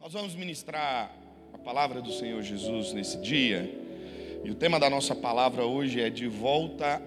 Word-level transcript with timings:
Nós 0.00 0.14
vamos 0.14 0.34
ministrar 0.34 1.14
a 1.52 1.58
palavra 1.58 2.00
do 2.00 2.10
Senhor 2.10 2.40
Jesus 2.40 2.94
nesse 2.94 3.18
dia, 3.18 3.70
e 4.42 4.50
o 4.50 4.54
tema 4.54 4.80
da 4.80 4.88
nossa 4.88 5.14
palavra 5.14 5.66
hoje 5.66 6.00
é 6.00 6.08
de 6.08 6.26
volta 6.26 7.02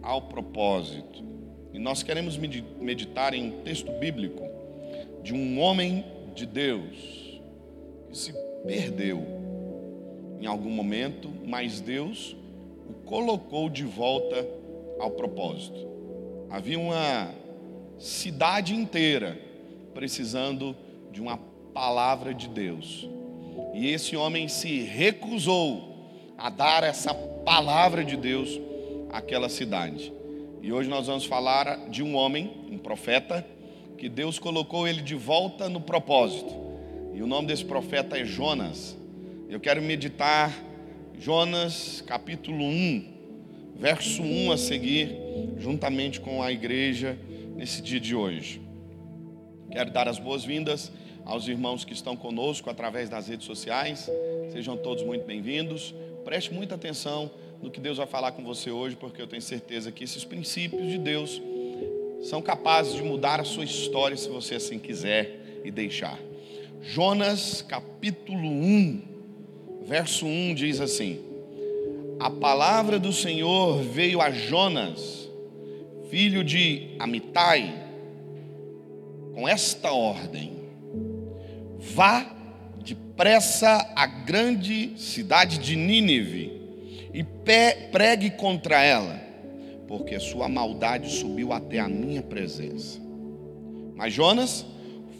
ao 0.00 0.22
propósito. 0.22 1.24
E 1.72 1.80
nós 1.80 2.04
queremos 2.04 2.36
meditar 2.36 3.34
em 3.34 3.48
um 3.48 3.62
texto 3.62 3.90
bíblico 3.90 4.44
de 5.20 5.34
um 5.34 5.58
homem 5.58 6.04
de 6.32 6.46
Deus 6.46 7.40
que 8.08 8.16
se 8.16 8.32
perdeu 8.64 9.20
em 10.40 10.46
algum 10.46 10.70
momento, 10.70 11.28
mas 11.44 11.80
Deus 11.80 12.36
o 12.88 12.92
colocou 13.04 13.68
de 13.68 13.82
volta 13.82 14.46
ao 15.00 15.10
propósito. 15.10 15.88
Havia 16.48 16.78
uma 16.78 17.34
cidade 17.98 18.76
inteira 18.76 19.36
precisando 19.92 20.76
de 21.10 21.20
uma 21.20 21.47
palavra 21.78 22.34
de 22.34 22.48
Deus. 22.48 23.08
E 23.72 23.86
esse 23.86 24.16
homem 24.16 24.48
se 24.48 24.80
recusou 24.80 26.10
a 26.36 26.50
dar 26.50 26.82
essa 26.82 27.14
palavra 27.14 28.04
de 28.04 28.16
Deus 28.16 28.60
àquela 29.12 29.48
cidade. 29.48 30.12
E 30.60 30.72
hoje 30.72 30.88
nós 30.88 31.06
vamos 31.06 31.24
falar 31.24 31.88
de 31.88 32.02
um 32.02 32.16
homem, 32.16 32.50
um 32.68 32.78
profeta, 32.78 33.46
que 33.96 34.08
Deus 34.08 34.40
colocou 34.40 34.88
ele 34.88 35.02
de 35.02 35.14
volta 35.14 35.68
no 35.68 35.80
propósito. 35.80 36.52
E 37.14 37.22
o 37.22 37.28
nome 37.28 37.46
desse 37.46 37.64
profeta 37.64 38.18
é 38.18 38.24
Jonas. 38.24 38.98
Eu 39.48 39.60
quero 39.60 39.80
meditar 39.80 40.52
Jonas 41.16 42.02
capítulo 42.04 42.64
1, 42.64 43.04
verso 43.76 44.20
1 44.20 44.50
a 44.50 44.58
seguir, 44.58 45.14
juntamente 45.58 46.18
com 46.18 46.42
a 46.42 46.50
igreja 46.50 47.16
nesse 47.54 47.80
dia 47.80 48.00
de 48.00 48.16
hoje. 48.16 48.60
Quero 49.70 49.92
dar 49.92 50.08
as 50.08 50.18
boas-vindas 50.18 50.90
aos 51.28 51.46
irmãos 51.46 51.84
que 51.84 51.92
estão 51.92 52.16
conosco 52.16 52.70
através 52.70 53.10
das 53.10 53.28
redes 53.28 53.46
sociais. 53.46 54.10
Sejam 54.50 54.78
todos 54.78 55.04
muito 55.04 55.26
bem-vindos. 55.26 55.94
Preste 56.24 56.52
muita 56.52 56.74
atenção 56.74 57.30
no 57.62 57.70
que 57.70 57.78
Deus 57.78 57.98
vai 57.98 58.06
falar 58.06 58.32
com 58.32 58.42
você 58.42 58.70
hoje, 58.70 58.96
porque 58.96 59.20
eu 59.20 59.26
tenho 59.26 59.42
certeza 59.42 59.92
que 59.92 60.02
esses 60.02 60.24
princípios 60.24 60.90
de 60.90 60.96
Deus 60.96 61.40
são 62.22 62.40
capazes 62.40 62.94
de 62.94 63.02
mudar 63.02 63.40
a 63.40 63.44
sua 63.44 63.64
história 63.64 64.16
se 64.16 64.28
você 64.28 64.54
assim 64.54 64.78
quiser 64.78 65.60
e 65.62 65.70
deixar. 65.70 66.18
Jonas 66.82 67.60
capítulo 67.60 68.48
1, 68.48 69.02
verso 69.82 70.24
1 70.24 70.54
diz 70.54 70.80
assim: 70.80 71.20
A 72.18 72.30
palavra 72.30 72.98
do 72.98 73.12
Senhor 73.12 73.82
veio 73.82 74.22
a 74.22 74.30
Jonas, 74.30 75.28
filho 76.08 76.42
de 76.42 76.96
Amitai, 76.98 77.86
com 79.34 79.46
esta 79.46 79.92
ordem: 79.92 80.57
Vá 81.94 82.26
depressa 82.84 83.90
à 83.94 84.06
grande 84.06 84.92
cidade 84.96 85.58
de 85.58 85.76
Nínive 85.76 86.52
e 87.12 87.24
pregue 87.90 88.30
contra 88.30 88.82
ela, 88.82 89.20
porque 89.86 90.20
sua 90.20 90.48
maldade 90.48 91.10
subiu 91.10 91.52
até 91.52 91.78
a 91.78 91.88
minha 91.88 92.22
presença. 92.22 93.00
Mas 93.96 94.12
Jonas 94.12 94.64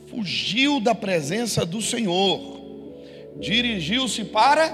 fugiu 0.06 0.80
da 0.80 0.94
presença 0.94 1.66
do 1.66 1.82
Senhor, 1.82 2.60
dirigiu-se 3.40 4.24
para 4.24 4.68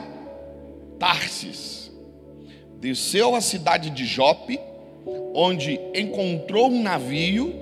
Tarsis, 0.98 1.90
desceu 2.80 3.34
à 3.34 3.40
cidade 3.40 3.90
de 3.90 4.04
Jope, 4.04 4.58
onde 5.34 5.80
encontrou 5.94 6.70
um 6.70 6.82
navio 6.82 7.54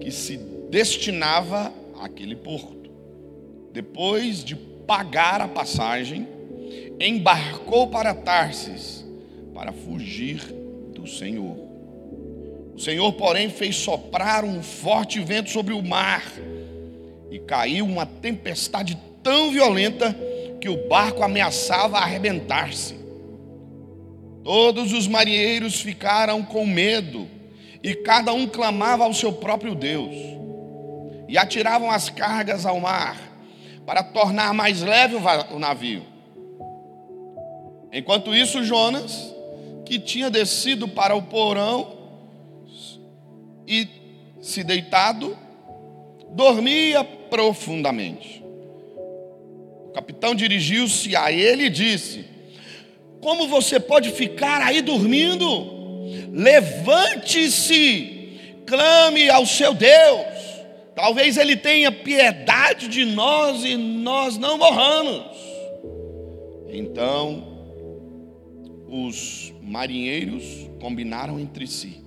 que 0.00 0.10
se 0.10 0.36
destinava 0.70 1.72
àquele 2.00 2.36
porto. 2.36 2.83
Depois 3.74 4.44
de 4.44 4.54
pagar 4.54 5.40
a 5.40 5.48
passagem, 5.48 6.28
embarcou 7.00 7.88
para 7.88 8.14
Tarsis 8.14 9.04
para 9.52 9.72
fugir 9.72 10.40
do 10.94 11.08
Senhor. 11.08 11.56
O 12.72 12.78
Senhor, 12.78 13.12
porém, 13.14 13.50
fez 13.50 13.74
soprar 13.74 14.44
um 14.44 14.62
forte 14.62 15.18
vento 15.18 15.50
sobre 15.50 15.74
o 15.74 15.82
mar 15.82 16.22
e 17.32 17.40
caiu 17.40 17.84
uma 17.84 18.06
tempestade 18.06 18.96
tão 19.24 19.50
violenta 19.50 20.16
que 20.60 20.68
o 20.68 20.86
barco 20.86 21.24
ameaçava 21.24 21.98
arrebentar-se. 21.98 22.94
Todos 24.44 24.92
os 24.92 25.08
marinheiros 25.08 25.80
ficaram 25.80 26.44
com 26.44 26.64
medo 26.64 27.26
e 27.82 27.92
cada 27.92 28.32
um 28.32 28.46
clamava 28.46 29.02
ao 29.02 29.12
seu 29.12 29.32
próprio 29.32 29.74
Deus 29.74 30.14
e 31.28 31.36
atiravam 31.36 31.90
as 31.90 32.08
cargas 32.08 32.64
ao 32.64 32.78
mar 32.78 33.33
para 33.86 34.02
tornar 34.02 34.52
mais 34.54 34.82
leve 34.82 35.16
o 35.50 35.58
navio. 35.58 36.02
Enquanto 37.92 38.34
isso, 38.34 38.64
Jonas, 38.64 39.34
que 39.84 39.98
tinha 39.98 40.30
descido 40.30 40.88
para 40.88 41.14
o 41.14 41.22
porão 41.22 41.96
e 43.66 43.86
se 44.40 44.64
deitado, 44.64 45.36
dormia 46.30 47.04
profundamente. 47.04 48.42
O 49.88 49.92
capitão 49.94 50.34
dirigiu-se 50.34 51.14
a 51.14 51.30
ele 51.30 51.64
e 51.64 51.70
disse: 51.70 52.24
Como 53.20 53.46
você 53.46 53.78
pode 53.78 54.10
ficar 54.10 54.60
aí 54.60 54.82
dormindo? 54.82 55.72
Levante-se, 56.32 58.02
clame 58.66 59.30
ao 59.30 59.46
seu 59.46 59.72
Deus. 59.72 60.33
Talvez 60.94 61.36
Ele 61.36 61.56
tenha 61.56 61.90
piedade 61.90 62.88
de 62.88 63.04
nós 63.04 63.64
e 63.64 63.76
nós 63.76 64.38
não 64.38 64.56
morramos. 64.56 65.24
Então, 66.68 67.54
os 68.88 69.52
marinheiros 69.60 70.44
combinaram 70.80 71.38
entre 71.40 71.66
si: 71.66 72.00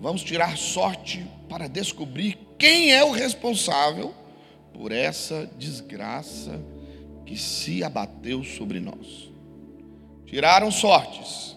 vamos 0.00 0.22
tirar 0.22 0.56
sorte 0.56 1.26
para 1.48 1.68
descobrir 1.68 2.38
quem 2.58 2.92
é 2.92 3.02
o 3.02 3.10
responsável 3.10 4.14
por 4.72 4.92
essa 4.92 5.50
desgraça 5.58 6.60
que 7.26 7.36
se 7.36 7.82
abateu 7.82 8.44
sobre 8.44 8.78
nós. 8.78 9.28
Tiraram 10.24 10.70
sortes, 10.70 11.56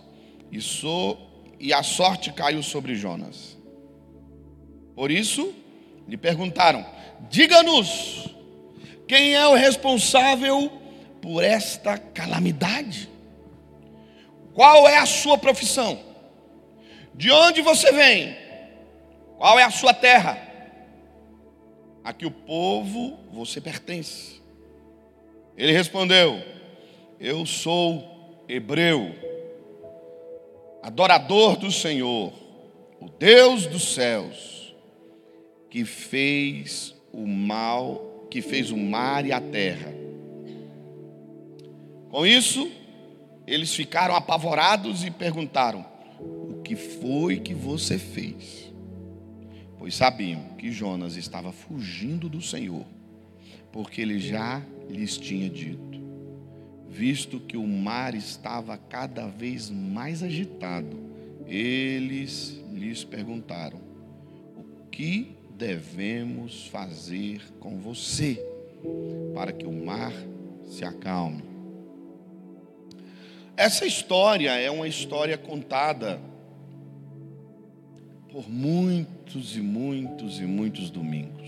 e, 0.51 0.59
so, 0.59 1.17
e 1.59 1.73
a 1.73 1.83
sorte 1.83 2.31
caiu 2.31 2.63
sobre 2.63 2.95
Jonas. 2.95 3.57
Por 4.95 5.11
isso, 5.11 5.53
lhe 6.07 6.17
perguntaram: 6.17 6.85
diga-nos, 7.29 8.29
quem 9.07 9.35
é 9.35 9.47
o 9.47 9.55
responsável 9.55 10.71
por 11.21 11.43
esta 11.43 11.97
calamidade? 11.97 13.09
Qual 14.53 14.87
é 14.87 14.97
a 14.97 15.05
sua 15.05 15.37
profissão? 15.37 15.99
De 17.13 17.31
onde 17.31 17.61
você 17.61 17.91
vem? 17.91 18.35
Qual 19.37 19.59
é 19.59 19.63
a 19.63 19.71
sua 19.71 19.93
terra? 19.93 20.37
A 22.03 22.13
que 22.13 22.25
o 22.25 22.31
povo 22.31 23.19
você 23.31 23.61
pertence? 23.61 24.41
Ele 25.57 25.71
respondeu: 25.71 26.41
Eu 27.19 27.45
sou 27.45 28.43
hebreu, 28.47 29.13
adorador 30.81 31.57
do 31.57 31.71
Senhor, 31.71 32.33
o 32.99 33.09
Deus 33.09 33.67
dos 33.67 33.93
céus 33.93 34.60
que 35.71 35.85
fez 35.85 36.93
o 37.13 37.25
mal, 37.25 38.27
que 38.29 38.41
fez 38.41 38.71
o 38.71 38.77
mar 38.77 39.25
e 39.25 39.31
a 39.31 39.39
terra. 39.39 39.91
Com 42.09 42.25
isso, 42.25 42.69
eles 43.47 43.73
ficaram 43.73 44.13
apavorados 44.13 45.05
e 45.05 45.09
perguntaram: 45.09 45.85
O 46.19 46.61
que 46.61 46.75
foi 46.75 47.39
que 47.39 47.53
você 47.53 47.97
fez? 47.97 48.69
Pois 49.79 49.95
sabiam 49.95 50.43
que 50.57 50.71
Jonas 50.71 51.15
estava 51.15 51.53
fugindo 51.53 52.27
do 52.27 52.41
Senhor, 52.41 52.85
porque 53.71 54.01
ele 54.01 54.19
já 54.19 54.61
lhes 54.89 55.17
tinha 55.17 55.49
dito, 55.49 56.01
visto 56.89 57.39
que 57.39 57.55
o 57.55 57.65
mar 57.65 58.13
estava 58.13 58.77
cada 58.77 59.25
vez 59.25 59.69
mais 59.69 60.21
agitado, 60.21 60.99
eles 61.47 62.61
lhes 62.73 63.05
perguntaram: 63.05 63.79
O 64.57 64.89
que 64.91 65.39
devemos 65.61 66.65
fazer 66.69 67.39
com 67.59 67.77
você 67.77 68.43
para 69.35 69.51
que 69.51 69.67
o 69.67 69.71
mar 69.71 70.11
se 70.65 70.83
acalme? 70.83 71.43
Essa 73.55 73.85
história 73.85 74.59
é 74.59 74.71
uma 74.71 74.87
história 74.87 75.37
contada 75.37 76.19
por 78.31 78.49
muitos 78.49 79.55
e 79.55 79.61
muitos 79.61 80.39
e 80.39 80.45
muitos 80.45 80.89
domingos. 80.89 81.47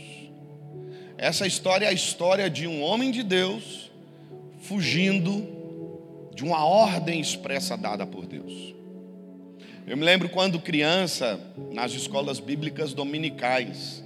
Essa 1.17 1.47
história 1.47 1.87
é 1.87 1.89
a 1.89 1.93
história 1.93 2.47
de 2.51 2.67
um 2.67 2.83
homem 2.83 3.09
de 3.09 3.23
Deus 3.23 3.91
fugindo 4.59 5.43
de 6.35 6.43
uma 6.43 6.63
ordem 6.63 7.19
expressa 7.19 7.75
dada 7.75 8.05
por 8.05 8.27
Deus. 8.27 8.75
Eu 9.85 9.97
me 9.97 10.05
lembro 10.05 10.29
quando 10.29 10.61
criança, 10.61 11.37
nas 11.73 11.91
escolas 11.91 12.39
bíblicas 12.39 12.93
dominicais, 12.93 14.01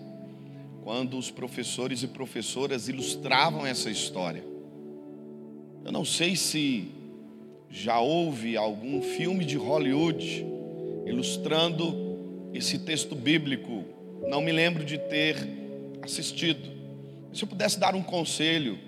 quando 0.84 1.20
os 1.20 1.30
professores 1.30 2.02
e 2.02 2.08
professoras 2.08 2.88
ilustravam 2.88 3.64
essa 3.64 3.88
história. 3.88 4.44
Eu 5.86 5.92
não 5.92 6.04
sei 6.04 6.36
se 6.36 6.88
já 7.70 8.00
houve 8.00 8.58
algum 8.58 9.04
filme 9.04 9.46
de 9.46 9.56
Hollywood 9.56 10.44
ilustrando 11.06 11.96
esse 12.56 12.80
texto 12.80 13.14
bíblico. 13.14 13.86
Não 14.28 14.42
me 14.42 14.52
lembro 14.52 14.84
de 14.84 14.98
ter 14.98 15.38
assistido. 16.02 16.72
Se 17.32 17.44
eu 17.44 17.48
pudesse 17.48 17.80
dar 17.80 17.94
um 17.94 18.02
conselho 18.02 18.80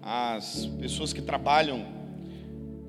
às 0.00 0.66
pessoas 0.78 1.12
que 1.12 1.20
trabalham 1.20 1.84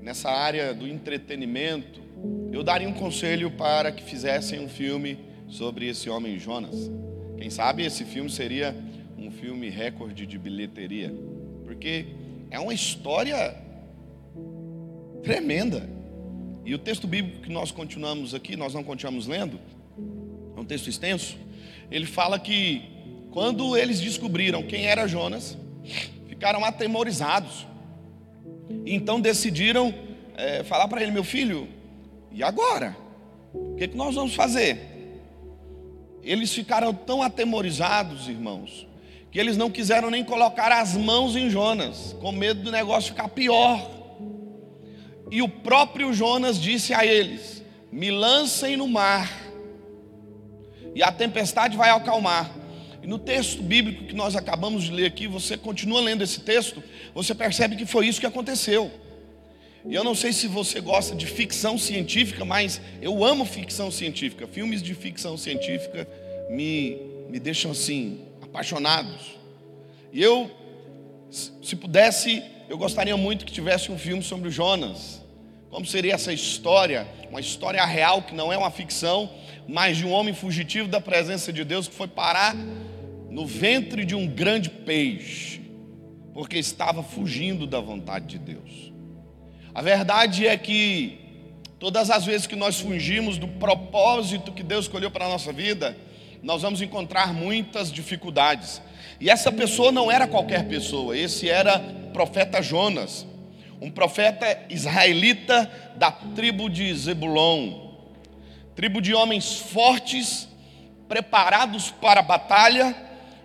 nessa 0.02 0.30
área 0.30 0.72
do 0.72 0.88
entretenimento, 0.88 2.09
eu 2.52 2.64
daria 2.64 2.90
um 2.90 2.94
conselho 2.94 3.52
para 3.52 3.92
que 3.92 4.04
fizessem 4.04 4.60
um 4.60 4.68
filme 4.68 5.20
sobre 5.48 5.88
esse 5.88 6.10
homem 6.10 6.38
Jonas. 6.40 6.92
Quem 7.38 7.50
sabe 7.50 7.86
esse 7.86 8.04
filme 8.04 8.30
seria 8.30 8.76
um 9.18 9.32
filme 9.32 9.70
recorde 9.70 10.26
de 10.26 10.38
bilheteria, 10.38 11.14
porque 11.66 12.08
é 12.52 12.60
uma 12.60 12.74
história 12.74 13.56
tremenda. 15.24 15.90
E 16.66 16.74
o 16.74 16.78
texto 16.78 17.08
bíblico 17.08 17.42
que 17.42 17.52
nós 17.52 17.72
continuamos 17.72 18.34
aqui, 18.34 18.56
nós 18.56 18.74
não 18.74 18.84
continuamos 18.84 19.26
lendo, 19.26 19.60
é 20.56 20.60
um 20.60 20.66
texto 20.66 20.90
extenso. 20.90 21.38
Ele 21.90 22.06
fala 22.06 22.38
que 22.38 22.82
quando 23.32 23.78
eles 23.78 24.00
descobriram 24.00 24.64
quem 24.64 24.86
era 24.86 25.08
Jonas, 25.08 25.58
ficaram 26.28 26.64
atemorizados. 26.66 27.66
Então 28.86 29.20
decidiram 29.20 29.94
é, 30.36 30.64
falar 30.64 30.88
para 30.88 31.02
ele: 31.02 31.12
meu 31.12 31.24
filho, 31.24 31.68
e 32.32 32.44
agora? 32.44 32.96
O 33.54 33.76
que, 33.76 33.88
que 33.88 33.98
nós 33.98 34.16
vamos 34.16 34.36
fazer? 34.36 34.90
Eles 36.22 36.54
ficaram 36.54 36.94
tão 36.94 37.22
atemorizados, 37.22 38.28
irmãos, 38.28 38.88
que 39.32 39.40
eles 39.40 39.58
não 39.58 39.70
quiseram 39.70 40.10
nem 40.10 40.24
colocar 40.24 40.72
as 40.72 40.96
mãos 40.96 41.36
em 41.36 41.50
Jonas, 41.50 42.16
com 42.20 42.32
medo 42.32 42.64
do 42.64 42.72
negócio 42.72 43.12
ficar 43.12 43.30
pior. 43.30 43.90
E 45.32 45.42
o 45.42 45.50
próprio 45.50 46.14
Jonas 46.14 46.60
disse 46.60 46.94
a 46.94 47.06
eles: 47.06 47.64
Me 47.92 48.12
lancem 48.12 48.76
no 48.76 48.88
mar, 48.88 49.30
e 50.94 51.02
a 51.02 51.12
tempestade 51.12 51.78
vai 51.78 51.90
acalmar. 51.90 52.52
E 53.02 53.08
no 53.08 53.18
texto 53.18 53.64
bíblico 53.64 54.06
que 54.06 54.16
nós 54.16 54.36
acabamos 54.36 54.84
de 54.84 54.92
ler 54.92 55.06
aqui, 55.06 55.28
você 55.28 55.58
continua 55.58 56.02
lendo 56.02 56.24
esse 56.24 56.42
texto, 56.42 56.84
você 57.14 57.34
percebe 57.34 57.76
que 57.76 57.86
foi 57.86 58.08
isso 58.08 58.20
que 58.20 58.26
aconteceu. 58.26 58.92
E 59.86 59.96
eu 59.96 60.04
não 60.04 60.14
sei 60.14 60.34
se 60.34 60.48
você 60.48 60.82
gosta 60.82 61.16
de 61.16 61.26
ficção 61.26 61.78
científica, 61.78 62.44
mas 62.44 62.82
eu 63.02 63.24
amo 63.24 63.46
ficção 63.46 63.90
científica. 63.90 64.46
Filmes 64.48 64.82
de 64.82 64.94
ficção 64.94 65.38
científica 65.38 66.08
me, 66.50 66.98
me 67.30 67.40
deixam 67.40 67.72
assim, 67.72 68.22
apaixonados. 68.42 69.38
E 70.12 70.22
eu, 70.22 70.52
se 71.30 71.76
pudesse, 71.76 72.44
eu 72.68 72.78
gostaria 72.78 73.16
muito 73.16 73.46
que 73.46 73.52
tivesse 73.52 73.92
um 73.92 73.98
filme 73.98 74.22
sobre 74.22 74.50
o 74.50 74.52
Jonas. 74.52 75.22
Como 75.70 75.86
seria 75.86 76.16
essa 76.16 76.34
história? 76.34 77.08
Uma 77.30 77.40
história 77.40 77.84
real 77.86 78.24
que 78.24 78.34
não 78.34 78.52
é 78.52 78.58
uma 78.58 78.72
ficção, 78.72 79.30
mas 79.68 79.98
de 79.98 80.06
um 80.06 80.12
homem 80.12 80.34
fugitivo 80.34 80.88
da 80.88 81.00
presença 81.00 81.54
de 81.54 81.64
Deus 81.64 81.88
que 81.88 81.96
foi 81.96 82.08
parar 82.08 82.56
no 83.30 83.46
ventre 83.46 84.04
de 84.04 84.16
um 84.16 84.28
grande 84.28 84.70
peixe, 84.70 85.62
porque 86.34 86.58
estava 86.58 87.04
fugindo 87.04 87.68
da 87.68 87.80
vontade 87.80 88.26
de 88.26 88.40
Deus. 88.40 88.92
A 89.80 89.82
verdade 89.82 90.46
é 90.46 90.58
que 90.58 91.18
todas 91.80 92.10
as 92.10 92.26
vezes 92.26 92.46
que 92.46 92.56
nós 92.58 92.82
fugimos 92.82 93.38
do 93.38 93.48
propósito 93.48 94.52
que 94.52 94.62
Deus 94.62 94.84
escolheu 94.84 95.10
para 95.10 95.24
a 95.24 95.30
nossa 95.30 95.54
vida, 95.54 95.96
nós 96.44 96.64
vamos 96.64 96.82
encontrar 96.82 97.34
muitas 97.34 97.90
dificuldades. 97.90 98.82
E 99.22 99.30
essa 99.30 99.54
pessoa 99.54 99.90
não 99.90 100.12
era 100.12 100.28
qualquer 100.28 100.68
pessoa, 100.68 101.18
esse 101.18 101.50
era 101.50 101.80
profeta 102.12 102.62
Jonas, 102.62 103.26
um 103.80 103.90
profeta 103.90 104.66
israelita 104.70 105.72
da 105.96 106.12
tribo 106.12 106.70
de 106.70 106.94
Zebulon, 106.94 107.92
tribo 108.76 109.02
de 109.02 109.14
homens 109.14 109.60
fortes, 109.60 110.50
preparados 111.08 111.90
para 111.90 112.20
a 112.20 112.24
batalha. 112.24 112.94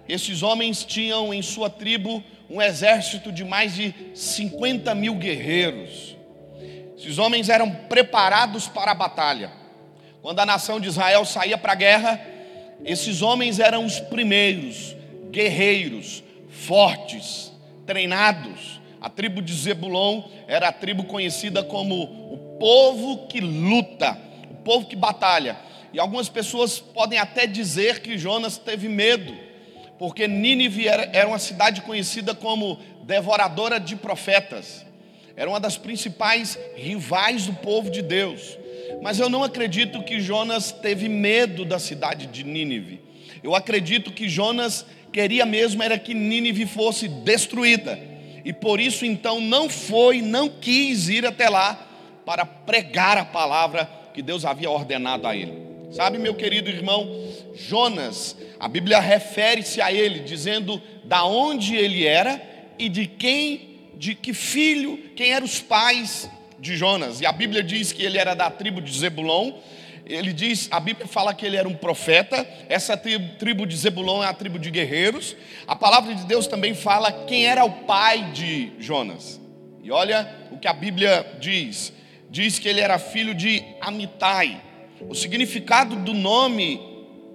Esses 0.09 0.43
homens 0.43 0.85
tinham 0.85 1.33
em 1.33 1.43
sua 1.43 1.71
tribo 1.71 2.25
um 2.51 2.61
exército 2.61 3.31
de 3.31 3.45
mais 3.45 3.77
de 3.77 3.95
50 4.15 4.93
mil 4.97 5.15
guerreiros. 5.15 6.14
Esses 7.05 7.19
homens 7.19 7.51
eram 7.51 7.71
preparados 7.71 8.67
para 8.67 8.93
a 8.93 8.95
batalha. 8.95 9.53
Quando 10.23 10.41
a 10.41 10.47
nação 10.47 10.81
de 10.81 10.89
Israel 10.89 11.27
saía 11.27 11.59
para 11.59 11.73
a 11.73 11.77
guerra, 11.77 12.19
esses 12.83 13.21
homens 13.21 13.59
eram 13.59 13.85
os 13.85 14.01
primeiros 14.01 14.97
guerreiros, 15.31 16.25
fortes, 16.49 17.53
treinados. 17.85 18.81
A 19.03 19.11
tribo 19.11 19.43
de 19.43 19.53
Zebulon 19.53 20.23
era 20.49 20.69
a 20.69 20.73
tribo 20.73 21.05
conhecida 21.05 21.63
como 21.63 22.05
o 22.05 22.57
povo 22.59 23.27
que 23.27 23.39
luta, 23.39 24.19
o 24.51 24.55
povo 24.65 24.87
que 24.87 24.97
batalha. 24.97 25.59
E 25.93 26.01
algumas 26.01 26.31
pessoas 26.31 26.79
podem 26.79 27.19
até 27.19 27.47
dizer 27.47 28.01
que 28.01 28.17
Jonas 28.17 28.57
teve 28.57 28.89
medo, 28.89 29.37
porque 29.99 30.27
Nínive 30.27 30.89
era, 30.89 31.29
uma 31.29 31.39
cidade 31.39 31.83
conhecida 31.83 32.35
como 32.35 32.79
devoradora 33.03 33.79
de 33.79 33.95
profetas. 33.95 34.87
Era 35.37 35.51
uma 35.51 35.61
das 35.61 35.77
principais 35.77 36.59
rivais 36.77 37.47
do 37.47 37.55
povo 37.55 37.91
de 37.91 38.03
Deus. 38.03 38.59
Mas 39.03 39.19
eu 39.19 39.29
não 39.29 39.43
acredito 39.43 40.03
que 40.03 40.21
Jonas 40.21 40.71
teve 40.71 41.09
medo 41.09 41.65
da 41.65 41.79
cidade 41.79 42.27
de 42.27 42.45
Nínive. 42.45 43.01
Eu 43.43 43.55
acredito 43.55 44.13
que 44.13 44.29
Jonas 44.29 44.87
queria 45.13 45.45
mesmo 45.45 45.83
era 45.83 45.99
que 45.99 46.15
Nínive 46.15 46.67
fosse 46.67 47.09
destruída. 47.09 47.99
E 48.45 48.53
por 48.53 48.81
isso 48.81 49.05
então 49.05 49.41
não 49.41 49.69
foi, 49.69 50.21
não 50.21 50.49
quis 50.49 51.09
ir 51.09 51.27
até 51.27 51.49
lá 51.49 51.89
para 52.25 52.45
pregar 52.45 53.17
a 53.17 53.25
palavra 53.25 53.89
que 54.13 54.23
Deus 54.23 54.45
havia 54.45 54.71
ordenado 54.71 55.27
a 55.27 55.37
ele. 55.37 55.65
Sabe, 55.91 56.19
meu 56.19 56.35
querido 56.35 56.69
irmão, 56.69 57.09
Jonas, 57.55 58.37
a 58.59 58.67
Bíblia 58.67 58.99
refere-se 58.99 59.81
a 59.81 59.93
ele 59.93 60.21
dizendo 60.21 60.81
da 61.05 61.25
onde 61.25 61.77
ele 61.77 62.05
era 62.07 62.43
e 62.79 62.89
de 62.89 63.07
quem, 63.07 63.74
de 64.05 64.15
que 64.15 64.35
filho, 64.35 64.99
quem 65.17 65.33
eram 65.33 65.47
os 65.47 65.63
pais 65.63 66.29
de 66.59 66.77
Jonas. 66.77 67.23
E 67.23 67.27
a 67.27 67.33
Bíblia 67.33 67.63
diz 67.63 67.91
que 67.91 68.03
ele 68.03 68.19
era 68.19 68.35
da 68.35 68.51
tribo 68.51 68.83
de 68.83 68.93
Zebulon. 68.95 69.55
Ele 70.05 70.31
diz, 70.31 70.69
a 70.71 70.79
Bíblia 70.79 71.07
fala 71.07 71.33
que 71.33 71.47
ele 71.47 71.57
era 71.57 71.67
um 71.67 71.75
profeta. 71.75 72.47
Essa 72.69 72.99
tribo, 72.99 73.65
de 73.65 73.75
Zebulon 73.75 74.23
é 74.23 74.27
a 74.27 74.35
tribo 74.35 74.59
de 74.59 74.71
guerreiros. 74.71 75.35
A 75.67 75.75
palavra 75.75 76.15
de 76.15 76.27
Deus 76.27 76.47
também 76.47 76.75
fala 76.75 77.25
quem 77.25 77.47
era 77.47 77.65
o 77.65 77.71
pai 77.87 78.31
de 78.33 78.73
Jonas. 78.79 79.41
E 79.83 79.91
olha 79.91 80.31
o 80.53 80.59
que 80.59 80.69
a 80.69 80.75
Bíblia 80.75 81.39
diz. 81.41 81.91
Diz 82.29 82.59
que 82.59 82.69
ele 82.69 82.83
era 82.83 82.99
filho 82.99 83.35
de 83.35 83.65
Amitai. 83.81 84.63
O 85.09 85.15
significado 85.15 85.97
do 85.97 86.13
nome 86.13 86.79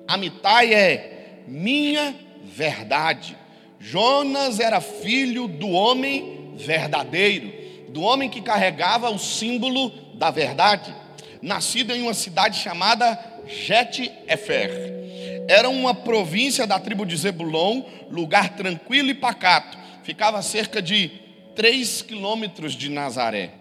Amitai 0.07 0.71
é 0.71 1.41
minha 1.47 2.13
verdade. 2.43 3.35
Jonas 3.79 4.59
era 4.59 4.79
filho 4.79 5.47
do 5.47 5.69
homem 5.69 6.37
verdadeiro 6.59 7.51
do 7.89 8.01
homem 8.01 8.29
que 8.29 8.41
carregava 8.41 9.09
o 9.09 9.17
símbolo 9.17 9.89
da 10.15 10.29
verdade, 10.29 10.93
nascido 11.41 11.93
em 11.93 12.01
uma 12.01 12.13
cidade 12.13 12.57
chamada 12.57 13.17
Het-Efer. 13.47 14.99
Era 15.47 15.69
uma 15.69 15.95
província 15.95 16.67
da 16.67 16.79
tribo 16.79 17.05
de 17.05 17.17
Zebulon, 17.17 17.81
lugar 18.11 18.55
tranquilo 18.55 19.09
e 19.09 19.15
pacato. 19.15 19.77
Ficava 20.03 20.37
a 20.37 20.43
cerca 20.43 20.81
de 20.81 21.09
3 21.55 22.03
quilômetros 22.03 22.73
de 22.73 22.89
Nazaré. 22.89 23.51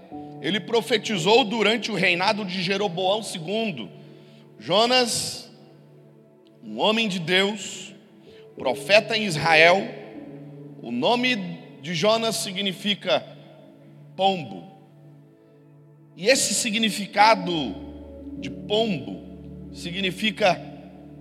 Ele 0.43 0.61
profetizou 0.61 1.45
durante 1.45 1.91
o 1.91 1.95
reinado 1.95 2.45
de 2.45 2.63
Jeroboão 2.63 3.23
II. 3.23 3.89
Jonas, 4.59 5.51
um 6.63 6.79
homem 6.79 7.09
de 7.09 7.19
Deus, 7.19 7.95
profeta 8.57 9.17
em 9.17 9.25
Israel. 9.25 9.83
O 10.83 10.93
nome 10.93 11.58
de 11.89 11.95
Jonas 11.95 12.37
significa 12.37 13.25
pombo. 14.15 14.63
E 16.15 16.27
esse 16.29 16.53
significado 16.53 17.75
de 18.39 18.51
pombo 18.51 19.71
significa 19.73 20.61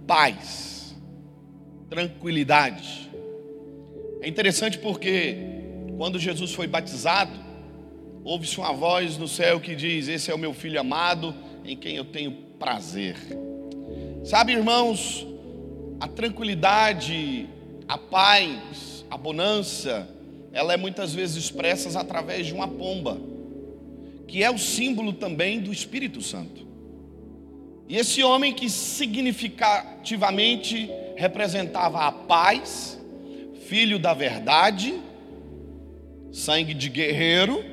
paz, 0.05 0.93
tranquilidade. 1.89 3.09
É 4.21 4.27
interessante 4.27 4.77
porque 4.77 5.37
quando 5.97 6.19
Jesus 6.19 6.53
foi 6.53 6.67
batizado, 6.67 7.31
ouve-se 8.25 8.57
uma 8.57 8.73
voz 8.73 9.17
no 9.17 9.27
céu 9.27 9.61
que 9.61 9.73
diz: 9.73 10.09
Esse 10.09 10.29
é 10.31 10.35
o 10.35 10.37
meu 10.37 10.53
filho 10.53 10.81
amado, 10.81 11.33
em 11.63 11.77
quem 11.77 11.95
eu 11.95 12.03
tenho 12.03 12.31
prazer. 12.59 13.15
Sabe, 14.25 14.51
irmãos, 14.51 15.25
a 15.97 16.09
tranquilidade, 16.09 17.47
a 17.87 17.97
paz, 17.97 19.05
a 19.09 19.15
bonança, 19.15 20.16
ela 20.57 20.73
é 20.73 20.77
muitas 20.77 21.13
vezes 21.13 21.37
expressa 21.37 21.99
através 21.99 22.47
de 22.47 22.53
uma 22.53 22.67
pomba, 22.67 23.21
que 24.27 24.43
é 24.43 24.49
o 24.49 24.57
símbolo 24.57 25.13
também 25.13 25.59
do 25.59 25.71
Espírito 25.71 26.19
Santo. 26.19 26.65
E 27.87 27.95
esse 27.95 28.23
homem 28.23 28.51
que 28.51 28.67
significativamente 28.67 30.89
representava 31.15 32.07
a 32.07 32.11
paz, 32.11 32.99
filho 33.67 33.99
da 33.99 34.15
verdade, 34.15 34.95
sangue 36.31 36.73
de 36.73 36.89
guerreiro, 36.89 37.63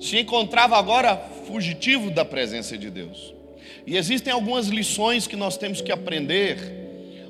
se 0.00 0.20
encontrava 0.20 0.78
agora 0.78 1.16
fugitivo 1.48 2.12
da 2.12 2.24
presença 2.24 2.78
de 2.78 2.90
Deus. 2.90 3.34
E 3.84 3.96
existem 3.96 4.32
algumas 4.32 4.68
lições 4.68 5.26
que 5.26 5.34
nós 5.34 5.56
temos 5.56 5.80
que 5.80 5.90
aprender 5.90 6.58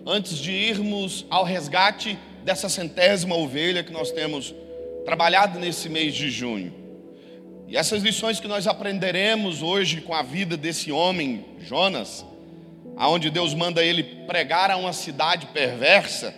antes 0.05 0.37
de 0.37 0.53
irmos 0.53 1.25
ao 1.31 1.43
resgate 1.43 2.19
dessa 2.45 2.69
centésima 2.69 3.35
ovelha 3.35 3.83
que 3.83 3.93
nós 3.93 4.11
temos 4.11 4.55
trabalhado 5.05 5.59
nesse 5.59 5.89
mês 5.89 6.15
de 6.15 6.31
junho. 6.31 6.73
E 7.69 7.77
essas 7.77 8.03
lições 8.03 8.39
que 8.39 8.49
nós 8.49 8.67
aprenderemos 8.67 9.63
hoje 9.63 10.01
com 10.01 10.15
a 10.15 10.23
vida 10.23 10.57
desse 10.57 10.93
homem, 10.93 11.45
Jonas, 11.61 12.25
aonde 12.97 13.31
Deus 13.31 13.55
manda 13.55 13.83
ele 13.83 14.03
pregar 14.27 14.71
a 14.71 14.77
uma 14.77 14.93
cidade 14.93 15.47
perversa, 15.47 16.35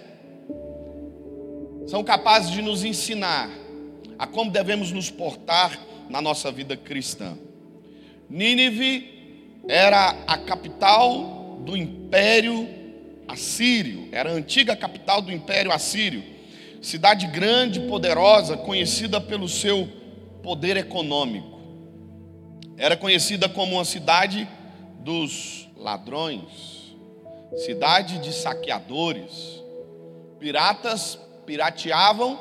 são 1.87 2.03
capazes 2.05 2.51
de 2.51 2.63
nos 2.63 2.85
ensinar 2.85 3.51
a 4.19 4.27
como 4.27 4.51
devemos 4.51 4.93
nos 4.93 5.11
portar 5.11 5.79
na 6.09 6.21
nossa 6.21 6.53
vida 6.53 6.77
cristã. 6.77 7.37
Nínive 8.31 9.63
era 9.69 10.17
a 10.27 10.39
capital 10.39 11.59
do 11.65 11.77
império 11.77 12.84
assírio, 13.28 14.09
era 14.12 14.31
a 14.31 14.35
antiga 14.35 14.76
capital 14.76 15.21
do 15.23 15.33
império 15.33 15.73
assírio, 15.73 16.23
cidade 16.81 17.26
grande, 17.26 17.81
poderosa, 17.81 18.57
conhecida 18.57 19.21
pelo 19.21 19.49
seu 19.49 19.88
poder 20.43 20.76
econômico. 20.76 21.54
Era 22.76 22.97
conhecida 22.97 23.49
como 23.49 23.76
uma 23.76 23.85
cidade 23.85 24.49
dos 25.00 25.69
ladrões, 25.76 26.95
cidade 27.57 28.19
de 28.19 28.33
saqueadores. 28.33 29.62
Piratas 30.38 31.19
pirateavam, 31.47 32.38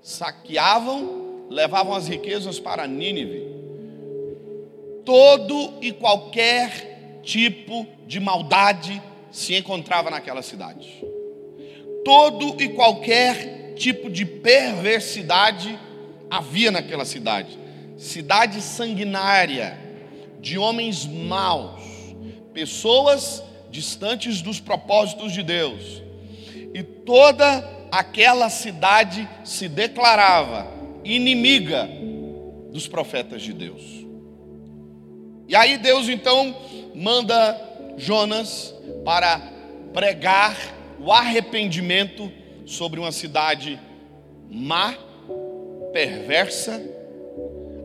saqueavam, 0.00 1.46
levavam 1.50 1.94
as 1.94 2.08
riquezas 2.08 2.58
para 2.58 2.86
Nínive. 2.86 3.46
Todo 5.04 5.74
e 5.82 5.92
qualquer 5.92 7.20
tipo 7.22 7.86
de 8.06 8.20
maldade 8.20 9.02
se 9.30 9.54
encontrava 9.54 10.10
naquela 10.10 10.42
cidade. 10.42 11.04
Todo 12.04 12.60
e 12.62 12.68
qualquer 12.70 13.74
tipo 13.74 14.10
de 14.10 14.24
perversidade 14.24 15.78
havia 16.30 16.70
naquela 16.70 17.04
cidade. 17.04 17.58
Cidade 17.96 18.60
sanguinária, 18.60 19.78
de 20.40 20.58
homens 20.58 21.04
maus, 21.06 21.82
pessoas 22.52 23.42
distantes 23.70 24.40
dos 24.40 24.60
propósitos 24.60 25.32
de 25.32 25.42
Deus. 25.42 26.02
E 26.74 26.82
toda 26.82 27.68
aquela 27.90 28.48
cidade 28.50 29.28
se 29.44 29.68
declarava 29.68 30.66
inimiga 31.04 31.88
dos 32.70 32.86
profetas 32.86 33.42
de 33.42 33.52
Deus. 33.52 33.82
E 35.48 35.56
aí 35.56 35.78
Deus 35.78 36.08
então 36.08 36.54
manda 36.94 37.58
Jonas 37.96 38.74
para 39.08 39.40
pregar 39.94 40.54
o 41.00 41.10
arrependimento 41.10 42.30
sobre 42.66 43.00
uma 43.00 43.10
cidade 43.10 43.80
má, 44.50 44.94
perversa, 45.94 46.78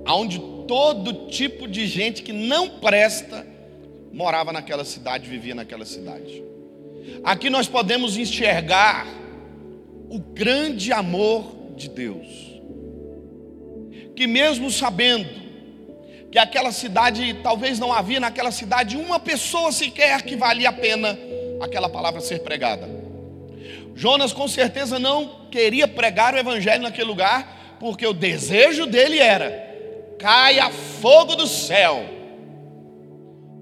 onde 0.06 0.38
todo 0.68 1.30
tipo 1.30 1.66
de 1.66 1.88
gente 1.88 2.24
que 2.24 2.34
não 2.34 2.72
presta 2.72 3.48
morava 4.12 4.52
naquela 4.52 4.84
cidade, 4.84 5.30
vivia 5.30 5.56
naquela 5.56 5.86
cidade. 5.86 6.44
Aqui 7.24 7.50
nós 7.50 7.70
podemos 7.70 8.18
enxergar 8.18 9.08
o 10.10 10.20
grande 10.20 10.92
amor 10.92 11.56
de 11.78 11.88
Deus, 11.88 12.28
que 14.14 14.28
mesmo 14.28 14.70
sabendo 14.70 15.43
que 16.34 16.40
aquela 16.40 16.72
cidade, 16.72 17.32
talvez 17.44 17.78
não 17.78 17.94
havia 17.94 18.20
naquela 18.20 18.50
cidade 18.50 18.98
uma 18.98 19.20
pessoa 19.20 19.72
sequer 19.72 20.24
que 20.24 20.36
valia 20.36 20.70
a 20.70 20.74
pena 20.74 21.16
aquela 21.62 21.88
palavra 21.88 22.20
ser 22.22 22.40
pregada. 22.40 22.90
Jonas 23.94 24.34
com 24.34 24.48
certeza 24.48 24.98
não 24.98 25.46
queria 25.52 25.88
pregar 25.88 26.34
o 26.34 26.38
evangelho 26.40 26.82
naquele 26.82 27.06
lugar, 27.06 27.78
porque 27.80 28.08
o 28.08 28.16
desejo 28.16 28.88
dele 28.88 29.20
era: 29.20 29.52
caia 30.18 30.72
fogo 30.72 31.36
do 31.36 31.46
céu, 31.46 32.04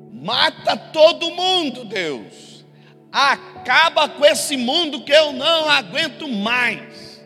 mata 0.09 0.77
todo 0.77 1.29
mundo, 1.29 1.83
Deus, 1.83 2.63
acaba 3.11 4.07
com 4.07 4.23
esse 4.23 4.55
mundo 4.55 5.01
que 5.01 5.11
eu 5.11 5.33
não 5.33 5.69
aguento 5.69 6.25
mais. 6.25 7.21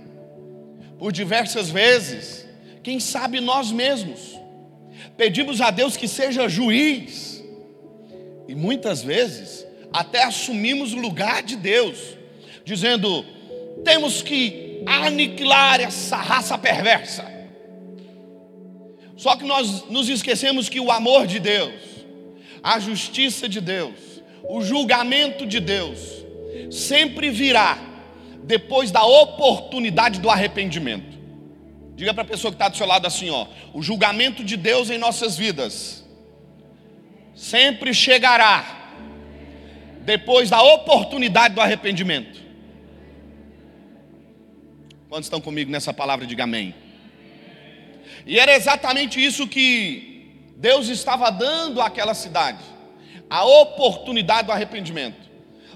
Por 0.98 1.12
diversas 1.12 1.70
vezes, 1.70 2.48
quem 2.82 3.00
sabe 3.00 3.40
nós 3.40 3.72
mesmos, 3.72 4.44
pedimos 5.18 5.62
a 5.62 5.72
Deus 5.72 5.98
que 5.98 6.08
seja 6.08 6.50
juiz, 6.50 7.44
e 8.48 8.56
muitas 8.56 9.04
vezes 9.04 9.66
até 9.92 10.24
assumimos 10.24 10.94
o 10.94 10.98
lugar 10.98 11.42
de 11.42 11.56
Deus, 11.56 11.98
dizendo: 12.64 13.26
temos 13.84 14.22
que 14.22 14.84
aniquilar 14.86 15.82
essa 15.82 16.18
raça 16.18 16.58
perversa. 16.58 17.34
Só 19.18 19.36
que 19.36 19.46
nós 19.46 19.90
nos 19.90 20.10
esquecemos 20.10 20.68
que 20.68 20.80
o 20.80 20.92
amor 20.92 21.26
de 21.26 21.40
Deus, 21.40 21.74
a 22.62 22.80
justiça 22.80 23.48
de 23.48 23.62
Deus, 23.62 24.22
o 24.44 24.62
julgamento 24.62 25.46
de 25.46 25.60
Deus, 25.60 26.26
sempre 26.70 27.30
virá 27.30 27.78
depois 28.44 28.92
da 28.92 29.04
oportunidade 29.04 30.20
do 30.20 30.30
arrependimento. 30.30 31.15
Diga 31.96 32.14
para 32.14 32.24
a 32.24 32.28
pessoa 32.28 32.52
que 32.52 32.56
está 32.56 32.68
do 32.68 32.76
seu 32.76 32.86
lado 32.86 33.08
assim: 33.08 33.30
ó, 33.30 33.48
o 33.74 33.82
julgamento 33.82 34.44
de 34.44 34.58
Deus 34.58 34.90
em 34.90 34.98
nossas 34.98 35.38
vidas 35.38 36.04
sempre 37.34 37.94
chegará 37.94 38.92
depois 40.02 40.50
da 40.50 40.62
oportunidade 40.62 41.56
do 41.56 41.62
arrependimento. 41.62 42.44
Quantos 45.08 45.28
estão 45.28 45.40
comigo 45.40 45.72
nessa 45.72 45.94
palavra? 45.94 46.28
Diga 46.28 46.44
amém. 46.44 46.76
E 48.26 48.38
era 48.38 48.54
exatamente 48.54 49.24
isso 49.24 49.48
que 49.48 50.34
Deus 50.58 50.90
estava 50.90 51.30
dando 51.30 51.82
àquela 51.82 52.14
cidade 52.14 52.64
a 53.30 53.46
oportunidade 53.46 54.48
do 54.48 54.52
arrependimento. 54.52 55.26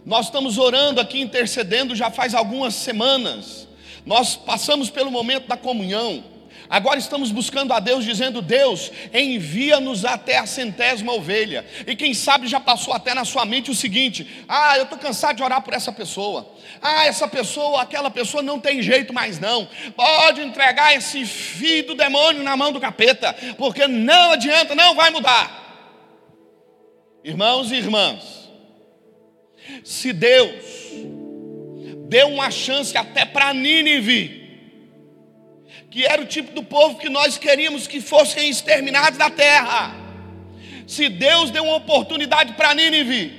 Nós 0.05 0.25
estamos 0.25 0.57
orando 0.57 0.99
aqui, 0.99 1.21
intercedendo 1.21 1.95
já 1.95 2.11
faz 2.11 2.33
algumas 2.33 2.75
semanas 2.75 3.68
nós 4.09 4.35
passamos 4.35 4.89
pelo 4.89 5.11
momento 5.11 5.47
da 5.47 5.55
comunhão. 5.55 6.23
Agora 6.67 6.97
estamos 6.97 7.31
buscando 7.31 7.71
a 7.73 7.79
Deus, 7.79 8.03
dizendo: 8.03 8.41
Deus, 8.41 8.91
envia-nos 9.13 10.03
até 10.03 10.39
a 10.39 10.47
centésima 10.47 11.13
ovelha. 11.13 11.63
E 11.85 11.95
quem 11.95 12.15
sabe 12.15 12.47
já 12.47 12.59
passou 12.59 12.91
até 12.91 13.13
na 13.13 13.23
sua 13.23 13.45
mente 13.45 13.69
o 13.69 13.75
seguinte: 13.75 14.45
Ah, 14.47 14.75
eu 14.77 14.85
estou 14.85 14.97
cansado 14.97 15.35
de 15.35 15.43
orar 15.43 15.61
por 15.61 15.75
essa 15.75 15.91
pessoa. 15.91 16.51
Ah, 16.81 17.05
essa 17.05 17.27
pessoa, 17.27 17.83
aquela 17.83 18.09
pessoa 18.09 18.41
não 18.41 18.59
tem 18.59 18.81
jeito 18.81 19.13
mais 19.13 19.39
não. 19.39 19.69
Pode 19.95 20.41
entregar 20.41 20.95
esse 20.95 21.23
filho 21.23 21.89
do 21.89 21.95
demônio 21.95 22.41
na 22.41 22.57
mão 22.57 22.71
do 22.71 22.79
capeta, 22.79 23.31
porque 23.59 23.87
não 23.87 24.31
adianta, 24.31 24.73
não 24.73 24.95
vai 24.95 25.11
mudar. 25.11 25.55
Irmãos 27.23 27.71
e 27.71 27.75
irmãs, 27.75 28.49
se 29.83 30.11
Deus 30.11 30.79
deu 32.09 32.27
uma 32.27 32.49
chance 32.49 32.97
até 32.97 33.23
para 33.23 33.53
Nínive, 33.53 34.39
que 35.91 36.05
era 36.05 36.21
o 36.21 36.25
tipo 36.25 36.51
do 36.53 36.63
povo 36.63 36.97
que 36.97 37.07
nós 37.07 37.37
queríamos 37.37 37.85
que 37.85 38.01
fossem 38.01 38.49
exterminados 38.49 39.17
da 39.17 39.29
terra. 39.29 39.95
Se 40.87 41.07
Deus 41.07 41.51
deu 41.51 41.63
uma 41.63 41.75
oportunidade 41.75 42.53
para 42.53 42.73
Nínive, 42.73 43.31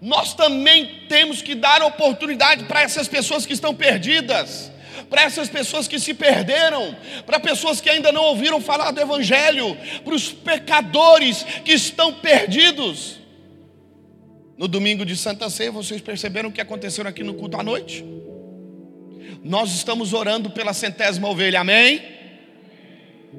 nós 0.00 0.34
também 0.34 1.06
temos 1.08 1.40
que 1.40 1.54
dar 1.54 1.82
oportunidade 1.82 2.64
para 2.64 2.82
essas 2.82 3.08
pessoas 3.08 3.46
que 3.46 3.54
estão 3.54 3.74
perdidas, 3.74 4.70
para 5.08 5.22
essas 5.22 5.48
pessoas 5.48 5.88
que 5.88 5.98
se 5.98 6.12
perderam, 6.12 6.94
para 7.24 7.40
pessoas 7.40 7.80
que 7.80 7.88
ainda 7.88 8.12
não 8.12 8.24
ouviram 8.24 8.60
falar 8.60 8.90
do 8.90 9.00
Evangelho, 9.00 9.74
para 10.04 10.14
os 10.14 10.30
pecadores 10.30 11.44
que 11.64 11.72
estão 11.72 12.12
perdidos. 12.12 13.25
No 14.56 14.66
domingo 14.66 15.04
de 15.04 15.14
Santa 15.14 15.50
Ceia, 15.50 15.70
vocês 15.70 16.00
perceberam 16.00 16.48
o 16.48 16.52
que 16.52 16.62
aconteceu 16.62 17.06
aqui 17.06 17.22
no 17.22 17.34
culto 17.34 17.60
à 17.60 17.62
noite? 17.62 18.02
Nós 19.44 19.70
estamos 19.74 20.14
orando 20.14 20.48
pela 20.48 20.72
centésima 20.72 21.28
ovelha, 21.28 21.60
amém? 21.60 22.00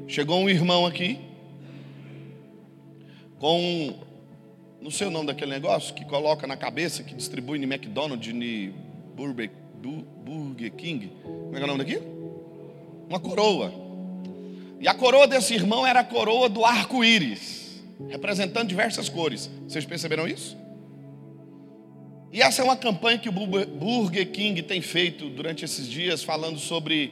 Chegou 0.07 0.39
um 0.39 0.47
irmão 0.47 0.85
aqui, 0.85 1.19
com, 3.39 3.95
não 4.79 4.91
sei 4.91 5.07
o 5.07 5.09
nome 5.09 5.25
daquele 5.25 5.49
negócio, 5.49 5.95
que 5.95 6.05
coloca 6.05 6.45
na 6.45 6.55
cabeça, 6.55 7.01
que 7.03 7.15
distribui 7.15 7.57
no 7.57 7.65
McDonald's, 7.65 8.31
no 8.31 8.73
Burger, 9.15 9.49
Burger 10.23 10.71
King. 10.73 11.11
Como 11.23 11.57
é 11.57 11.59
é 11.59 11.63
o 11.63 11.67
nome 11.67 11.83
daqui? 11.83 11.99
Uma 13.09 13.19
coroa. 13.19 13.73
E 14.79 14.87
a 14.87 14.93
coroa 14.93 15.27
desse 15.27 15.55
irmão 15.55 15.85
era 15.85 16.01
a 16.01 16.03
coroa 16.03 16.47
do 16.47 16.63
arco-íris, 16.63 17.81
representando 18.07 18.67
diversas 18.67 19.09
cores. 19.09 19.49
Vocês 19.67 19.83
perceberam 19.83 20.27
isso? 20.27 20.66
E 22.31 22.41
essa 22.41 22.61
é 22.61 22.65
uma 22.65 22.75
campanha 22.75 23.17
que 23.17 23.29
o 23.29 23.31
Burger 23.31 24.31
King 24.31 24.61
tem 24.61 24.81
feito 24.81 25.29
durante 25.29 25.63
esses 25.63 25.87
dias, 25.87 26.23
falando 26.23 26.59
sobre 26.59 27.11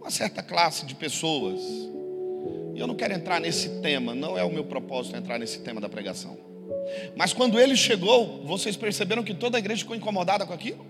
uma 0.00 0.10
certa 0.10 0.42
classe 0.42 0.84
de 0.84 0.94
pessoas. 0.94 1.60
E 2.74 2.78
eu 2.78 2.86
não 2.86 2.94
quero 2.94 3.14
entrar 3.14 3.40
nesse 3.40 3.80
tema, 3.80 4.14
não 4.14 4.36
é 4.36 4.44
o 4.44 4.50
meu 4.50 4.64
propósito 4.64 5.16
entrar 5.16 5.38
nesse 5.38 5.60
tema 5.60 5.80
da 5.80 5.88
pregação. 5.88 6.36
Mas 7.16 7.32
quando 7.32 7.58
ele 7.58 7.76
chegou, 7.76 8.44
vocês 8.44 8.76
perceberam 8.76 9.22
que 9.22 9.34
toda 9.34 9.56
a 9.56 9.60
igreja 9.60 9.80
ficou 9.80 9.96
incomodada 9.96 10.44
com 10.44 10.52
aquilo? 10.52 10.84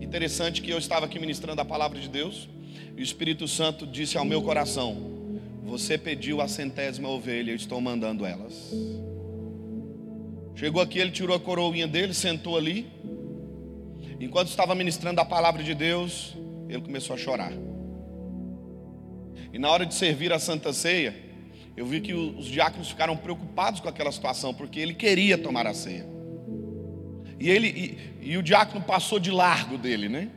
Interessante 0.00 0.62
que 0.62 0.70
eu 0.70 0.78
estava 0.78 1.06
aqui 1.06 1.18
ministrando 1.18 1.60
a 1.60 1.64
palavra 1.64 2.00
de 2.00 2.08
Deus, 2.08 2.48
e 2.96 3.00
o 3.00 3.04
Espírito 3.04 3.46
Santo 3.46 3.86
disse 3.86 4.16
ao 4.16 4.24
meu 4.24 4.42
coração: 4.42 4.96
Você 5.64 5.98
pediu 5.98 6.40
a 6.40 6.48
centésima 6.48 7.08
ovelha, 7.08 7.50
eu 7.50 7.56
estou 7.56 7.80
mandando 7.80 8.24
elas. 8.24 8.72
Chegou 10.54 10.82
aqui, 10.82 10.98
ele 10.98 11.10
tirou 11.10 11.34
a 11.34 11.40
coroinha 11.40 11.86
dele, 11.86 12.12
sentou 12.12 12.56
ali. 12.56 12.86
Enquanto 14.20 14.48
estava 14.48 14.74
ministrando 14.74 15.20
a 15.20 15.24
palavra 15.24 15.62
de 15.62 15.74
Deus, 15.74 16.36
ele 16.68 16.82
começou 16.82 17.14
a 17.14 17.18
chorar. 17.18 17.52
E 19.52 19.58
na 19.58 19.70
hora 19.70 19.86
de 19.86 19.94
servir 19.94 20.32
a 20.32 20.38
Santa 20.38 20.72
Ceia, 20.72 21.14
eu 21.76 21.86
vi 21.86 22.00
que 22.00 22.12
os 22.12 22.44
diáconos 22.44 22.88
ficaram 22.88 23.16
preocupados 23.16 23.80
com 23.80 23.88
aquela 23.88 24.12
situação, 24.12 24.52
porque 24.52 24.78
ele 24.78 24.94
queria 24.94 25.38
tomar 25.38 25.66
a 25.66 25.72
ceia. 25.72 26.06
E, 27.38 27.48
ele, 27.48 27.68
e, 28.20 28.30
e 28.32 28.36
o 28.36 28.42
diácono 28.42 28.84
passou 28.84 29.18
de 29.18 29.30
largo 29.30 29.78
dele, 29.78 30.08
né? 30.08 30.28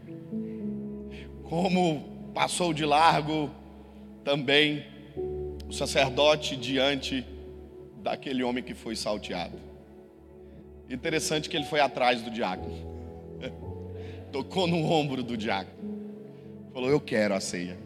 Como 1.44 2.32
passou 2.34 2.74
de 2.74 2.86
largo 2.86 3.52
também 4.24 4.86
o 5.68 5.74
sacerdote 5.74 6.56
diante 6.56 7.26
daquele 8.02 8.42
homem 8.42 8.64
que 8.64 8.74
foi 8.74 8.96
salteado. 8.96 9.73
Interessante 10.94 11.50
que 11.50 11.58
ele 11.58 11.66
foi 11.66 11.80
atrás 11.80 12.22
do 12.22 12.30
diácono, 12.30 12.76
tocou 14.32 14.68
no 14.68 14.78
ombro 14.86 15.24
do 15.24 15.36
diácono, 15.36 15.76
falou: 16.72 16.88
Eu 16.88 17.02
quero 17.02 17.34
a 17.34 17.40
ceia. 17.40 17.80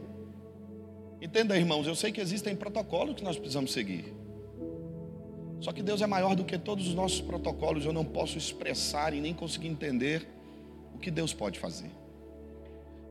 Entenda, 1.21 1.57
irmãos, 1.57 1.87
eu 1.87 1.95
sei 1.95 2.11
que 2.11 2.19
existem 2.19 2.53
protocolos 2.53 3.15
que 3.15 3.23
nós 3.23 3.37
precisamos 3.37 3.71
seguir. 3.71 4.13
Só 5.61 5.71
que 5.71 5.81
Deus 5.81 6.01
é 6.01 6.05
maior 6.05 6.35
do 6.35 6.43
que 6.43 6.57
todos 6.57 6.85
os 6.85 6.93
nossos 6.93 7.21
protocolos. 7.21 7.85
Eu 7.85 7.93
não 7.93 8.03
posso 8.03 8.37
expressar 8.37 9.13
e 9.13 9.21
nem 9.21 9.33
conseguir 9.33 9.69
entender 9.69 10.27
o 10.93 10.99
que 10.99 11.09
Deus 11.09 11.33
pode 11.33 11.57
fazer. 11.59 11.89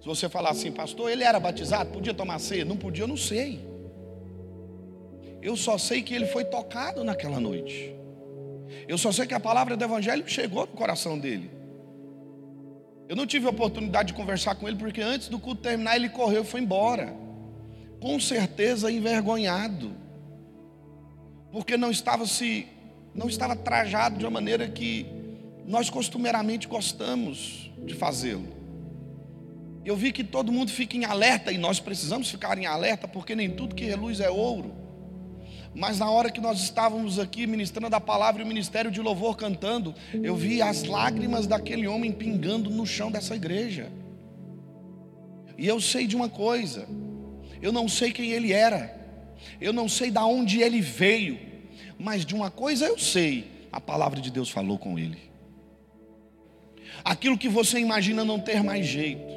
Se 0.01 0.07
você 0.07 0.29
falar 0.29 0.51
assim, 0.51 0.71
pastor, 0.71 1.11
ele 1.11 1.25
era 1.25 1.41
batizado, 1.41 1.91
podia 1.91 2.13
tomar 2.13 2.39
ceia? 2.39 2.67
Não 2.67 2.77
podia, 2.77 3.05
eu 3.05 3.09
não 3.09 3.17
sei. 3.17 3.67
Eu 5.41 5.57
só 5.57 5.79
sei 5.79 6.03
que 6.03 6.15
ele 6.15 6.27
foi 6.27 6.45
tocado 6.45 7.03
naquela 7.03 7.41
noite. 7.41 7.97
Eu 8.89 8.99
só 8.99 9.13
sei 9.13 9.27
que 9.27 9.35
a 9.35 9.41
palavra 9.41 9.77
do 9.77 9.85
Evangelho 9.85 10.29
chegou 10.29 10.63
no 10.63 10.73
coração 10.73 11.19
dele. 11.19 11.51
Eu 13.09 13.15
não 13.15 13.27
tive 13.27 13.47
a 13.47 13.51
oportunidade 13.51 14.09
de 14.09 14.15
conversar 14.15 14.55
com 14.57 14.67
ele, 14.67 14.77
porque 14.77 15.01
antes 15.01 15.29
do 15.29 15.39
culto 15.39 15.63
terminar, 15.63 15.97
ele 15.97 16.09
correu 16.09 16.43
e 16.43 16.47
foi 16.47 16.61
embora 16.61 17.27
com 18.01 18.21
certeza 18.21 18.91
envergonhado, 18.91 19.93
porque 21.51 21.77
não 21.77 21.91
estava 21.91 22.27
se 22.27 22.67
não 23.15 23.29
estava 23.29 23.57
trajado 23.57 24.19
de 24.19 24.25
uma 24.25 24.31
maneira 24.31 24.69
que 24.69 25.07
nós 25.67 25.89
costumeiramente 25.89 26.69
gostamos 26.69 27.73
de 27.85 27.95
fazê-lo. 27.95 28.55
Eu 29.85 29.97
vi 29.97 30.13
que 30.13 30.23
todo 30.23 30.53
mundo 30.53 30.71
fica 30.71 30.97
em 30.97 31.05
alerta 31.05 31.51
e 31.51 31.57
nós 31.57 31.81
precisamos 31.81 32.31
ficar 32.31 32.59
em 32.59 32.67
alerta 32.67 33.09
porque 33.09 33.35
nem 33.35 33.51
tudo 33.51 33.75
que 33.75 33.85
reluz 33.85 34.21
é 34.21 34.29
ouro. 34.29 34.75
Mas 35.77 35.99
na 35.99 36.11
hora 36.11 36.31
que 36.31 36.41
nós 36.41 36.59
estávamos 36.63 37.19
aqui 37.19 37.47
ministrando 37.47 37.95
a 37.95 38.01
palavra 38.01 38.41
e 38.41 38.45
o 38.45 38.49
ministério 38.49 38.91
de 38.91 38.99
louvor 39.03 39.37
cantando, 39.37 39.95
eu 40.15 40.35
vi 40.35 40.63
as 40.63 40.85
lágrimas 40.85 41.47
daquele 41.47 41.87
homem 41.87 42.11
pingando 42.11 42.71
no 42.71 42.87
chão 42.87 43.11
dessa 43.11 43.37
igreja. 43.37 43.93
E 45.59 45.67
eu 45.67 45.79
sei 45.79 46.07
de 46.07 46.17
uma 46.17 46.31
coisa, 46.31 46.89
eu 47.61 47.71
não 47.73 47.91
sei 47.91 48.11
quem 48.11 48.31
ele 48.31 48.55
era. 48.55 48.97
Eu 49.61 49.71
não 49.71 49.87
sei 49.87 50.11
de 50.11 50.19
onde 50.19 50.63
ele 50.63 50.81
veio. 50.81 51.39
Mas 51.99 52.25
de 52.25 52.35
uma 52.35 52.51
coisa 52.51 52.87
eu 52.87 52.99
sei: 52.99 53.69
a 53.71 53.79
palavra 53.79 54.19
de 54.19 54.31
Deus 54.31 54.49
falou 54.49 54.79
com 54.79 54.99
ele. 54.99 55.31
Aquilo 57.05 57.37
que 57.37 57.51
você 57.51 57.79
imagina 57.79 58.25
não 58.25 58.41
ter 58.41 58.63
mais 58.63 58.87
jeito, 58.87 59.31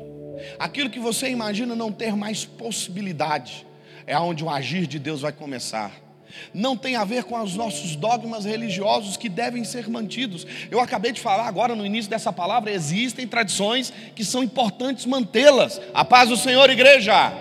aquilo 0.57 0.89
que 0.89 0.99
você 0.99 1.29
imagina 1.29 1.75
não 1.75 1.91
ter 1.91 2.15
mais 2.15 2.45
possibilidade, 2.45 3.67
é 4.07 4.17
onde 4.17 4.41
o 4.41 4.49
agir 4.49 4.87
de 4.87 4.97
Deus 4.97 5.19
vai 5.19 5.33
começar. 5.33 6.08
Não 6.53 6.75
tem 6.75 6.95
a 6.95 7.03
ver 7.03 7.23
com 7.23 7.39
os 7.41 7.55
nossos 7.55 7.95
dogmas 7.95 8.45
religiosos 8.45 9.17
que 9.17 9.29
devem 9.29 9.63
ser 9.63 9.89
mantidos. 9.89 10.45
Eu 10.69 10.79
acabei 10.79 11.11
de 11.11 11.21
falar 11.21 11.47
agora 11.47 11.75
no 11.75 11.85
início 11.85 12.09
dessa 12.09 12.31
palavra: 12.31 12.71
existem 12.71 13.27
tradições 13.27 13.91
que 14.15 14.23
são 14.23 14.43
importantes 14.43 15.05
mantê-las. 15.05 15.81
A 15.93 16.03
paz 16.05 16.29
do 16.29 16.37
Senhor, 16.37 16.69
igreja. 16.69 17.33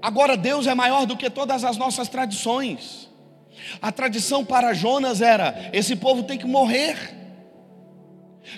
Agora 0.00 0.36
Deus 0.36 0.66
é 0.66 0.74
maior 0.74 1.06
do 1.06 1.16
que 1.16 1.28
todas 1.28 1.64
as 1.64 1.76
nossas 1.76 2.08
tradições. 2.08 3.08
A 3.82 3.90
tradição 3.90 4.44
para 4.44 4.72
Jonas 4.72 5.20
era: 5.20 5.70
esse 5.72 5.96
povo 5.96 6.22
tem 6.22 6.38
que 6.38 6.46
morrer. 6.46 7.17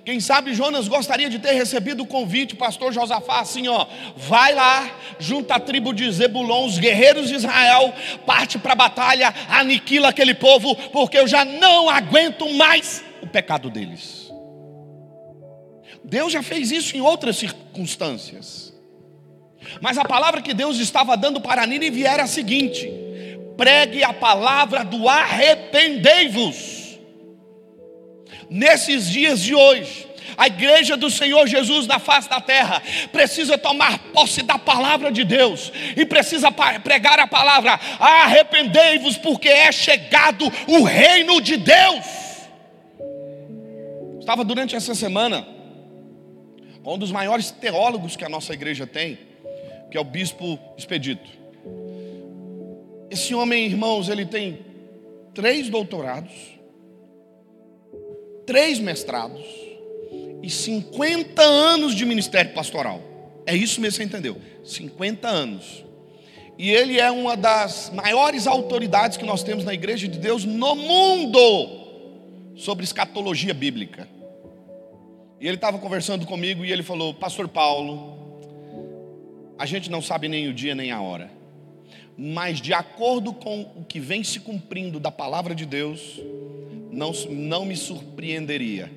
Quem 0.05 0.21
sabe 0.21 0.55
Jonas 0.55 0.89
gostaria 0.89 1.29
de 1.29 1.39
ter 1.39 1.53
recebido 1.53 2.03
o 2.03 2.07
convite, 2.07 2.57
pastor 2.57 2.93
Josafá, 2.93 3.41
assim, 3.41 3.69
ó, 3.69 3.87
vai 4.17 4.55
lá, 4.55 4.91
junta 5.19 5.55
a 5.55 5.61
tribo 5.61 5.93
de 5.93 6.11
Zebulon, 6.11 6.67
os 6.67 6.79
guerreiros 6.79 7.29
de 7.29 7.35
Israel, 7.35 7.93
parte 8.25 8.59
para 8.59 8.73
a 8.73 8.77
batalha, 8.77 9.35
aniquila 9.49 10.09
aquele 10.09 10.35
povo, 10.35 10.75
porque 10.91 11.19
eu 11.19 11.27
já 11.27 11.45
não 11.45 11.89
aguento 11.89 12.49
mais 12.55 13.05
o 13.23 13.27
pecado 13.27 13.69
deles. 13.69 14.31
Deus 16.03 16.33
já 16.33 16.43
fez 16.43 16.71
isso 16.71 16.97
em 16.97 17.01
outras 17.01 17.37
circunstâncias. 17.37 18.73
Mas 19.81 19.99
a 19.99 20.05
palavra 20.05 20.43
que 20.43 20.55
Deus 20.55 20.79
estava 20.79 21.17
dando 21.17 21.41
para 21.41 21.67
Nínive 21.67 22.05
era 22.05 22.25
a 22.25 22.27
seguinte: 22.27 22.91
pregue 23.57 24.03
a 24.03 24.13
palavra 24.13 24.85
do 24.85 25.09
arrependei-vos. 25.09 26.80
Nesses 28.51 29.09
dias 29.09 29.41
de 29.41 29.55
hoje, 29.55 30.09
a 30.37 30.49
igreja 30.49 30.97
do 30.97 31.09
Senhor 31.09 31.47
Jesus 31.47 31.87
na 31.87 32.01
face 32.01 32.29
da 32.29 32.41
terra 32.41 32.83
precisa 33.13 33.57
tomar 33.57 33.99
posse 34.13 34.43
da 34.43 34.59
palavra 34.59 35.13
de 35.13 35.23
Deus 35.23 35.73
e 35.97 36.05
precisa 36.05 36.51
pregar 36.51 37.21
a 37.21 37.29
palavra: 37.29 37.79
arrependei-vos, 38.01 39.17
porque 39.17 39.49
é 39.49 39.71
chegado 39.71 40.45
o 40.67 40.83
reino 40.83 41.41
de 41.41 41.57
Deus. 41.57 42.05
Estava 44.19 44.45
durante 44.45 44.75
essa 44.75 44.95
semana 44.95 45.47
com 46.83 46.95
um 46.95 46.99
dos 46.99 47.13
maiores 47.13 47.51
teólogos 47.53 48.17
que 48.17 48.25
a 48.25 48.29
nossa 48.29 48.53
igreja 48.53 48.87
tem, 48.87 49.17
que 49.91 49.97
é 49.97 50.01
o 50.01 50.05
bispo 50.05 50.59
Expedito. 50.77 51.31
Esse 53.11 53.35
homem, 53.35 53.67
irmãos, 53.67 54.09
ele 54.09 54.25
tem 54.25 54.61
três 55.35 55.69
doutorados, 55.69 56.33
três 58.51 58.81
mestrados 58.81 59.47
e 60.43 60.51
50 60.51 61.41
anos 61.41 61.95
de 61.95 62.05
ministério 62.05 62.53
pastoral. 62.53 63.01
É 63.47 63.55
isso 63.55 63.81
mesmo, 63.81 63.99
você 63.99 64.03
entendeu? 64.03 64.39
50 64.65 65.29
anos. 65.29 65.85
E 66.59 66.69
ele 66.69 66.99
é 66.99 67.13
uma 67.13 67.37
das 67.37 67.93
maiores 67.95 68.49
autoridades 68.49 69.17
que 69.17 69.25
nós 69.25 69.45
temos 69.45 69.63
na 69.63 69.73
igreja 69.73 70.09
de 70.09 70.19
Deus 70.19 70.45
no 70.45 70.75
mundo 70.75 71.39
sobre 72.57 72.83
escatologia 72.83 73.55
bíblica. 73.55 74.09
E 75.41 75.47
ele 75.47 75.55
estava 75.55 75.79
conversando 75.79 76.27
comigo 76.27 76.65
e 76.65 76.73
ele 76.73 76.83
falou: 76.83 77.15
Pastor 77.15 77.47
Paulo, 77.47 78.19
a 79.57 79.65
gente 79.65 79.89
não 79.89 80.03
sabe 80.03 80.27
nem 80.27 80.49
o 80.49 80.53
dia 80.53 80.75
nem 80.75 80.91
a 80.91 81.01
hora. 81.01 81.31
Mas 82.19 82.61
de 82.61 82.75
acordo 82.75 83.33
com 83.33 83.61
o 83.77 83.85
que 83.85 84.01
vem 84.01 84.25
se 84.25 84.41
cumprindo 84.41 84.99
da 84.99 85.13
palavra 85.13 85.55
de 85.55 85.65
Deus, 85.65 86.19
não, 87.01 87.13
não 87.31 87.65
me 87.65 87.75
surpreenderia. 87.75 88.93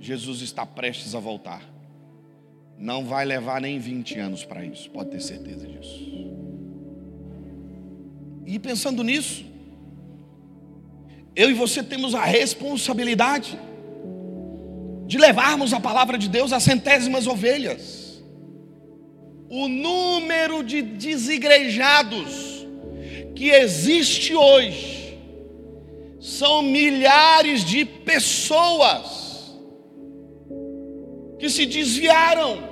Jesus 0.00 0.42
está 0.42 0.66
prestes 0.66 1.14
a 1.14 1.20
voltar. 1.20 1.62
Não 2.76 3.04
vai 3.04 3.24
levar 3.24 3.60
nem 3.60 3.78
20 3.78 4.18
anos 4.18 4.44
para 4.44 4.64
isso, 4.64 4.90
pode 4.90 5.10
ter 5.10 5.20
certeza 5.20 5.64
disso. 5.64 6.12
E 8.44 8.58
pensando 8.58 9.04
nisso, 9.04 9.44
eu 11.36 11.48
e 11.50 11.54
você 11.54 11.84
temos 11.84 12.16
a 12.16 12.24
responsabilidade 12.24 13.56
de 15.06 15.16
levarmos 15.16 15.72
a 15.72 15.78
palavra 15.78 16.18
de 16.18 16.28
Deus 16.28 16.52
às 16.52 16.64
centésimas 16.64 17.28
ovelhas 17.28 18.02
o 19.48 19.68
número 19.68 20.64
de 20.64 20.82
desigrejados 20.82 22.66
que 23.36 23.50
existe 23.50 24.34
hoje 24.34 25.03
são 26.24 26.62
milhares 26.62 27.62
de 27.62 27.84
pessoas 27.84 29.52
que 31.38 31.50
se 31.50 31.66
desviaram, 31.66 32.66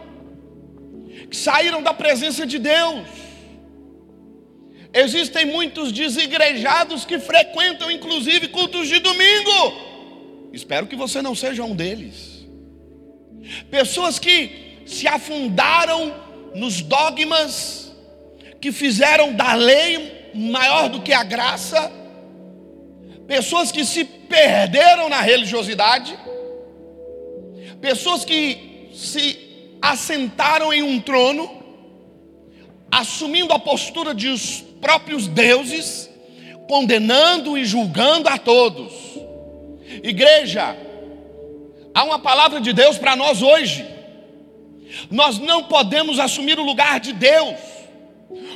que 1.28 1.36
saíram 1.36 1.82
da 1.82 1.92
presença 1.92 2.46
de 2.46 2.58
Deus. 2.58 3.06
Existem 4.94 5.44
muitos 5.44 5.92
desigrejados 5.92 7.04
que 7.04 7.18
frequentam 7.18 7.90
inclusive 7.90 8.48
cultos 8.48 8.88
de 8.88 8.98
domingo. 9.00 10.50
Espero 10.50 10.86
que 10.86 10.96
você 10.96 11.20
não 11.20 11.34
seja 11.34 11.62
um 11.62 11.76
deles. 11.76 12.46
Pessoas 13.70 14.18
que 14.18 14.80
se 14.86 15.06
afundaram 15.06 16.14
nos 16.54 16.80
dogmas, 16.80 17.92
que 18.62 18.72
fizeram 18.72 19.34
da 19.34 19.52
lei 19.52 20.30
maior 20.34 20.88
do 20.88 21.02
que 21.02 21.12
a 21.12 21.22
graça, 21.22 22.00
pessoas 23.26 23.70
que 23.72 23.84
se 23.84 24.04
perderam 24.04 25.08
na 25.08 25.20
religiosidade, 25.20 26.18
pessoas 27.80 28.24
que 28.24 28.90
se 28.94 29.76
assentaram 29.80 30.72
em 30.72 30.82
um 30.82 31.00
trono, 31.00 31.50
assumindo 32.90 33.52
a 33.52 33.58
postura 33.58 34.14
de 34.14 34.28
os 34.28 34.60
próprios 34.80 35.26
deuses, 35.26 36.10
condenando 36.68 37.56
e 37.56 37.64
julgando 37.64 38.28
a 38.28 38.38
todos. 38.38 38.92
Igreja, 40.02 40.76
há 41.94 42.04
uma 42.04 42.18
palavra 42.18 42.60
de 42.60 42.72
Deus 42.72 42.98
para 42.98 43.16
nós 43.16 43.42
hoje. 43.42 43.84
Nós 45.10 45.38
não 45.38 45.64
podemos 45.64 46.18
assumir 46.18 46.58
o 46.58 46.64
lugar 46.64 47.00
de 47.00 47.12
Deus. 47.12 47.56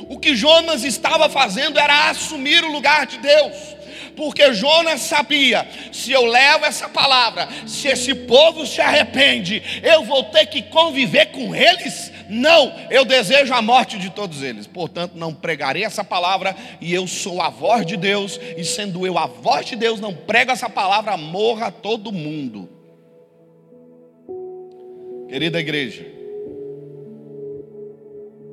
O 0.09 0.19
que 0.19 0.35
Jonas 0.35 0.83
estava 0.83 1.29
fazendo 1.29 1.79
era 1.79 2.09
assumir 2.09 2.63
o 2.63 2.71
lugar 2.71 3.05
de 3.05 3.17
Deus. 3.17 3.76
Porque 4.17 4.51
Jonas 4.51 5.01
sabia: 5.01 5.65
se 5.93 6.11
eu 6.11 6.25
levo 6.25 6.65
essa 6.65 6.89
palavra, 6.89 7.47
se 7.67 7.87
esse 7.87 8.13
povo 8.13 8.65
se 8.65 8.81
arrepende, 8.81 9.61
eu 9.83 10.03
vou 10.03 10.23
ter 10.23 10.47
que 10.47 10.63
conviver 10.63 11.27
com 11.27 11.55
eles? 11.55 12.11
Não, 12.27 12.73
eu 12.89 13.05
desejo 13.05 13.53
a 13.53 13.61
morte 13.61 13.97
de 13.99 14.09
todos 14.09 14.41
eles. 14.41 14.65
Portanto, 14.65 15.13
não 15.15 15.33
pregarei 15.33 15.85
essa 15.85 16.03
palavra, 16.03 16.55
e 16.81 16.93
eu 16.93 17.05
sou 17.07 17.39
a 17.41 17.49
voz 17.49 17.85
de 17.85 17.95
Deus, 17.95 18.39
e 18.57 18.65
sendo 18.65 19.05
eu 19.05 19.17
a 19.17 19.27
voz 19.27 19.67
de 19.67 19.75
Deus, 19.75 19.99
não 19.99 20.13
prego 20.13 20.51
essa 20.51 20.69
palavra, 20.69 21.15
morra 21.15 21.71
todo 21.71 22.11
mundo. 22.11 22.67
Querida 25.29 25.59
igreja, 25.59 26.05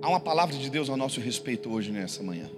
há 0.03 0.09
uma 0.09 0.21
palavra 0.21 0.57
de 0.57 0.69
Deus 0.69 0.91
ao 0.91 0.97
nosso 0.97 1.21
respeito 1.21 1.73
hoje 1.73 1.91
nessa 1.91 2.23
manhã. 2.23 2.51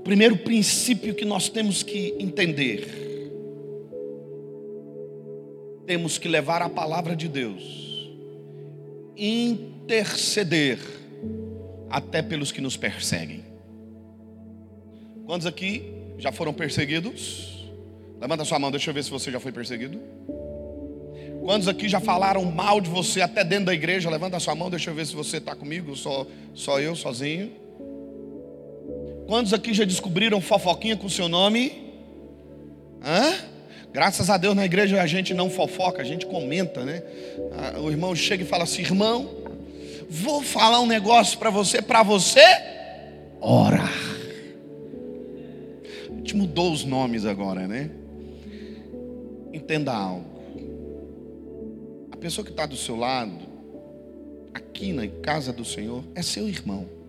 O 0.00 0.02
primeiro 0.02 0.38
princípio 0.38 1.14
que 1.14 1.26
nós 1.26 1.50
temos 1.50 1.82
que 1.82 2.14
entender, 2.18 2.88
temos 5.84 6.16
que 6.16 6.26
levar 6.26 6.62
a 6.62 6.70
palavra 6.70 7.14
de 7.14 7.28
Deus, 7.28 8.10
interceder 9.14 10.78
até 11.90 12.22
pelos 12.22 12.50
que 12.50 12.62
nos 12.62 12.78
perseguem. 12.78 13.44
Quantos 15.26 15.46
aqui 15.46 15.84
já 16.16 16.32
foram 16.32 16.54
perseguidos? 16.54 17.68
Levanta 18.18 18.42
sua 18.46 18.58
mão, 18.58 18.70
deixa 18.70 18.88
eu 18.88 18.94
ver 18.94 19.04
se 19.04 19.10
você 19.10 19.30
já 19.30 19.38
foi 19.38 19.52
perseguido. 19.52 20.00
Quantos 21.44 21.68
aqui 21.68 21.90
já 21.90 22.00
falaram 22.00 22.42
mal 22.46 22.80
de 22.80 22.88
você 22.88 23.20
até 23.20 23.44
dentro 23.44 23.66
da 23.66 23.74
igreja? 23.74 24.08
Levanta 24.08 24.40
sua 24.40 24.54
mão, 24.54 24.70
deixa 24.70 24.88
eu 24.88 24.94
ver 24.94 25.06
se 25.06 25.14
você 25.14 25.36
está 25.36 25.54
comigo, 25.54 25.94
só, 25.94 26.26
só 26.54 26.80
eu 26.80 26.96
sozinho. 26.96 27.52
Quantos 29.30 29.54
aqui 29.54 29.72
já 29.72 29.84
descobriram 29.84 30.40
fofoquinha 30.40 30.96
com 30.96 31.06
o 31.06 31.10
seu 31.10 31.28
nome? 31.28 31.94
Hã? 33.00 33.32
Graças 33.92 34.28
a 34.28 34.36
Deus 34.36 34.56
na 34.56 34.64
igreja 34.64 35.00
a 35.00 35.06
gente 35.06 35.32
não 35.32 35.48
fofoca, 35.48 36.02
a 36.02 36.04
gente 36.04 36.26
comenta, 36.26 36.84
né? 36.84 37.00
Ah, 37.52 37.78
o 37.78 37.88
irmão 37.88 38.12
chega 38.16 38.42
e 38.42 38.46
fala 38.46 38.64
assim: 38.64 38.82
irmão, 38.82 39.30
vou 40.08 40.42
falar 40.42 40.80
um 40.80 40.86
negócio 40.86 41.38
para 41.38 41.48
você, 41.48 41.80
para 41.80 42.02
você, 42.02 42.42
ora. 43.40 43.84
A 46.08 46.16
gente 46.16 46.34
mudou 46.34 46.72
os 46.72 46.84
nomes 46.84 47.24
agora, 47.24 47.68
né? 47.68 47.88
Entenda 49.52 49.92
algo 49.92 50.28
pessoa 52.20 52.44
que 52.44 52.50
está 52.50 52.66
do 52.66 52.76
seu 52.76 52.96
lado, 52.96 53.32
aqui 54.52 54.92
na 54.92 55.08
casa 55.08 55.52
do 55.52 55.64
Senhor, 55.64 56.04
é 56.14 56.20
seu 56.20 56.46
irmão. 56.46 56.99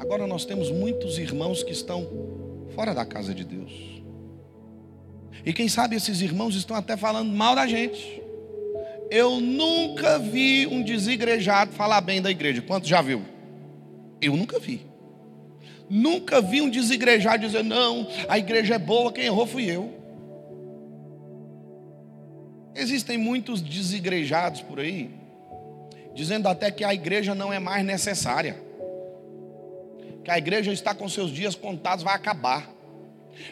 Agora 0.00 0.26
nós 0.26 0.46
temos 0.46 0.70
muitos 0.70 1.18
irmãos 1.18 1.62
que 1.62 1.72
estão 1.72 2.08
fora 2.74 2.94
da 2.94 3.04
casa 3.04 3.34
de 3.34 3.44
Deus. 3.44 3.70
E 5.44 5.52
quem 5.52 5.68
sabe 5.68 5.94
esses 5.94 6.22
irmãos 6.22 6.56
estão 6.56 6.74
até 6.74 6.96
falando 6.96 7.30
mal 7.30 7.54
da 7.54 7.66
gente. 7.66 8.22
Eu 9.10 9.42
nunca 9.42 10.18
vi 10.18 10.66
um 10.66 10.82
desigrejado 10.82 11.72
falar 11.72 12.00
bem 12.00 12.22
da 12.22 12.30
igreja. 12.30 12.62
Quantos 12.62 12.88
já 12.88 13.02
viu? 13.02 13.22
Eu 14.22 14.34
nunca 14.38 14.58
vi. 14.58 14.86
Nunca 15.90 16.40
vi 16.40 16.62
um 16.62 16.70
desigrejado 16.70 17.46
dizer, 17.46 17.62
não, 17.62 18.08
a 18.26 18.38
igreja 18.38 18.76
é 18.76 18.78
boa, 18.78 19.12
quem 19.12 19.26
errou 19.26 19.46
fui 19.46 19.70
eu. 19.70 19.92
Existem 22.74 23.18
muitos 23.18 23.60
desigrejados 23.60 24.62
por 24.62 24.80
aí, 24.80 25.10
dizendo 26.14 26.48
até 26.48 26.70
que 26.70 26.84
a 26.84 26.94
igreja 26.94 27.34
não 27.34 27.52
é 27.52 27.58
mais 27.58 27.84
necessária, 27.84 28.69
que 30.30 30.34
a 30.34 30.38
igreja 30.38 30.72
está 30.72 30.94
com 30.94 31.08
seus 31.08 31.32
dias 31.32 31.56
contados, 31.56 32.04
vai 32.04 32.14
acabar, 32.14 32.70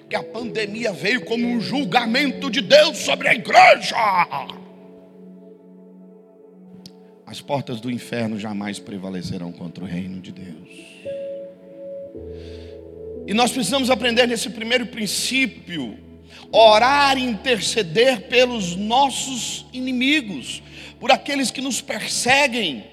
que 0.09 0.15
a 0.15 0.23
pandemia 0.23 0.93
veio 0.93 1.25
como 1.25 1.45
um 1.45 1.61
julgamento 1.61 2.49
de 2.49 2.61
Deus 2.61 2.99
sobre 2.99 3.27
a 3.27 3.35
igreja. 3.35 3.97
As 7.27 7.41
portas 7.41 7.81
do 7.81 7.91
inferno 7.91 8.39
jamais 8.39 8.79
prevalecerão 8.79 9.51
contra 9.51 9.83
o 9.83 9.87
reino 9.89 10.21
de 10.21 10.31
Deus. 10.31 10.69
E 13.27 13.35
nós 13.35 13.51
precisamos 13.51 13.91
aprender 13.91 14.29
nesse 14.29 14.49
primeiro 14.49 14.87
princípio 14.87 15.99
orar 16.53 17.19
e 17.19 17.25
interceder 17.25 18.29
pelos 18.29 18.77
nossos 18.77 19.67
inimigos, 19.73 20.63
por 21.01 21.11
aqueles 21.11 21.51
que 21.51 21.61
nos 21.61 21.81
perseguem. 21.81 22.85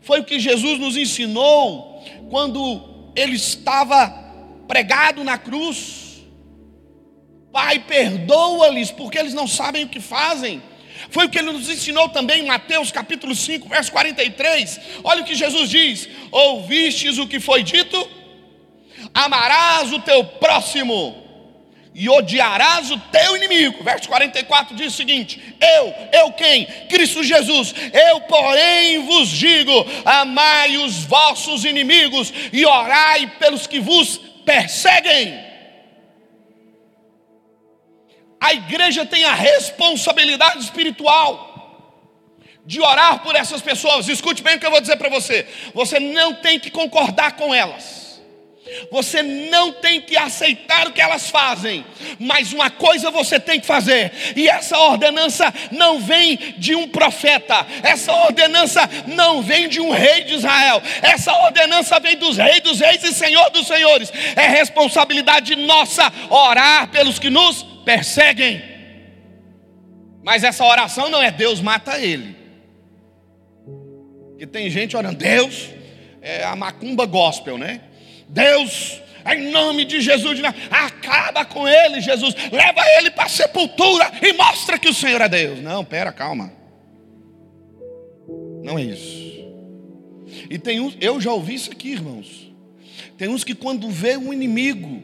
Foi 0.00 0.18
o 0.18 0.24
que 0.24 0.40
Jesus 0.40 0.80
nos 0.80 0.96
ensinou 0.96 2.02
quando 2.30 2.97
ele 3.18 3.36
estava 3.36 4.08
pregado 4.66 5.24
na 5.24 5.36
cruz. 5.36 6.24
Pai, 7.52 7.80
perdoa-lhes, 7.80 8.90
porque 8.90 9.18
eles 9.18 9.34
não 9.34 9.48
sabem 9.48 9.84
o 9.84 9.88
que 9.88 10.00
fazem. 10.00 10.62
Foi 11.10 11.26
o 11.26 11.28
que 11.30 11.38
ele 11.38 11.52
nos 11.52 11.68
ensinou 11.68 12.08
também 12.08 12.42
em 12.42 12.46
Mateus 12.46 12.90
capítulo 12.90 13.34
5, 13.34 13.68
verso 13.68 13.90
43. 13.92 14.80
Olha 15.02 15.22
o 15.22 15.24
que 15.24 15.34
Jesus 15.34 15.70
diz: 15.70 16.08
Ouvistes 16.30 17.18
o 17.18 17.26
que 17.26 17.40
foi 17.40 17.62
dito? 17.62 18.08
Amarás 19.14 19.92
o 19.92 20.00
teu 20.00 20.24
próximo 20.24 21.27
e 21.98 22.08
odiarás 22.08 22.92
o 22.92 22.98
teu 23.10 23.36
inimigo. 23.36 23.82
Verso 23.82 24.08
44 24.08 24.76
diz 24.76 24.94
o 24.94 24.96
seguinte: 24.96 25.56
Eu, 25.60 25.94
eu 26.12 26.32
quem? 26.32 26.64
Cristo 26.88 27.24
Jesus. 27.24 27.74
Eu, 27.92 28.20
porém, 28.20 29.04
vos 29.04 29.28
digo: 29.28 29.84
amai 30.04 30.76
os 30.76 31.02
vossos 31.02 31.64
inimigos 31.64 32.32
e 32.52 32.64
orai 32.64 33.26
pelos 33.40 33.66
que 33.66 33.80
vos 33.80 34.16
perseguem. 34.46 35.44
A 38.40 38.54
igreja 38.54 39.04
tem 39.04 39.24
a 39.24 39.34
responsabilidade 39.34 40.60
espiritual 40.60 41.48
de 42.64 42.80
orar 42.80 43.24
por 43.24 43.34
essas 43.34 43.60
pessoas. 43.60 44.06
Escute 44.06 44.40
bem 44.40 44.54
o 44.54 44.60
que 44.60 44.66
eu 44.66 44.70
vou 44.70 44.80
dizer 44.80 44.96
para 44.96 45.08
você. 45.08 45.44
Você 45.74 45.98
não 45.98 46.34
tem 46.34 46.60
que 46.60 46.70
concordar 46.70 47.32
com 47.32 47.52
elas. 47.52 48.07
Você 48.90 49.22
não 49.22 49.72
tem 49.72 50.00
que 50.00 50.16
aceitar 50.16 50.86
o 50.86 50.92
que 50.92 51.00
elas 51.00 51.30
fazem, 51.30 51.84
mas 52.18 52.52
uma 52.52 52.70
coisa 52.70 53.10
você 53.10 53.40
tem 53.40 53.60
que 53.60 53.66
fazer, 53.66 54.12
e 54.36 54.48
essa 54.48 54.78
ordenança 54.78 55.52
não 55.72 56.00
vem 56.00 56.36
de 56.58 56.74
um 56.74 56.88
profeta, 56.88 57.66
essa 57.82 58.12
ordenança 58.12 58.88
não 59.06 59.42
vem 59.42 59.68
de 59.68 59.80
um 59.80 59.90
rei 59.90 60.24
de 60.24 60.34
Israel, 60.34 60.82
essa 61.02 61.32
ordenança 61.44 61.98
vem 61.98 62.16
dos 62.16 62.36
reis 62.36 62.60
dos 62.60 62.80
reis 62.80 63.02
e 63.02 63.12
senhor 63.12 63.50
dos 63.50 63.66
senhores. 63.66 64.12
É 64.36 64.46
responsabilidade 64.46 65.56
nossa 65.56 66.12
orar 66.30 66.88
pelos 66.88 67.18
que 67.18 67.30
nos 67.30 67.62
perseguem. 67.84 68.62
Mas 70.22 70.44
essa 70.44 70.64
oração 70.64 71.08
não 71.08 71.22
é 71.22 71.30
Deus 71.30 71.60
mata 71.60 71.98
ele. 71.98 72.36
Que 74.38 74.46
tem 74.46 74.70
gente 74.70 74.96
orando, 74.96 75.16
Deus 75.16 75.70
é 76.20 76.44
a 76.44 76.54
macumba 76.54 77.06
gospel, 77.06 77.56
né? 77.56 77.80
Deus, 78.28 79.00
em 79.26 79.50
nome 79.50 79.84
de 79.84 80.00
Jesus, 80.00 80.40
acaba 80.70 81.44
com 81.44 81.66
ele, 81.66 82.00
Jesus, 82.00 82.34
leva 82.52 82.80
ele 82.98 83.10
para 83.10 83.24
a 83.24 83.28
sepultura 83.28 84.12
e 84.22 84.32
mostra 84.34 84.78
que 84.78 84.88
o 84.88 84.94
Senhor 84.94 85.20
é 85.20 85.28
Deus. 85.28 85.60
Não, 85.60 85.84
pera, 85.84 86.12
calma. 86.12 86.52
Não 88.62 88.78
é 88.78 88.82
isso. 88.82 89.28
E 90.50 90.58
tem 90.58 90.80
uns, 90.80 90.96
eu 91.00 91.20
já 91.20 91.32
ouvi 91.32 91.54
isso 91.54 91.70
aqui, 91.70 91.92
irmãos. 91.92 92.52
Tem 93.16 93.28
uns 93.28 93.44
que 93.44 93.54
quando 93.54 93.90
vê 93.90 94.16
um 94.16 94.32
inimigo, 94.32 95.02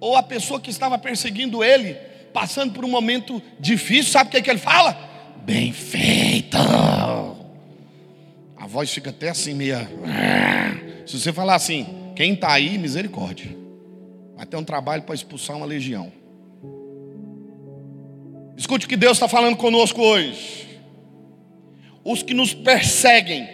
ou 0.00 0.16
a 0.16 0.22
pessoa 0.22 0.60
que 0.60 0.70
estava 0.70 0.98
perseguindo 0.98 1.62
ele, 1.62 1.94
passando 2.32 2.72
por 2.72 2.84
um 2.84 2.88
momento 2.88 3.42
difícil, 3.58 4.12
sabe 4.12 4.28
o 4.28 4.30
que, 4.30 4.36
é 4.38 4.42
que 4.42 4.50
ele 4.50 4.58
fala? 4.58 5.10
Bem 5.44 5.72
feito. 5.72 6.56
A 6.56 8.66
voz 8.66 8.92
fica 8.92 9.10
até 9.10 9.28
assim, 9.28 9.54
meia. 9.54 9.88
Se 11.06 11.18
você 11.18 11.32
falar 11.32 11.54
assim, 11.54 12.01
quem 12.14 12.34
está 12.34 12.52
aí, 12.52 12.78
misericórdia. 12.78 13.50
Vai 14.36 14.46
ter 14.46 14.56
um 14.56 14.64
trabalho 14.64 15.02
para 15.02 15.14
expulsar 15.14 15.56
uma 15.56 15.66
legião. 15.66 16.12
Escute 18.56 18.86
o 18.86 18.88
que 18.88 18.96
Deus 18.96 19.16
está 19.16 19.28
falando 19.28 19.56
conosco 19.56 20.00
hoje. 20.02 20.68
Os 22.04 22.22
que 22.22 22.34
nos 22.34 22.52
perseguem 22.52 23.48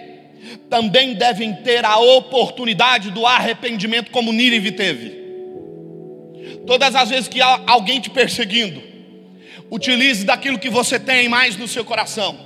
também 0.68 1.14
devem 1.14 1.54
ter 1.56 1.84
a 1.84 1.98
oportunidade 1.98 3.10
do 3.10 3.26
arrependimento, 3.26 4.10
como 4.10 4.32
Nínive 4.32 4.72
teve. 4.72 5.18
Todas 6.66 6.94
as 6.94 7.08
vezes 7.08 7.28
que 7.28 7.40
há 7.40 7.62
alguém 7.66 8.00
te 8.00 8.10
perseguindo, 8.10 8.82
utilize 9.70 10.24
daquilo 10.24 10.58
que 10.58 10.70
você 10.70 10.98
tem 10.98 11.28
mais 11.28 11.56
no 11.56 11.68
seu 11.68 11.84
coração, 11.84 12.38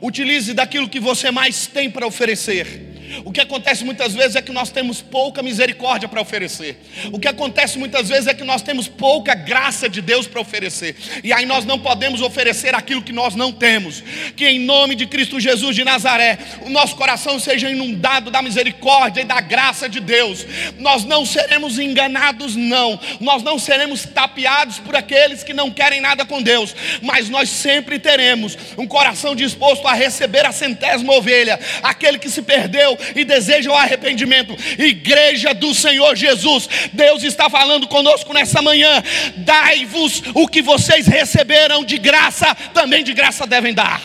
utilize 0.00 0.54
daquilo 0.54 0.88
que 0.88 1.00
você 1.00 1.30
mais 1.30 1.66
tem 1.66 1.90
para 1.90 2.06
oferecer 2.06 2.91
o 3.24 3.32
que 3.32 3.40
acontece 3.40 3.84
muitas 3.84 4.14
vezes 4.14 4.36
é 4.36 4.42
que 4.42 4.52
nós 4.52 4.70
temos 4.70 5.00
pouca 5.00 5.42
misericórdia 5.42 6.08
para 6.08 6.20
oferecer. 6.20 6.78
O 7.12 7.18
que 7.18 7.28
acontece 7.28 7.78
muitas 7.78 8.08
vezes 8.08 8.26
é 8.26 8.34
que 8.34 8.44
nós 8.44 8.62
temos 8.62 8.88
pouca 8.88 9.34
graça 9.34 9.88
de 9.88 10.00
Deus 10.00 10.26
para 10.26 10.40
oferecer. 10.40 10.96
E 11.22 11.32
aí 11.32 11.44
nós 11.44 11.64
não 11.64 11.78
podemos 11.78 12.20
oferecer 12.20 12.74
aquilo 12.74 13.02
que 13.02 13.12
nós 13.12 13.34
não 13.34 13.52
temos. 13.52 14.02
Que 14.36 14.46
em 14.46 14.58
nome 14.60 14.94
de 14.94 15.06
Cristo 15.06 15.40
Jesus 15.40 15.76
de 15.76 15.84
Nazaré, 15.84 16.38
o 16.62 16.70
nosso 16.70 16.96
coração 16.96 17.38
seja 17.38 17.70
inundado 17.70 18.30
da 18.30 18.42
misericórdia 18.42 19.22
e 19.22 19.24
da 19.24 19.40
graça 19.40 19.88
de 19.88 20.00
Deus. 20.00 20.46
Nós 20.78 21.04
não 21.04 21.26
seremos 21.26 21.78
enganados, 21.78 22.56
não. 22.56 22.98
Nós 23.20 23.42
não 23.42 23.58
seremos 23.58 24.04
tapeados 24.04 24.78
por 24.78 24.96
aqueles 24.96 25.42
que 25.42 25.52
não 25.52 25.70
querem 25.70 26.00
nada 26.00 26.24
com 26.24 26.42
Deus. 26.42 26.74
Mas 27.02 27.28
nós 27.28 27.48
sempre 27.48 27.98
teremos 27.98 28.56
um 28.78 28.86
coração 28.86 29.34
disposto 29.34 29.86
a 29.86 29.92
receber 29.92 30.46
a 30.46 30.52
centésima 30.52 31.12
ovelha, 31.12 31.58
aquele 31.82 32.18
que 32.18 32.30
se 32.30 32.42
perdeu 32.42 32.96
e 33.14 33.24
desejam 33.24 33.74
arrependimento. 33.74 34.56
Igreja 34.78 35.54
do 35.54 35.74
Senhor 35.74 36.16
Jesus, 36.16 36.68
Deus 36.92 37.22
está 37.22 37.48
falando 37.48 37.86
conosco 37.88 38.32
nessa 38.32 38.60
manhã. 38.62 39.02
Dai-vos 39.38 40.22
o 40.34 40.46
que 40.48 40.62
vocês 40.62 41.06
receberam 41.06 41.84
de 41.84 41.98
graça, 41.98 42.54
também 42.74 43.04
de 43.04 43.12
graça 43.12 43.46
devem 43.46 43.74
dar. 43.74 44.02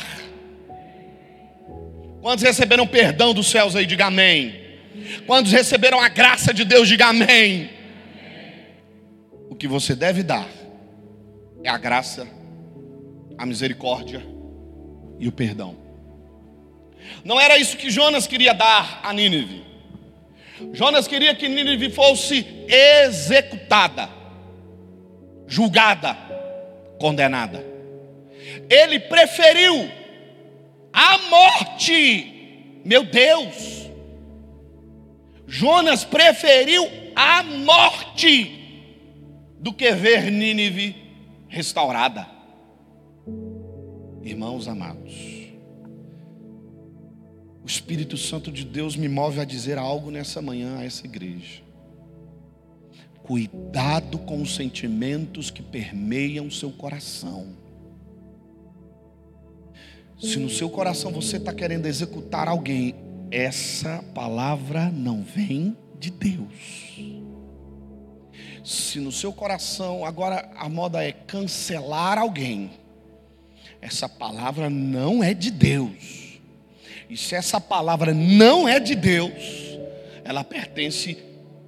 Quantos 2.21 2.43
receberam 2.43 2.85
perdão 2.85 3.33
dos 3.33 3.47
céus 3.47 3.75
aí, 3.75 3.85
diga 3.85 4.07
amém. 4.07 4.53
Quantos 5.25 5.51
receberam 5.51 5.99
a 5.99 6.09
graça 6.09 6.53
de 6.53 6.65
Deus, 6.65 6.87
diga 6.87 7.07
amém. 7.07 7.69
O 9.49 9.55
que 9.55 9.67
você 9.67 9.95
deve 9.95 10.23
dar 10.23 10.47
é 11.63 11.69
a 11.69 11.77
graça, 11.77 12.27
a 13.37 13.45
misericórdia 13.45 14.21
e 15.19 15.27
o 15.27 15.31
perdão. 15.31 15.86
Não 17.23 17.39
era 17.39 17.57
isso 17.57 17.77
que 17.77 17.89
Jonas 17.89 18.27
queria 18.27 18.53
dar 18.53 19.01
a 19.03 19.13
Nínive. 19.13 19.63
Jonas 20.73 21.07
queria 21.07 21.35
que 21.35 21.47
Nínive 21.47 21.91
fosse 21.91 22.45
executada, 22.67 24.09
julgada, 25.47 26.17
condenada. 26.99 27.63
Ele 28.69 28.99
preferiu 28.99 29.89
a 30.91 31.17
morte. 31.29 32.81
Meu 32.83 33.03
Deus. 33.03 33.87
Jonas 35.47 36.03
preferiu 36.03 36.89
a 37.15 37.43
morte 37.43 38.57
do 39.59 39.73
que 39.73 39.91
ver 39.91 40.31
Nínive 40.31 40.95
restaurada. 41.47 42.27
Irmãos 44.23 44.67
amados, 44.67 45.13
o 47.67 47.69
Espírito 47.69 48.15
Santo 48.15 48.49
de 48.49 48.63
Deus 48.63 48.95
me 48.95 49.09
move 49.09 49.41
a 49.41 49.43
dizer 49.43 49.77
algo 49.77 50.09
nessa 50.09 50.41
manhã 50.41 50.77
a 50.77 50.85
essa 50.85 51.05
igreja. 51.05 51.61
Cuidado 53.23 54.17
com 54.19 54.41
os 54.41 54.55
sentimentos 54.55 55.51
que 55.51 55.61
permeiam 55.61 56.49
seu 56.49 56.71
coração. 56.71 57.47
Se 60.17 60.39
no 60.39 60.49
seu 60.49 60.69
coração 60.69 61.11
você 61.11 61.35
está 61.35 61.53
querendo 61.53 61.87
executar 61.87 62.47
alguém, 62.47 62.95
essa 63.29 64.01
palavra 64.15 64.89
não 64.89 65.21
vem 65.21 65.75
de 65.99 66.09
Deus. 66.09 67.01
Se 68.63 69.01
no 69.01 69.11
seu 69.11 69.33
coração 69.33 70.05
agora 70.05 70.49
a 70.55 70.69
moda 70.69 71.03
é 71.03 71.11
cancelar 71.11 72.17
alguém, 72.17 72.71
essa 73.81 74.07
palavra 74.07 74.69
não 74.69 75.21
é 75.21 75.33
de 75.33 75.51
Deus. 75.51 76.26
E 77.09 77.15
se 77.15 77.35
essa 77.35 77.59
palavra 77.61 78.13
não 78.13 78.67
é 78.67 78.79
de 78.79 78.95
Deus, 78.95 79.77
ela 80.23 80.43
pertence 80.43 81.17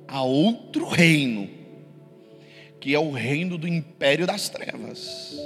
a 0.08 0.22
outro 0.24 0.88
reino, 0.88 1.50
que 2.80 2.94
é 2.94 3.00
o 3.00 3.12
reino 3.12 3.58
do 3.58 3.68
império 3.68 4.28
das 4.28 4.50
trevas. 4.50 5.38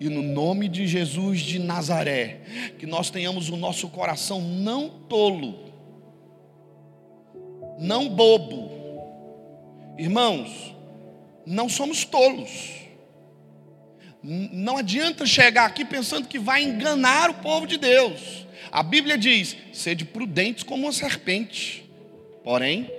E 0.00 0.08
no 0.08 0.22
nome 0.22 0.68
de 0.68 0.86
Jesus 0.86 1.40
de 1.40 1.58
Nazaré, 1.58 2.40
que 2.78 2.86
nós 2.86 3.10
tenhamos 3.10 3.50
o 3.50 3.56
nosso 3.56 3.88
coração 3.88 4.40
não 4.40 4.88
tolo, 4.88 5.70
não 7.78 8.08
bobo. 8.08 8.70
Irmãos, 9.98 10.74
não 11.44 11.68
somos 11.68 12.04
tolos. 12.04 12.80
Não 14.22 14.78
adianta 14.78 15.26
chegar 15.26 15.66
aqui 15.66 15.84
pensando 15.84 16.28
que 16.28 16.38
vai 16.38 16.62
enganar 16.62 17.30
o 17.30 17.34
povo 17.34 17.66
de 17.66 17.76
Deus. 17.76 18.46
A 18.70 18.82
Bíblia 18.82 19.18
diz: 19.18 19.56
sede 19.72 20.04
prudentes 20.04 20.62
como 20.62 20.84
uma 20.84 20.92
serpente, 20.92 21.88
porém 22.44 22.90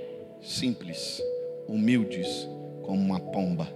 simples, 0.42 1.22
humildes 1.68 2.28
como 2.84 3.00
uma 3.00 3.20
pomba. 3.20 3.72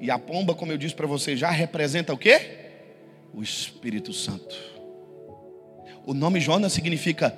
E 0.00 0.10
a 0.10 0.18
pomba, 0.18 0.54
como 0.54 0.72
eu 0.72 0.78
disse 0.78 0.94
para 0.94 1.06
você, 1.06 1.36
já 1.36 1.50
representa 1.50 2.12
o 2.12 2.18
que? 2.18 2.40
O 3.34 3.42
Espírito 3.42 4.12
Santo. 4.12 4.56
O 6.06 6.14
nome 6.14 6.40
Jonas 6.40 6.72
significa 6.72 7.30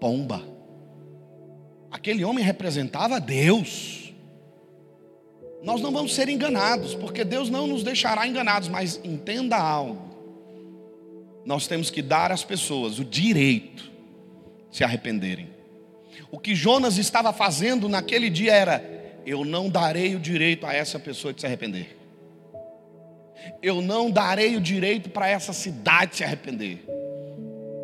pomba. 0.00 0.42
Aquele 1.90 2.24
homem 2.24 2.44
representava 2.44 3.20
Deus. 3.20 4.12
Nós 5.62 5.80
não 5.80 5.92
vamos 5.92 6.14
ser 6.14 6.28
enganados, 6.28 6.94
porque 6.94 7.22
Deus 7.22 7.50
não 7.50 7.66
nos 7.66 7.82
deixará 7.82 8.26
enganados, 8.26 8.68
mas 8.68 8.98
entenda 9.04 9.56
algo 9.56 10.09
nós 11.44 11.66
temos 11.66 11.90
que 11.90 12.02
dar 12.02 12.30
às 12.30 12.44
pessoas 12.44 12.98
o 12.98 13.04
direito 13.04 13.90
de 14.70 14.76
se 14.76 14.84
arrependerem. 14.84 15.48
O 16.30 16.38
que 16.38 16.54
Jonas 16.54 16.98
estava 16.98 17.32
fazendo 17.32 17.88
naquele 17.88 18.30
dia 18.30 18.54
era: 18.54 19.00
eu 19.26 19.44
não 19.44 19.68
darei 19.68 20.14
o 20.14 20.20
direito 20.20 20.66
a 20.66 20.74
essa 20.74 20.98
pessoa 20.98 21.32
de 21.32 21.40
se 21.40 21.46
arrepender. 21.46 21.96
Eu 23.62 23.80
não 23.80 24.10
darei 24.10 24.56
o 24.56 24.60
direito 24.60 25.10
para 25.10 25.28
essa 25.28 25.52
cidade 25.52 26.16
se 26.16 26.24
arrepender. 26.24 26.84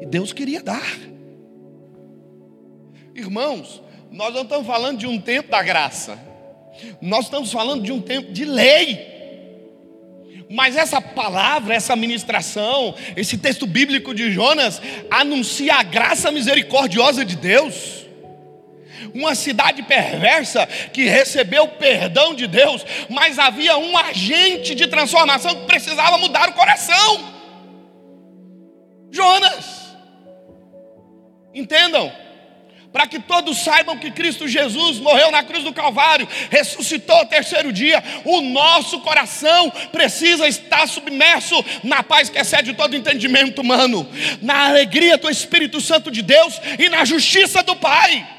E 0.00 0.06
Deus 0.06 0.32
queria 0.32 0.62
dar. 0.62 0.98
Irmãos, 3.14 3.82
nós 4.10 4.34
não 4.34 4.42
estamos 4.42 4.66
falando 4.66 4.98
de 4.98 5.06
um 5.06 5.20
tempo 5.20 5.50
da 5.50 5.62
graça. 5.62 6.18
Nós 7.00 7.24
estamos 7.24 7.50
falando 7.50 7.82
de 7.82 7.90
um 7.90 8.00
tempo 8.00 8.32
de 8.32 8.44
lei. 8.44 9.15
Mas 10.48 10.76
essa 10.76 11.00
palavra, 11.00 11.74
essa 11.74 11.96
ministração, 11.96 12.94
esse 13.16 13.36
texto 13.36 13.66
bíblico 13.66 14.14
de 14.14 14.30
Jonas 14.30 14.80
anuncia 15.10 15.74
a 15.74 15.82
graça 15.82 16.30
misericordiosa 16.30 17.24
de 17.24 17.36
Deus. 17.36 18.06
Uma 19.12 19.34
cidade 19.34 19.82
perversa 19.82 20.66
que 20.92 21.04
recebeu 21.04 21.64
o 21.64 21.68
perdão 21.68 22.34
de 22.34 22.46
Deus, 22.46 22.84
mas 23.08 23.38
havia 23.38 23.76
um 23.76 23.96
agente 23.96 24.74
de 24.74 24.86
transformação 24.86 25.54
que 25.54 25.66
precisava 25.66 26.18
mudar 26.18 26.48
o 26.48 26.54
coração. 26.54 27.34
Jonas. 29.10 29.96
Entendam? 31.54 32.12
Para 32.96 33.06
que 33.06 33.18
todos 33.18 33.58
saibam 33.58 33.98
que 33.98 34.10
Cristo 34.10 34.48
Jesus 34.48 34.98
morreu 34.98 35.30
na 35.30 35.42
cruz 35.42 35.62
do 35.62 35.70
Calvário, 35.70 36.26
ressuscitou 36.48 37.14
ao 37.14 37.26
terceiro 37.26 37.70
dia, 37.70 38.02
o 38.24 38.40
nosso 38.40 39.00
coração 39.00 39.70
precisa 39.92 40.48
estar 40.48 40.88
submerso 40.88 41.62
na 41.84 42.02
paz 42.02 42.30
que 42.30 42.38
excede 42.38 42.72
todo 42.72 42.96
entendimento 42.96 43.60
humano, 43.60 44.08
na 44.40 44.68
alegria 44.68 45.18
do 45.18 45.28
Espírito 45.28 45.78
Santo 45.78 46.10
de 46.10 46.22
Deus 46.22 46.58
e 46.78 46.88
na 46.88 47.04
justiça 47.04 47.62
do 47.62 47.76
Pai. 47.76 48.35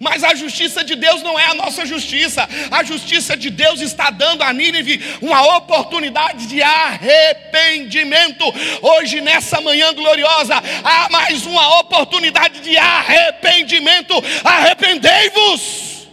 Mas 0.00 0.22
a 0.22 0.34
justiça 0.34 0.84
de 0.84 0.94
Deus 0.94 1.22
não 1.22 1.38
é 1.38 1.46
a 1.46 1.54
nossa 1.54 1.84
justiça. 1.84 2.48
A 2.70 2.84
justiça 2.84 3.36
de 3.36 3.50
Deus 3.50 3.80
está 3.80 4.10
dando 4.10 4.42
a 4.42 4.52
Nínive 4.52 5.00
uma 5.20 5.56
oportunidade 5.56 6.46
de 6.46 6.62
arrependimento. 6.62 8.44
Hoje, 8.80 9.20
nessa 9.20 9.60
manhã 9.60 9.92
gloriosa, 9.92 10.54
há 10.84 11.08
mais 11.10 11.44
uma 11.46 11.80
oportunidade 11.80 12.60
de 12.60 12.76
arrependimento. 12.76 14.14
Arrependei-vos. 14.44 16.08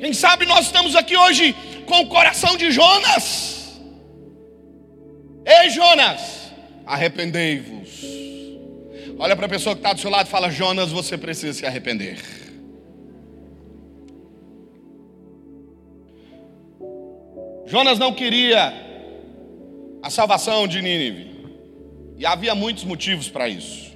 Quem 0.00 0.12
sabe 0.12 0.46
nós 0.46 0.66
estamos 0.66 0.94
aqui 0.94 1.16
hoje 1.16 1.54
com 1.86 2.00
o 2.00 2.06
coração 2.06 2.56
de 2.56 2.70
Jonas. 2.70 3.78
Ei, 5.44 5.70
Jonas, 5.70 6.52
arrependei-vos. 6.86 8.27
Olha 9.18 9.34
para 9.34 9.46
a 9.46 9.48
pessoa 9.48 9.74
que 9.74 9.80
está 9.80 9.92
do 9.92 10.00
seu 10.00 10.10
lado 10.10 10.26
e 10.26 10.30
fala: 10.30 10.48
Jonas, 10.48 10.92
você 10.92 11.18
precisa 11.18 11.52
se 11.52 11.66
Jonas 17.66 17.98
não 17.98 18.14
queria 18.14 18.72
a 20.02 20.08
salvação 20.08 20.68
de 20.68 20.80
Nínive. 20.80 21.36
E 22.16 22.24
havia 22.24 22.54
muitos 22.54 22.84
motivos 22.84 23.28
para 23.28 23.48
isso. 23.48 23.92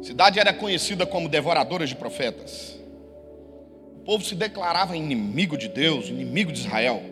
A 0.00 0.02
cidade 0.02 0.40
era 0.40 0.52
conhecida 0.52 1.06
como 1.06 1.28
devoradora 1.28 1.86
de 1.86 1.94
profetas. 1.94 2.78
O 3.96 4.00
povo 4.00 4.24
se 4.24 4.34
declarava 4.34 4.96
inimigo 4.96 5.56
de 5.56 5.68
Deus, 5.68 6.08
inimigo 6.08 6.50
de 6.50 6.60
Israel. 6.60 7.02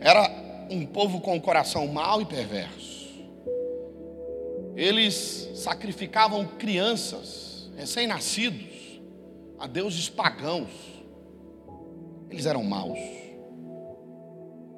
Era 0.00 0.30
um 0.70 0.86
povo 0.86 1.20
com 1.20 1.36
o 1.36 1.40
coração 1.40 1.86
mau 1.88 2.22
e 2.22 2.24
perverso. 2.24 2.93
Eles 4.76 5.50
sacrificavam 5.54 6.46
crianças, 6.46 7.70
recém-nascidos, 7.76 9.00
a 9.58 9.66
deuses 9.66 10.08
pagãos. 10.08 10.70
Eles 12.28 12.46
eram 12.46 12.64
maus. 12.64 12.98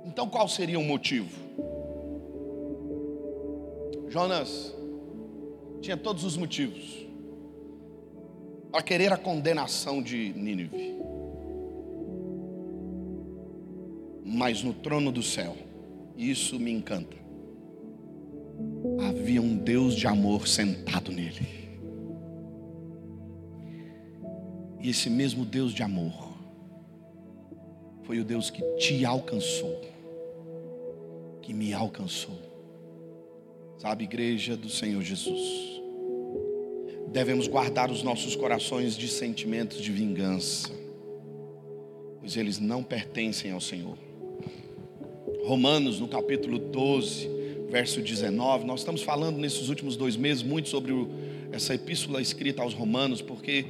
Então 0.04 0.28
qual 0.28 0.48
seria 0.48 0.78
o 0.78 0.84
motivo? 0.84 1.46
Jonas 4.08 4.74
tinha 5.80 5.96
todos 5.96 6.24
os 6.24 6.36
motivos 6.36 7.06
para 8.70 8.82
querer 8.82 9.12
a 9.12 9.16
condenação 9.16 10.02
de 10.02 10.32
Nínive. 10.34 10.96
Mas 14.24 14.62
no 14.62 14.74
trono 14.74 15.10
do 15.10 15.22
céu, 15.22 15.56
isso 16.16 16.58
me 16.58 16.70
encanta. 16.70 17.25
Havia 19.36 19.50
um 19.50 19.54
Deus 19.54 19.94
de 19.94 20.06
amor 20.06 20.48
sentado 20.48 21.12
nele. 21.12 21.46
E 24.80 24.88
esse 24.88 25.10
mesmo 25.10 25.44
Deus 25.44 25.74
de 25.74 25.82
amor 25.82 26.34
foi 28.04 28.18
o 28.18 28.24
Deus 28.24 28.48
que 28.48 28.62
te 28.78 29.04
alcançou, 29.04 29.78
que 31.42 31.52
me 31.52 31.74
alcançou. 31.74 32.38
Sabe, 33.76 34.04
igreja 34.04 34.56
do 34.56 34.70
Senhor 34.70 35.02
Jesus, 35.02 35.82
devemos 37.08 37.46
guardar 37.46 37.90
os 37.90 38.02
nossos 38.02 38.34
corações 38.34 38.96
de 38.96 39.06
sentimentos 39.06 39.82
de 39.82 39.92
vingança, 39.92 40.70
pois 42.20 42.38
eles 42.38 42.58
não 42.58 42.82
pertencem 42.82 43.50
ao 43.50 43.60
Senhor. 43.60 43.98
Romanos, 45.44 46.00
no 46.00 46.08
capítulo 46.08 46.58
12, 46.58 47.36
verso 47.68 48.00
19, 48.00 48.64
nós 48.64 48.80
estamos 48.80 49.02
falando 49.02 49.38
nesses 49.38 49.68
últimos 49.68 49.96
dois 49.96 50.16
meses 50.16 50.42
muito 50.42 50.68
sobre 50.68 50.92
o, 50.92 51.08
essa 51.52 51.74
epístola 51.74 52.20
escrita 52.20 52.62
aos 52.62 52.74
Romanos, 52.74 53.20
porque 53.20 53.66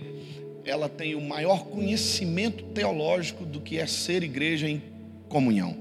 ela 0.64 0.88
tem 0.88 1.14
o 1.14 1.20
maior 1.20 1.64
conhecimento 1.66 2.64
teológico 2.64 3.44
do 3.44 3.60
que 3.60 3.78
é 3.78 3.86
ser 3.86 4.22
igreja 4.22 4.68
em 4.68 4.82
comunhão. 5.28 5.76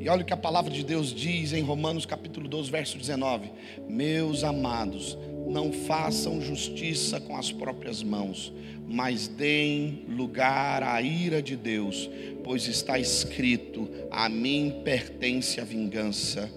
E 0.00 0.08
olha 0.08 0.22
o 0.22 0.24
que 0.24 0.32
a 0.32 0.36
palavra 0.36 0.70
de 0.70 0.84
Deus 0.84 1.12
diz 1.12 1.52
em 1.52 1.62
Romanos 1.62 2.06
capítulo 2.06 2.48
12, 2.48 2.70
verso 2.70 2.98
19: 2.98 3.50
Meus 3.88 4.42
amados, 4.42 5.16
não 5.46 5.72
façam 5.72 6.40
justiça 6.40 7.20
com 7.20 7.36
as 7.36 7.52
próprias 7.52 8.02
mãos, 8.02 8.52
mas 8.86 9.28
deem 9.28 10.04
lugar 10.08 10.82
à 10.82 11.00
ira 11.00 11.42
de 11.42 11.56
Deus, 11.56 12.10
pois 12.42 12.66
está 12.66 12.98
escrito: 12.98 13.88
A 14.10 14.28
mim 14.28 14.80
pertence 14.84 15.60
a 15.60 15.64
vingança, 15.64 16.50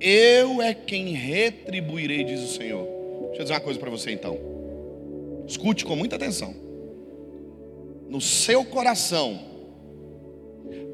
eu 0.00 0.62
é 0.62 0.72
quem 0.72 1.12
retribuirei, 1.12 2.24
diz 2.24 2.40
o 2.40 2.54
Senhor. 2.54 2.86
Deixa 3.28 3.42
eu 3.42 3.44
dizer 3.44 3.54
uma 3.54 3.60
coisa 3.60 3.78
para 3.78 3.90
você 3.90 4.10
então, 4.10 4.38
escute 5.46 5.84
com 5.84 5.94
muita 5.94 6.16
atenção. 6.16 6.54
No 8.08 8.20
seu 8.20 8.64
coração, 8.64 9.38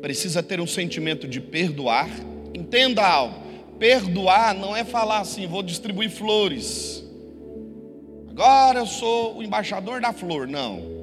precisa 0.03 0.42
ter 0.42 0.61
um 0.61 0.66
sentimento 0.66 1.27
de 1.27 1.40
perdoar. 1.40 2.09
Entenda 2.55 3.07
algo: 3.07 3.35
perdoar 3.79 4.55
não 4.55 4.77
é 4.77 4.85
falar 4.85 5.21
assim, 5.21 5.47
vou 5.47 5.62
distribuir 5.62 6.11
flores. 6.11 7.05
Agora 8.29 8.81
eu 8.81 8.87
sou 8.87 9.38
o 9.38 9.42
embaixador 9.42 10.01
da 10.01 10.12
flor. 10.12 10.47
Não. 10.47 10.95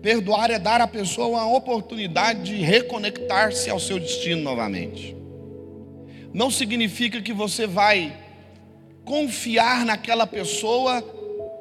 Perdoar 0.00 0.50
é 0.50 0.58
dar 0.58 0.80
à 0.80 0.86
pessoa 0.86 1.26
uma 1.26 1.56
oportunidade 1.56 2.44
de 2.44 2.62
reconectar-se 2.62 3.68
ao 3.68 3.80
seu 3.80 3.98
destino 3.98 4.42
novamente. 4.42 5.16
Não 6.36 6.50
significa 6.50 7.22
que 7.22 7.32
você 7.32 7.66
vai 7.66 8.14
confiar 9.06 9.86
naquela 9.86 10.26
pessoa 10.26 11.02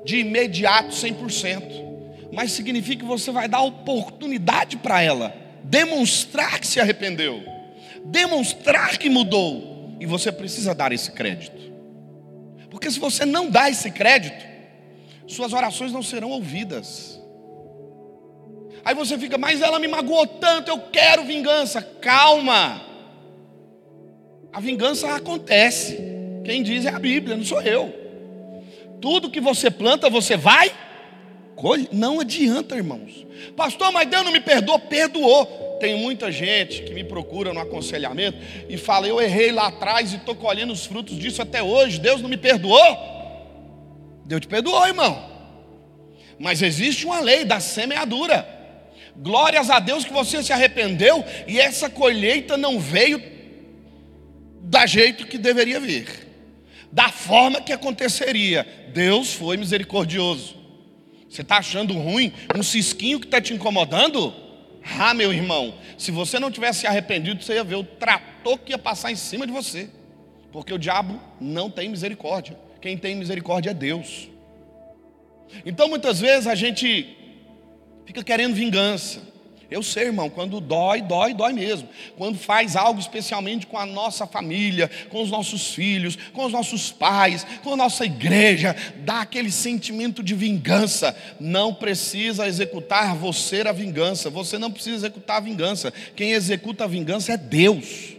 de 0.03 0.17
imediato 0.17 0.89
100%, 0.89 2.29
mas 2.33 2.51
significa 2.51 3.01
que 3.01 3.07
você 3.07 3.31
vai 3.31 3.47
dar 3.47 3.61
oportunidade 3.61 4.75
para 4.75 5.01
ela 5.01 5.33
demonstrar 5.63 6.59
que 6.59 6.67
se 6.67 6.81
arrependeu, 6.81 7.41
demonstrar 8.03 8.97
que 8.97 9.09
mudou, 9.09 9.95
e 9.97 10.05
você 10.05 10.29
precisa 10.29 10.75
dar 10.75 10.91
esse 10.91 11.09
crédito, 11.13 11.71
porque 12.69 12.91
se 12.91 12.99
você 12.99 13.23
não 13.23 13.49
dá 13.49 13.69
esse 13.69 13.89
crédito, 13.89 14.45
suas 15.25 15.53
orações 15.53 15.93
não 15.93 16.03
serão 16.03 16.31
ouvidas. 16.31 17.17
Aí 18.83 18.93
você 18.93 19.17
fica, 19.17 19.37
mas 19.37 19.61
ela 19.61 19.79
me 19.79 19.87
magoou 19.87 20.27
tanto, 20.27 20.69
eu 20.69 20.79
quero 20.91 21.23
vingança. 21.23 21.81
Calma, 21.81 22.94
a 24.55 24.61
vingança 24.61 25.13
acontece. 25.13 25.99
Quem 26.45 26.63
diz 26.63 26.85
é 26.85 26.89
a 26.89 26.97
Bíblia, 26.97 27.35
não 27.35 27.43
sou 27.43 27.61
eu. 27.61 27.93
Tudo 29.01 29.29
que 29.29 29.41
você 29.41 29.69
planta, 29.69 30.09
você 30.09 30.37
vai 30.37 30.71
não 31.91 32.19
adianta, 32.21 32.75
irmãos. 32.75 33.25
Pastor, 33.55 33.91
mas 33.91 34.07
Deus 34.07 34.23
não 34.23 34.31
me 34.31 34.39
perdoou, 34.39 34.79
perdoou. 34.79 35.77
Tem 35.79 35.97
muita 35.97 36.31
gente 36.31 36.83
que 36.83 36.93
me 36.93 37.03
procura 37.03 37.53
no 37.53 37.59
aconselhamento 37.59 38.37
e 38.69 38.77
fala: 38.77 39.07
Eu 39.07 39.21
errei 39.21 39.51
lá 39.51 39.67
atrás 39.67 40.13
e 40.13 40.17
estou 40.17 40.35
colhendo 40.35 40.71
os 40.71 40.85
frutos 40.85 41.17
disso 41.17 41.41
até 41.41 41.61
hoje. 41.61 41.99
Deus 41.99 42.21
não 42.21 42.29
me 42.29 42.37
perdoou? 42.37 42.79
Deus 44.25 44.41
te 44.41 44.47
perdoou, 44.47 44.85
irmão. 44.87 45.31
Mas 46.39 46.61
existe 46.61 47.05
uma 47.05 47.19
lei 47.19 47.43
da 47.43 47.59
semeadura. 47.59 48.47
Glórias 49.17 49.69
a 49.69 49.79
Deus 49.79 50.05
que 50.05 50.13
você 50.13 50.43
se 50.43 50.53
arrependeu 50.53 51.23
e 51.45 51.59
essa 51.59 51.89
colheita 51.89 52.55
não 52.55 52.79
veio 52.79 53.34
da 54.65 54.85
jeito 54.85 55.27
que 55.27 55.37
deveria 55.37 55.79
vir, 55.79 56.07
da 56.91 57.09
forma 57.09 57.61
que 57.61 57.71
aconteceria. 57.71 58.65
Deus 58.93 59.33
foi 59.33 59.57
misericordioso. 59.57 60.55
Você 61.29 61.41
está 61.41 61.57
achando 61.57 61.93
ruim 61.93 62.33
um 62.55 62.63
cisquinho 62.63 63.19
que 63.19 63.27
está 63.27 63.39
te 63.39 63.53
incomodando? 63.53 64.33
Ah, 64.97 65.13
meu 65.13 65.33
irmão, 65.33 65.75
se 65.97 66.11
você 66.11 66.39
não 66.39 66.49
tivesse 66.49 66.87
arrependido, 66.87 67.43
você 67.43 67.53
ia 67.53 67.63
ver 67.63 67.75
o 67.75 67.83
trator 67.83 68.57
que 68.59 68.71
ia 68.71 68.77
passar 68.77 69.11
em 69.11 69.15
cima 69.15 69.45
de 69.45 69.51
você. 69.51 69.89
Porque 70.51 70.73
o 70.73 70.79
diabo 70.79 71.19
não 71.39 71.69
tem 71.69 71.89
misericórdia. 71.89 72.57
Quem 72.81 72.97
tem 72.97 73.15
misericórdia 73.15 73.71
é 73.71 73.73
Deus. 73.73 74.29
Então 75.65 75.87
muitas 75.87 76.19
vezes 76.19 76.47
a 76.47 76.55
gente 76.55 77.15
fica 78.05 78.23
querendo 78.23 78.55
vingança. 78.55 79.21
Eu 79.69 79.81
sei, 79.81 80.05
irmão, 80.05 80.29
quando 80.29 80.59
dói, 80.61 81.01
dói, 81.01 81.33
dói 81.33 81.53
mesmo. 81.53 81.89
Quando 82.17 82.37
faz 82.37 82.75
algo 82.75 82.99
especialmente 82.99 83.65
com 83.65 83.77
a 83.77 83.85
nossa 83.85 84.27
família, 84.27 84.89
com 85.09 85.21
os 85.21 85.31
nossos 85.31 85.73
filhos, 85.73 86.17
com 86.33 86.45
os 86.45 86.51
nossos 86.51 86.91
pais, 86.91 87.45
com 87.63 87.73
a 87.73 87.77
nossa 87.77 88.05
igreja, 88.05 88.75
dá 88.97 89.21
aquele 89.21 89.51
sentimento 89.51 90.21
de 90.21 90.35
vingança. 90.35 91.15
Não 91.39 91.73
precisa 91.73 92.47
executar 92.47 93.15
você 93.15 93.61
a 93.61 93.71
vingança. 93.71 94.29
Você 94.29 94.57
não 94.57 94.71
precisa 94.71 94.97
executar 94.97 95.37
a 95.37 95.41
vingança. 95.41 95.91
Quem 96.15 96.31
executa 96.31 96.83
a 96.83 96.87
vingança 96.87 97.33
é 97.33 97.37
Deus. 97.37 98.15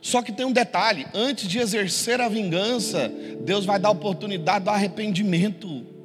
Só 0.00 0.22
que 0.22 0.32
tem 0.32 0.46
um 0.46 0.52
detalhe: 0.52 1.06
antes 1.14 1.48
de 1.48 1.58
exercer 1.58 2.20
a 2.20 2.28
vingança, 2.28 3.12
Deus 3.40 3.64
vai 3.64 3.78
dar 3.78 3.90
oportunidade 3.90 4.64
do 4.64 4.70
arrependimento. 4.70 5.97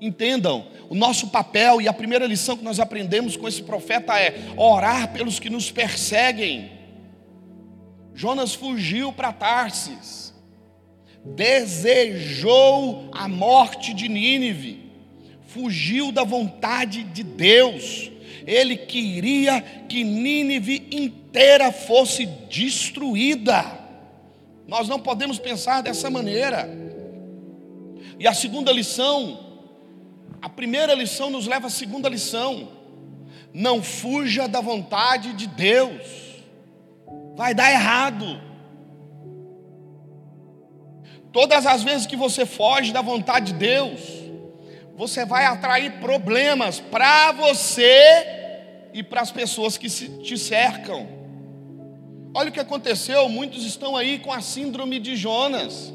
Entendam, 0.00 0.66
o 0.88 0.94
nosso 0.94 1.28
papel 1.28 1.80
e 1.80 1.88
a 1.88 1.92
primeira 1.92 2.26
lição 2.26 2.56
que 2.56 2.64
nós 2.64 2.78
aprendemos 2.78 3.36
com 3.36 3.48
esse 3.48 3.62
profeta 3.62 4.18
é 4.18 4.34
orar 4.56 5.12
pelos 5.12 5.40
que 5.40 5.50
nos 5.50 5.70
perseguem. 5.70 6.70
Jonas 8.14 8.54
fugiu 8.54 9.12
para 9.12 9.32
Tarsis, 9.32 10.32
desejou 11.24 13.10
a 13.12 13.28
morte 13.28 13.92
de 13.92 14.08
Nínive, 14.08 14.90
fugiu 15.48 16.12
da 16.12 16.22
vontade 16.22 17.02
de 17.02 17.22
Deus. 17.22 18.10
Ele 18.46 18.76
queria 18.76 19.60
que 19.60 20.04
Nínive 20.04 20.88
inteira 20.92 21.72
fosse 21.72 22.24
destruída. 22.24 23.64
Nós 24.66 24.88
não 24.88 25.00
podemos 25.00 25.38
pensar 25.38 25.82
dessa 25.82 26.08
maneira. 26.08 26.68
E 28.18 28.26
a 28.26 28.34
segunda 28.34 28.72
lição 28.72 29.47
a 30.40 30.48
primeira 30.48 30.94
lição 30.94 31.30
nos 31.30 31.46
leva 31.46 31.66
à 31.66 31.70
segunda 31.70 32.08
lição. 32.08 32.68
Não 33.52 33.82
fuja 33.82 34.46
da 34.46 34.60
vontade 34.60 35.32
de 35.32 35.46
Deus. 35.46 36.02
Vai 37.34 37.54
dar 37.54 37.70
errado. 37.70 38.40
Todas 41.32 41.66
as 41.66 41.82
vezes 41.82 42.06
que 42.06 42.16
você 42.16 42.46
foge 42.46 42.92
da 42.92 43.02
vontade 43.02 43.52
de 43.52 43.58
Deus, 43.58 44.00
você 44.96 45.24
vai 45.24 45.44
atrair 45.44 46.00
problemas 46.00 46.80
para 46.80 47.32
você 47.32 48.26
e 48.92 49.02
para 49.02 49.20
as 49.20 49.30
pessoas 49.30 49.76
que 49.76 49.88
te 49.88 50.36
cercam. 50.36 51.08
Olha 52.34 52.50
o 52.50 52.52
que 52.52 52.60
aconteceu, 52.60 53.28
muitos 53.28 53.64
estão 53.64 53.96
aí 53.96 54.18
com 54.18 54.32
a 54.32 54.40
síndrome 54.40 54.98
de 54.98 55.16
Jonas, 55.16 55.92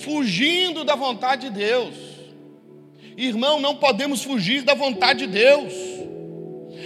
fugindo 0.00 0.84
da 0.84 0.94
vontade 0.94 1.48
de 1.48 1.58
Deus. 1.58 2.13
Irmão, 3.16 3.60
não 3.60 3.76
podemos 3.76 4.22
fugir 4.22 4.62
da 4.62 4.74
vontade 4.74 5.26
de 5.26 5.32
Deus. 5.32 5.72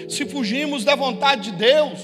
Se 0.08 0.26
fugirmos 0.26 0.84
da 0.84 0.94
vontade 0.94 1.50
de 1.50 1.56
Deus, 1.56 1.98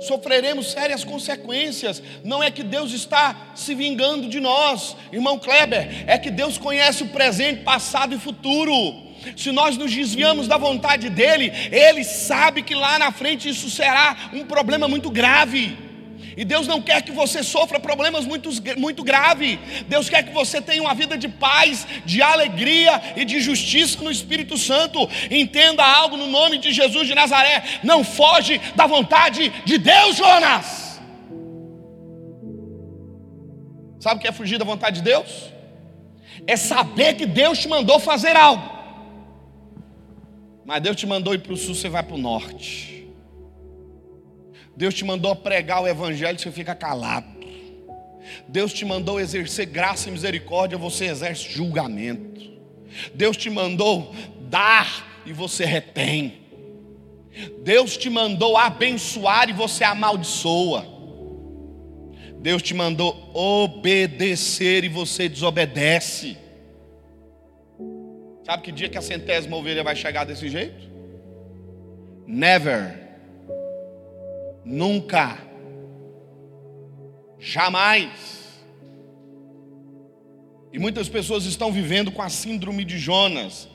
sofreremos 0.00 0.70
sérias 0.70 1.04
consequências. 1.04 2.02
Não 2.24 2.42
é 2.42 2.50
que 2.50 2.62
Deus 2.62 2.92
está 2.92 3.52
se 3.54 3.74
vingando 3.74 4.28
de 4.28 4.40
nós, 4.40 4.96
irmão 5.12 5.38
Kleber, 5.38 6.04
é 6.06 6.18
que 6.18 6.30
Deus 6.30 6.58
conhece 6.58 7.02
o 7.02 7.08
presente, 7.08 7.62
passado 7.62 8.14
e 8.14 8.18
futuro. 8.18 9.08
Se 9.36 9.50
nós 9.50 9.76
nos 9.76 9.92
desviamos 9.92 10.46
da 10.46 10.56
vontade 10.56 11.10
dEle, 11.10 11.52
Ele 11.72 12.04
sabe 12.04 12.62
que 12.62 12.74
lá 12.74 12.98
na 12.98 13.10
frente 13.10 13.48
isso 13.48 13.68
será 13.68 14.30
um 14.32 14.44
problema 14.44 14.86
muito 14.86 15.10
grave. 15.10 15.87
E 16.38 16.44
Deus 16.44 16.68
não 16.68 16.80
quer 16.80 17.02
que 17.02 17.10
você 17.10 17.42
sofra 17.42 17.80
problemas 17.80 18.24
muito, 18.24 18.48
muito 18.76 19.02
graves. 19.02 19.58
Deus 19.88 20.08
quer 20.08 20.22
que 20.22 20.32
você 20.32 20.62
tenha 20.62 20.80
uma 20.80 20.94
vida 20.94 21.18
de 21.18 21.26
paz, 21.26 21.84
de 22.06 22.22
alegria 22.22 23.02
e 23.16 23.24
de 23.24 23.40
justiça 23.40 24.00
no 24.04 24.08
Espírito 24.08 24.56
Santo. 24.56 25.00
Entenda 25.32 25.84
algo 25.84 26.16
no 26.16 26.28
nome 26.28 26.58
de 26.58 26.72
Jesus 26.72 27.08
de 27.08 27.14
Nazaré. 27.20 27.64
Não 27.82 28.04
foge 28.04 28.60
da 28.76 28.86
vontade 28.86 29.48
de 29.64 29.78
Deus, 29.78 30.14
Jonas. 30.16 31.00
Sabe 33.98 34.18
o 34.18 34.20
que 34.20 34.28
é 34.28 34.32
fugir 34.32 34.58
da 34.58 34.64
vontade 34.64 35.00
de 35.00 35.02
Deus? 35.02 35.52
É 36.46 36.56
saber 36.56 37.14
que 37.14 37.26
Deus 37.26 37.58
te 37.58 37.66
mandou 37.66 37.98
fazer 37.98 38.36
algo. 38.36 38.62
Mas 40.64 40.80
Deus 40.82 40.94
te 40.94 41.04
mandou 41.04 41.34
ir 41.34 41.40
para 41.40 41.52
o 41.52 41.56
sul, 41.56 41.74
você 41.74 41.88
vai 41.88 42.04
para 42.04 42.14
o 42.14 42.18
norte. 42.18 42.97
Deus 44.78 44.94
te 44.94 45.04
mandou 45.04 45.34
pregar 45.34 45.82
o 45.82 45.88
evangelho, 45.88 46.38
você 46.38 46.52
fica 46.52 46.72
calado. 46.72 47.26
Deus 48.46 48.72
te 48.72 48.84
mandou 48.84 49.18
exercer 49.18 49.66
graça 49.66 50.08
e 50.08 50.12
misericórdia, 50.12 50.78
você 50.78 51.06
exerce 51.06 51.50
julgamento. 51.50 52.40
Deus 53.12 53.36
te 53.36 53.50
mandou 53.50 54.14
dar 54.42 55.20
e 55.26 55.32
você 55.32 55.64
retém. 55.64 56.42
Deus 57.64 57.96
te 57.96 58.08
mandou 58.08 58.56
abençoar 58.56 59.50
e 59.50 59.52
você 59.52 59.82
amaldiçoa. 59.82 60.86
Deus 62.40 62.62
te 62.62 62.72
mandou 62.72 63.32
obedecer 63.34 64.84
e 64.84 64.88
você 64.88 65.28
desobedece. 65.28 66.38
Sabe 68.44 68.62
que 68.62 68.70
dia 68.70 68.88
que 68.88 68.96
a 68.96 69.02
centésima 69.02 69.56
ovelha 69.56 69.82
vai 69.82 69.96
chegar 69.96 70.22
desse 70.22 70.48
jeito? 70.48 70.88
Never. 72.28 73.07
Nunca. 74.64 75.38
Jamais. 77.38 78.10
E 80.72 80.78
muitas 80.78 81.08
pessoas 81.08 81.44
estão 81.44 81.72
vivendo 81.72 82.12
com 82.12 82.20
a 82.20 82.28
síndrome 82.28 82.84
de 82.84 82.98
Jonas, 82.98 83.68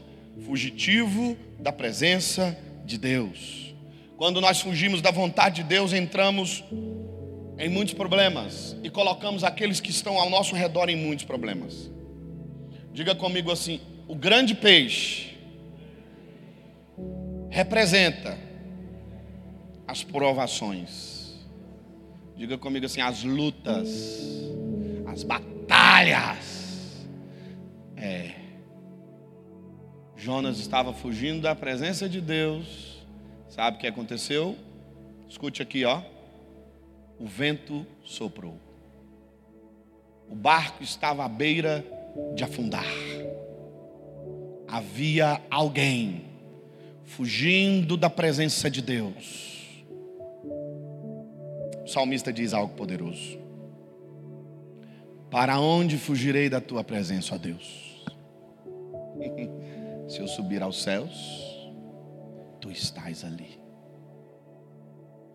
fugitivo 0.46 1.38
da 1.60 1.72
presença 1.72 2.58
de 2.86 2.98
Deus. 2.98 3.74
Quando 4.18 4.40
nós 4.40 4.62
fugimos 4.62 5.02
da 5.02 5.12
vontade 5.12 5.58
de 5.58 5.64
Deus, 5.64 5.92
entramos 5.92 6.64
em 7.58 7.70
muitos 7.70 7.94
problemas 7.94 8.76
e 8.84 8.90
colocamos 8.90 9.44
aqueles 9.44 9.80
que 9.80 9.90
estão 9.90 10.20
ao 10.20 10.30
nosso 10.30 10.56
redor 10.56 10.90
em 10.90 10.96
muitos 10.96 11.26
problemas. 11.26 11.92
Diga 12.94 13.16
comigo 13.16 13.52
assim: 13.52 13.82
o 14.08 14.16
grande 14.16 14.54
peixe 14.54 15.38
representa 17.50 18.38
as 19.88 20.04
provações. 20.04 21.34
Diga 22.36 22.58
comigo 22.58 22.86
assim: 22.86 23.02
as 23.02 23.24
lutas, 23.24 24.52
as 25.08 25.24
batalhas. 25.24 27.08
É. 27.96 28.32
Jonas 30.16 30.58
estava 30.60 30.94
fugindo 30.94 31.42
da 31.42 31.56
presença 31.56 32.08
de 32.08 32.22
Deus. 32.22 33.06
Sabe 33.50 33.78
o 33.78 33.80
que 33.80 33.88
aconteceu? 33.88 34.58
Escute 35.30 35.62
aqui, 35.62 35.86
ó. 35.86 36.02
O 37.20 37.28
vento 37.28 37.86
soprou. 38.04 38.58
O 40.30 40.36
barco 40.36 40.82
estava 40.82 41.24
à 41.24 41.30
beira 41.30 41.86
de 42.36 42.44
afundar. 42.44 42.86
Havia 44.68 45.40
alguém 45.52 46.26
fugindo 47.06 47.96
da 47.96 48.10
presença 48.10 48.72
de 48.72 48.82
Deus 48.82 49.53
o 51.84 51.88
salmista 51.88 52.32
diz 52.32 52.54
algo 52.54 52.74
poderoso. 52.76 53.40
Para 55.30 55.60
onde 55.60 55.98
fugirei 55.98 56.50
da 56.50 56.62
tua 56.62 56.84
presença, 56.84 57.36
ó 57.36 57.38
Deus? 57.38 58.04
Se 60.08 60.20
eu 60.20 60.28
subir 60.28 60.62
aos 60.62 60.82
céus, 60.82 61.12
tu 62.62 62.72
estás 62.72 63.24
ali. 63.24 63.60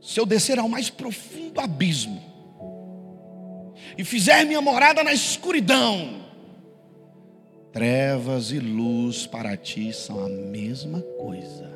Se 0.00 0.20
eu 0.20 0.24
descer 0.24 0.58
ao 0.58 0.68
mais 0.68 0.88
profundo 0.88 1.60
abismo 1.60 2.22
e 3.96 4.04
fizer 4.04 4.44
minha 4.44 4.60
morada 4.60 5.02
na 5.02 5.12
escuridão, 5.12 6.22
trevas 7.72 8.52
e 8.52 8.58
luz 8.58 9.26
para 9.26 9.56
ti 9.56 9.92
são 9.92 10.24
a 10.24 10.28
mesma 10.28 11.02
coisa. 11.02 11.68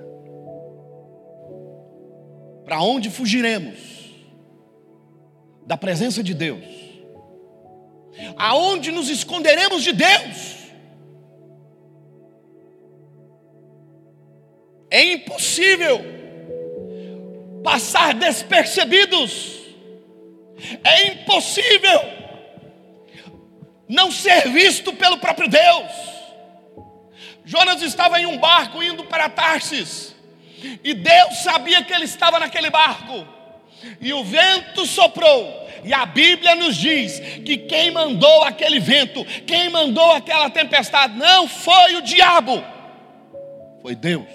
Para 2.64 2.80
onde 2.80 3.10
fugiremos? 3.10 4.01
Da 5.72 5.76
presença 5.78 6.22
de 6.22 6.34
Deus? 6.34 6.62
Aonde 8.36 8.92
nos 8.92 9.08
esconderemos 9.08 9.82
de 9.82 9.92
Deus? 9.94 10.36
É 14.90 15.02
impossível 15.14 15.98
passar 17.64 18.12
despercebidos. 18.12 19.62
É 20.84 21.06
impossível 21.06 22.00
não 23.88 24.10
ser 24.10 24.48
visto 24.50 24.92
pelo 24.92 25.16
próprio 25.16 25.48
Deus. 25.48 25.90
Jonas 27.46 27.80
estava 27.80 28.20
em 28.20 28.26
um 28.26 28.36
barco 28.36 28.82
indo 28.82 29.04
para 29.04 29.30
Tarsis, 29.30 30.14
e 30.84 30.92
Deus 30.92 31.38
sabia 31.38 31.82
que 31.82 31.94
ele 31.94 32.04
estava 32.04 32.38
naquele 32.38 32.68
barco 32.68 33.26
e 34.00 34.12
o 34.12 34.24
vento 34.24 34.86
soprou. 34.86 35.62
E 35.84 35.92
a 35.92 36.06
Bíblia 36.06 36.54
nos 36.54 36.76
diz 36.76 37.18
que 37.44 37.56
quem 37.56 37.90
mandou 37.90 38.44
aquele 38.44 38.78
vento, 38.78 39.24
quem 39.46 39.68
mandou 39.68 40.12
aquela 40.12 40.48
tempestade, 40.48 41.16
não 41.16 41.48
foi 41.48 41.96
o 41.96 42.02
diabo, 42.02 42.62
foi 43.82 43.94
Deus. 43.94 44.28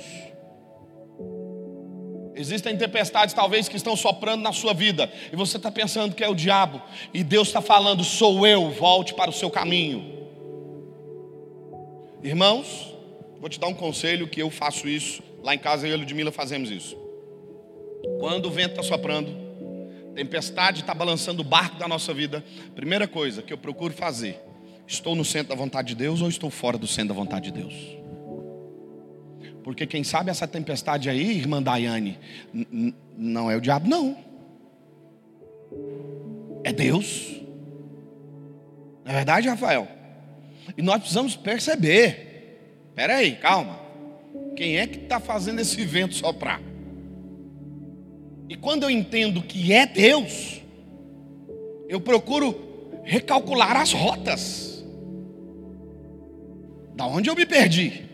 Existem 2.36 2.78
tempestades, 2.78 3.34
talvez, 3.34 3.68
que 3.68 3.78
estão 3.78 3.96
soprando 3.96 4.44
na 4.44 4.54
sua 4.54 4.72
vida, 4.74 5.12
e 5.32 5.36
você 5.36 5.58
está 5.58 5.72
pensando 5.72 6.14
que 6.14 6.24
é 6.24 6.30
o 6.30 6.36
diabo, 6.36 6.82
e 7.14 7.24
Deus 7.24 7.48
está 7.48 7.62
falando: 7.62 8.04
sou 8.04 8.46
eu, 8.46 8.70
volte 8.70 9.14
para 9.14 9.30
o 9.30 9.34
seu 9.34 9.50
caminho. 9.50 10.18
Irmãos, 12.22 12.94
vou 13.40 13.50
te 13.50 13.60
dar 13.60 13.68
um 13.68 13.74
conselho 13.74 14.28
que 14.28 14.42
eu 14.42 14.52
faço 14.52 14.88
isso, 14.88 15.24
lá 15.42 15.56
em 15.56 15.60
casa 15.60 15.88
eu 15.88 15.92
e 15.92 15.94
a 15.94 15.98
Ludmilla 15.98 16.32
fazemos 16.32 16.70
isso. 16.70 17.07
Quando 18.20 18.48
o 18.48 18.52
vento 18.52 18.72
está 18.72 18.84
soprando, 18.84 19.30
tempestade 20.16 20.82
está 20.82 20.94
balançando 20.94 21.42
o 21.42 21.46
barco 21.46 21.78
da 21.78 21.88
nossa 21.88 22.14
vida, 22.14 22.44
primeira 22.76 23.08
coisa 23.08 23.42
que 23.42 23.54
eu 23.54 23.58
procuro 23.58 23.94
fazer: 23.94 24.40
estou 24.88 25.16
no 25.16 25.24
centro 25.24 25.50
da 25.50 25.56
vontade 25.56 25.90
de 25.90 25.96
Deus 25.96 26.22
ou 26.22 26.28
estou 26.28 26.50
fora 26.50 26.78
do 26.78 26.88
centro 26.88 27.10
da 27.10 27.14
vontade 27.14 27.52
de 27.52 27.62
Deus? 27.62 27.98
Porque 29.64 29.86
quem 29.86 30.04
sabe 30.04 30.32
essa 30.32 30.48
tempestade 30.48 31.10
aí, 31.10 31.38
irmã 31.38 31.62
Daiane, 31.62 32.18
não 33.18 33.52
é 33.52 33.56
o 33.58 33.62
diabo, 33.62 33.88
não. 33.88 34.18
É 36.64 36.72
Deus. 36.72 37.36
Não 39.04 39.12
é 39.12 39.16
verdade, 39.16 39.50
Rafael? 39.50 39.88
E 40.78 40.82
nós 40.82 41.00
precisamos 41.00 41.36
perceber. 41.36 42.88
Espera 42.90 43.18
aí, 43.18 43.36
calma. 43.36 43.80
Quem 44.56 44.78
é 44.78 44.88
que 44.88 45.00
está 45.00 45.20
fazendo 45.20 45.60
esse 45.60 45.86
vento 45.86 46.16
soprar? 46.16 46.62
E 48.50 48.56
quando 48.56 48.84
eu 48.84 48.90
entendo 48.90 49.42
que 49.42 49.74
é 49.74 49.86
Deus, 49.86 50.62
eu 51.90 52.00
procuro 52.00 53.00
recalcular 53.04 53.76
as 53.78 53.92
rotas. 53.92 54.86
Da 56.96 57.06
onde 57.06 57.30
eu 57.30 57.36
me 57.36 57.46
perdi? 57.46 58.06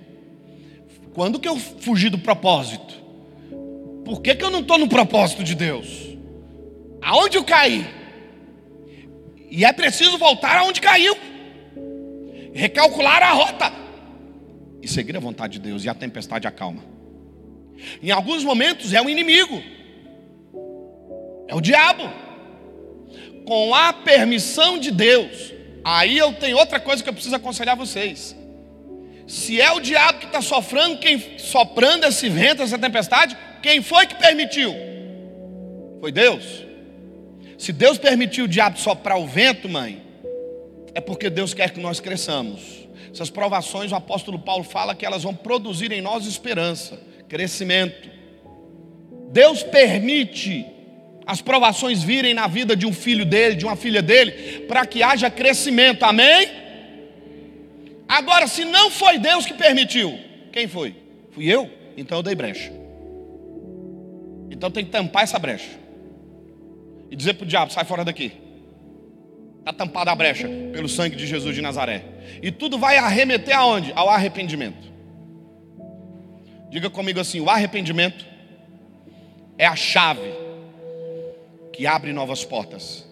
Quando 1.14 1.40
que 1.40 1.48
eu 1.48 1.58
fugi 1.58 2.10
do 2.10 2.18
propósito? 2.18 3.02
Por 4.04 4.22
que, 4.22 4.36
que 4.36 4.44
eu 4.44 4.50
não 4.50 4.60
estou 4.60 4.78
no 4.78 4.88
propósito 4.88 5.44
de 5.44 5.56
Deus? 5.56 6.18
Aonde 7.02 7.38
eu 7.38 7.44
caí? 7.44 7.86
E 9.50 9.64
é 9.64 9.72
preciso 9.72 10.18
voltar 10.18 10.58
aonde 10.58 10.82
caiu. 10.82 11.16
Recalcular 12.54 13.22
a 13.22 13.32
rota. 13.34 13.72
E 14.82 14.88
seguir 14.88 15.16
a 15.16 15.20
vontade 15.20 15.54
de 15.54 15.60
Deus. 15.60 15.86
E 15.86 15.90
a 15.90 15.94
tempestade 15.94 16.48
acalma. 16.48 16.84
Em 18.02 18.10
alguns 18.12 18.44
momentos 18.44 18.94
é 18.94 19.02
o 19.02 19.10
inimigo. 19.10 19.62
É 21.54 21.56
o 21.56 21.62
diabo. 21.62 22.10
Com 23.45 23.76
a 23.76 23.93
permissão 23.93 24.80
de 24.80 24.89
Deus. 24.89 25.54
Aí 25.84 26.18
eu 26.18 26.34
tenho 26.34 26.58
outra 26.58 26.80
coisa 26.80 27.04
que 27.04 27.10
eu 27.10 27.14
preciso 27.14 27.36
aconselhar 27.36 27.78
vocês. 27.78 28.36
Se 29.28 29.62
é 29.62 29.72
o 29.72 29.80
diabo 29.80 30.20
que 30.20 30.26
está 30.26 30.41
sofrendo, 30.41 30.97
quem 30.97 31.38
soprando 31.38 32.06
esse 32.06 32.28
vento, 32.28 32.64
essa 32.64 32.78
tempestade, 32.78 33.38
quem 33.62 33.82
foi 33.84 34.08
que 34.08 34.16
permitiu? 34.16 34.74
Foi 36.01 36.12
Deus. 36.12 36.43
Se 37.58 37.72
Deus 37.72 37.99
permitiu 37.99 38.45
o 38.45 38.47
diabo 38.47 38.80
soprar 38.80 39.20
o 39.20 39.28
vento, 39.28 39.70
mãe, 39.70 40.01
é 40.95 40.99
porque 40.99 41.30
Deus 41.30 41.54
quer 41.54 41.70
que 41.70 41.80
nós 41.80 41.99
cresçamos. 41.99 42.88
Essas 43.14 43.30
provações, 43.30 43.91
o 43.91 43.95
apóstolo 43.95 44.39
Paulo 44.39 44.64
fala 44.64 44.95
que 44.95 45.06
elas 45.06 45.22
vão 45.22 45.36
produzir 45.36 45.91
em 45.91 46.01
nós 46.01 46.26
esperança, 46.26 46.99
crescimento. 47.30 48.10
Deus 49.32 49.62
permite 49.62 50.72
as 51.26 51.41
provações 51.41 52.03
virem 52.03 52.34
na 52.34 52.47
vida 52.47 52.76
de 52.76 52.86
um 52.86 52.93
filho 52.93 53.26
dele, 53.26 53.55
de 53.55 53.65
uma 53.65 53.76
filha 53.76 54.01
dele, 54.01 54.65
para 54.67 54.86
que 54.86 55.01
haja 55.01 55.30
crescimento, 55.30 56.03
amém? 56.03 56.49
Agora, 58.07 58.47
se 58.47 58.65
não 58.65 58.91
foi 58.91 59.17
Deus 59.17 59.45
que 59.45 59.53
permitiu, 59.53 60.19
quem 60.51 60.67
foi? 60.67 60.95
Fui 61.32 61.45
eu? 61.45 61.69
Então 61.95 62.19
eu 62.19 62.24
dei 62.24 62.36
brecha. 62.36 62.71
Então 64.51 64.69
tem 64.69 64.86
que 64.86 64.91
tampar 64.91 65.24
essa 65.24 65.39
brecha 65.39 65.69
e 67.09 67.15
dizer 67.15 67.34
para 67.34 67.45
o 67.45 67.47
diabo: 67.47 67.71
sai 67.71 67.86
fora 67.86 68.03
daqui. 68.03 68.34
Está 69.59 69.71
tampada 69.71 70.11
a 70.11 70.15
brecha 70.15 70.47
pelo 70.74 70.89
sangue 70.89 71.15
de 71.15 71.26
Jesus 71.26 71.55
de 71.55 71.61
Nazaré. 71.61 72.03
E 72.41 72.51
tudo 72.51 72.78
vai 72.78 72.97
arremeter 72.97 73.55
aonde? 73.55 73.93
Ao 73.95 74.09
arrependimento. 74.09 74.91
Diga 76.69 76.89
comigo 76.89 77.19
assim: 77.19 77.39
o 77.39 77.49
arrependimento 77.49 78.26
é 79.57 79.65
a 79.65 79.76
chave 79.76 80.43
que 81.74 81.88
abre 81.88 82.13
novas 82.13 82.45
portas 82.45 83.03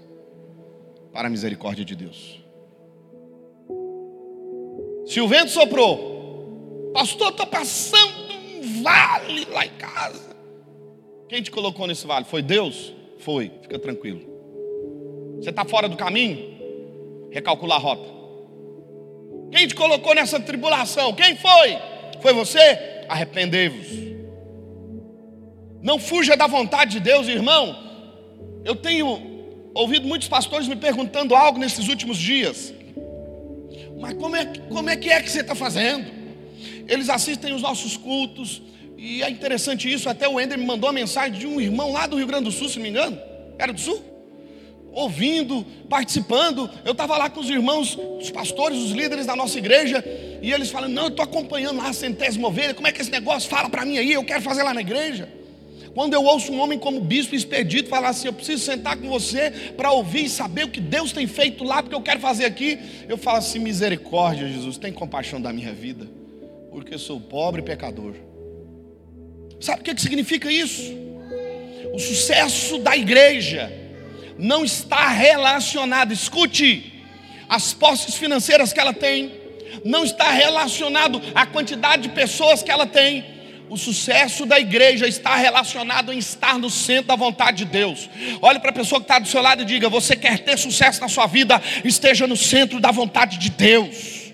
para 1.12 1.28
a 1.28 1.32
misericórdia 1.32 1.84
de 1.84 1.96
Deus. 1.96 2.40
Se 5.06 5.20
o 5.20 5.28
vento 5.28 5.50
soprou, 5.50 6.92
pastor, 6.94 7.32
estou 7.32 7.48
passando 7.48 8.32
um 8.32 8.84
vale 8.84 9.46
lá 9.46 9.66
em 9.66 9.72
casa. 9.72 10.36
Quem 11.28 11.42
te 11.42 11.50
colocou 11.50 11.88
nesse 11.88 12.06
vale? 12.06 12.26
Foi 12.26 12.42
Deus? 12.42 12.94
Foi, 13.18 13.52
fica 13.62 13.80
tranquilo. 13.80 14.22
Você 15.38 15.50
está 15.50 15.66
fora 15.66 15.90
do 15.90 15.98
caminho? 15.98 17.30
Recalcula 17.32 17.76
a 17.76 17.80
rota. 17.80 18.08
Quem 19.52 19.68
te 19.68 19.74
colocou 19.74 20.14
nessa 20.14 20.40
tribulação? 20.40 21.14
Quem 21.14 21.36
foi? 21.36 21.78
Foi 22.22 22.34
você? 22.34 23.06
Arrependei-vos. 23.10 23.88
Não 25.82 25.98
fuja 25.98 26.38
da 26.38 26.46
vontade 26.46 26.92
de 26.92 27.00
Deus, 27.00 27.28
irmão. 27.28 27.91
Eu 28.64 28.76
tenho 28.76 29.72
ouvido 29.74 30.08
muitos 30.08 30.28
pastores 30.28 30.68
me 30.68 30.76
perguntando 30.76 31.36
algo 31.36 31.58
nesses 31.58 31.88
últimos 31.88 32.18
dias. 32.18 32.74
Mas 34.00 34.14
como 34.16 34.36
é, 34.36 34.46
como 34.70 34.90
é 34.90 34.96
que 34.96 35.10
é 35.10 35.22
que 35.22 35.30
você 35.30 35.42
está 35.42 35.56
fazendo? 35.56 36.12
Eles 36.88 37.10
assistem 37.10 37.54
os 37.54 37.62
nossos 37.62 37.96
cultos, 37.98 38.62
e 38.98 39.24
é 39.24 39.30
interessante 39.30 39.92
isso. 39.92 40.10
Até 40.10 40.28
o 40.28 40.40
Ender 40.40 40.58
me 40.58 40.66
mandou 40.66 40.90
uma 40.90 40.94
mensagem 40.94 41.40
de 41.40 41.48
um 41.48 41.60
irmão 41.60 41.92
lá 41.92 42.06
do 42.08 42.18
Rio 42.18 42.28
Grande 42.28 42.46
do 42.46 42.52
Sul, 42.52 42.70
se 42.70 42.78
não 42.78 42.84
me 42.84 42.90
engano. 42.90 43.18
Era 43.58 43.72
do 43.72 43.80
Sul? 43.80 44.12
ouvindo, 44.92 45.66
participando. 45.90 46.70
Eu 46.84 46.92
estava 46.92 47.18
lá 47.18 47.30
com 47.30 47.40
os 47.40 47.50
irmãos, 47.50 47.98
os 48.20 48.30
pastores, 48.30 48.78
os 48.78 48.92
líderes 48.92 49.26
da 49.26 49.36
nossa 49.36 49.58
igreja, 49.58 50.04
e 50.42 50.52
eles 50.52 50.70
falando: 50.70 50.94
Não, 50.94 51.04
eu 51.04 51.10
estou 51.10 51.24
acompanhando 51.24 51.78
lá 51.78 51.90
a 51.90 51.94
centésima 51.94 52.48
ovelha, 52.48 52.74
como 52.74 52.88
é 52.88 52.92
que 52.92 53.02
esse 53.02 53.12
negócio? 53.12 53.50
Fala 53.50 53.70
para 53.70 53.86
mim 53.86 53.98
aí, 53.98 54.12
eu 54.12 54.24
quero 54.24 54.42
fazer 54.42 54.64
lá 54.64 54.74
na 54.74 54.82
igreja. 54.82 55.30
Quando 55.94 56.14
eu 56.14 56.24
ouço 56.24 56.52
um 56.52 56.60
homem 56.60 56.80
como 56.80 57.02
bispo 57.02 57.36
expedito 57.36 57.90
falar 57.90 58.10
assim: 58.10 58.28
Eu 58.28 58.34
preciso 58.34 58.64
sentar 58.64 58.98
com 58.98 59.10
você 59.10 59.52
para 59.76 59.92
ouvir 59.92 60.26
e 60.26 60.30
saber 60.30 60.66
o 60.66 60.70
que 60.70 60.80
Deus 60.80 61.12
tem 61.12 61.28
feito 61.28 61.64
lá, 61.64 61.82
porque 61.84 61.96
eu 61.96 62.02
quero 62.02 62.20
fazer 62.20 62.46
aqui, 62.46 62.80
eu 63.10 63.18
falo 63.18 63.38
assim: 63.38 63.60
Misericórdia, 63.60 64.48
Jesus, 64.48 64.78
tem 64.78 64.94
compaixão 64.94 65.42
da 65.42 65.52
minha 65.52 65.74
vida, 65.74 66.08
porque 66.72 66.98
sou 66.98 67.20
pobre 67.20 67.62
pecador. 67.62 68.14
Sabe 69.60 69.82
o 69.82 69.84
que, 69.84 69.94
que 69.94 70.02
significa 70.02 70.52
isso? 70.52 70.94
O 71.94 72.00
sucesso 72.00 72.80
da 72.80 72.96
igreja 72.96 73.72
não 74.38 74.64
está 74.64 75.10
relacionado, 75.10 76.14
escute, 76.14 77.04
as 77.50 77.74
posses 77.74 78.16
financeiras 78.16 78.72
que 78.72 78.80
ela 78.80 78.94
tem, 78.94 79.32
não 79.84 80.04
está 80.04 80.32
relacionado 80.32 81.22
à 81.36 81.46
quantidade 81.46 82.04
de 82.04 82.10
pessoas 82.10 82.64
que 82.64 82.72
ela 82.72 82.88
tem. 82.88 83.31
O 83.72 83.78
sucesso 83.78 84.46
da 84.46 84.60
igreja 84.60 85.08
está 85.08 85.34
relacionado 85.38 86.12
em 86.12 86.18
estar 86.18 86.60
no 86.60 86.70
centro 86.70 87.06
da 87.06 87.16
vontade 87.16 87.60
de 87.60 87.72
Deus. 87.72 88.10
Olhe 88.42 88.60
para 88.60 88.70
a 88.70 88.74
pessoa 88.74 89.00
que 89.00 89.06
está 89.06 89.18
do 89.18 89.30
seu 89.30 89.42
lado 89.42 89.62
e 89.62 89.66
diga: 89.66 89.88
Você 89.88 90.14
quer 90.14 90.40
ter 90.40 90.60
sucesso 90.60 91.00
na 91.00 91.08
sua 91.08 91.26
vida? 91.26 91.62
Esteja 91.82 92.28
no 92.28 92.36
centro 92.36 92.82
da 92.82 92.92
vontade 92.92 93.38
de 93.38 93.50
Deus. 93.50 94.34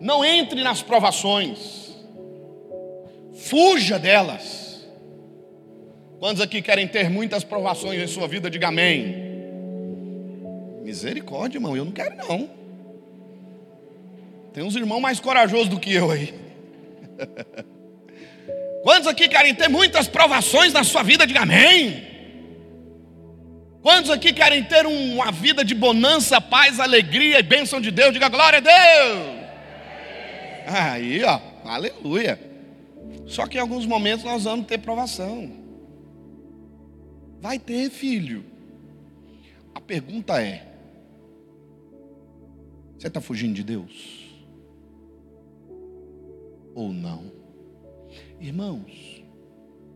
Não 0.00 0.24
entre 0.24 0.60
nas 0.64 0.82
provações, 0.82 1.94
fuja 3.48 3.96
delas. 3.96 4.84
Quantos 6.18 6.42
aqui 6.42 6.60
querem 6.60 6.88
ter 6.88 7.08
muitas 7.08 7.44
provações 7.44 8.02
em 8.02 8.08
sua 8.08 8.26
vida? 8.26 8.50
Diga 8.50 8.66
amém. 8.66 9.14
Misericórdia, 10.82 11.58
irmão, 11.58 11.76
eu 11.76 11.84
não 11.84 11.92
quero 11.92 12.16
não. 12.16 12.63
Tem 14.54 14.62
uns 14.62 14.76
irmãos 14.76 15.00
mais 15.00 15.18
corajosos 15.18 15.68
do 15.68 15.80
que 15.80 15.92
eu 15.92 16.12
aí. 16.12 16.32
Quantos 18.84 19.08
aqui 19.08 19.28
querem 19.28 19.52
ter 19.52 19.68
muitas 19.68 20.06
provações 20.06 20.72
na 20.72 20.84
sua 20.84 21.02
vida? 21.02 21.26
Diga 21.26 21.40
amém. 21.40 22.06
Quantos 23.82 24.12
aqui 24.12 24.32
querem 24.32 24.62
ter 24.62 24.86
uma 24.86 25.32
vida 25.32 25.64
de 25.64 25.74
bonança, 25.74 26.40
paz, 26.40 26.78
alegria 26.78 27.40
e 27.40 27.42
bênção 27.42 27.80
de 27.80 27.90
Deus? 27.90 28.12
Diga 28.12 28.28
glória 28.28 28.58
a 28.58 28.60
Deus. 28.60 29.44
Aí, 30.68 31.24
ó, 31.24 31.40
aleluia. 31.64 32.38
Só 33.26 33.48
que 33.48 33.58
em 33.58 33.60
alguns 33.60 33.84
momentos 33.84 34.24
nós 34.24 34.44
vamos 34.44 34.66
ter 34.66 34.78
provação. 34.78 35.50
Vai 37.40 37.58
ter 37.58 37.90
filho. 37.90 38.44
A 39.74 39.80
pergunta 39.80 40.40
é: 40.40 40.64
você 42.96 43.08
está 43.08 43.20
fugindo 43.20 43.54
de 43.54 43.64
Deus? 43.64 44.23
Ou 46.74 46.92
não? 46.92 47.30
Irmãos, 48.40 49.22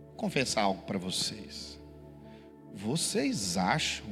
vou 0.06 0.14
confessar 0.16 0.62
algo 0.62 0.82
para 0.82 0.98
vocês. 0.98 1.80
Vocês 2.72 3.56
acham 3.56 4.06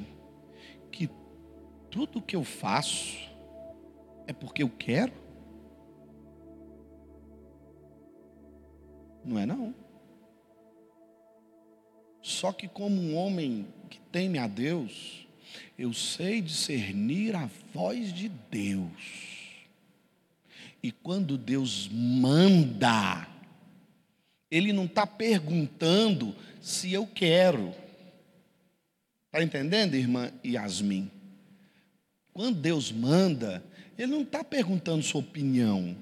que 0.90 1.08
tudo 1.90 2.20
que 2.20 2.34
eu 2.34 2.42
faço 2.44 3.30
é 4.26 4.32
porque 4.32 4.62
eu 4.62 4.68
quero? 4.68 5.12
Não 9.24 9.38
é 9.38 9.46
não. 9.46 9.74
Só 12.22 12.52
que, 12.52 12.66
como 12.66 13.00
um 13.00 13.16
homem 13.16 13.66
que 13.88 14.00
teme 14.00 14.38
a 14.38 14.48
Deus, 14.48 15.28
eu 15.78 15.92
sei 15.92 16.40
discernir 16.40 17.36
a 17.36 17.48
voz 17.72 18.12
de 18.12 18.28
Deus. 18.28 19.36
E 20.83 20.93
quando 20.93 21.37
Deus 21.37 21.89
manda, 21.91 23.27
Ele 24.51 24.72
não 24.72 24.85
está 24.85 25.07
perguntando 25.07 26.35
se 26.61 26.93
eu 26.93 27.07
quero. 27.07 27.74
Está 29.27 29.43
entendendo, 29.43 29.95
irmã 29.95 30.31
Yasmin? 30.45 31.11
Quando 32.33 32.61
Deus 32.61 32.93
manda, 32.93 33.64
Ele 33.99 34.12
não 34.12 34.22
está 34.22 34.45
perguntando 34.45 35.03
sua 35.03 35.20
opinião. 35.20 35.97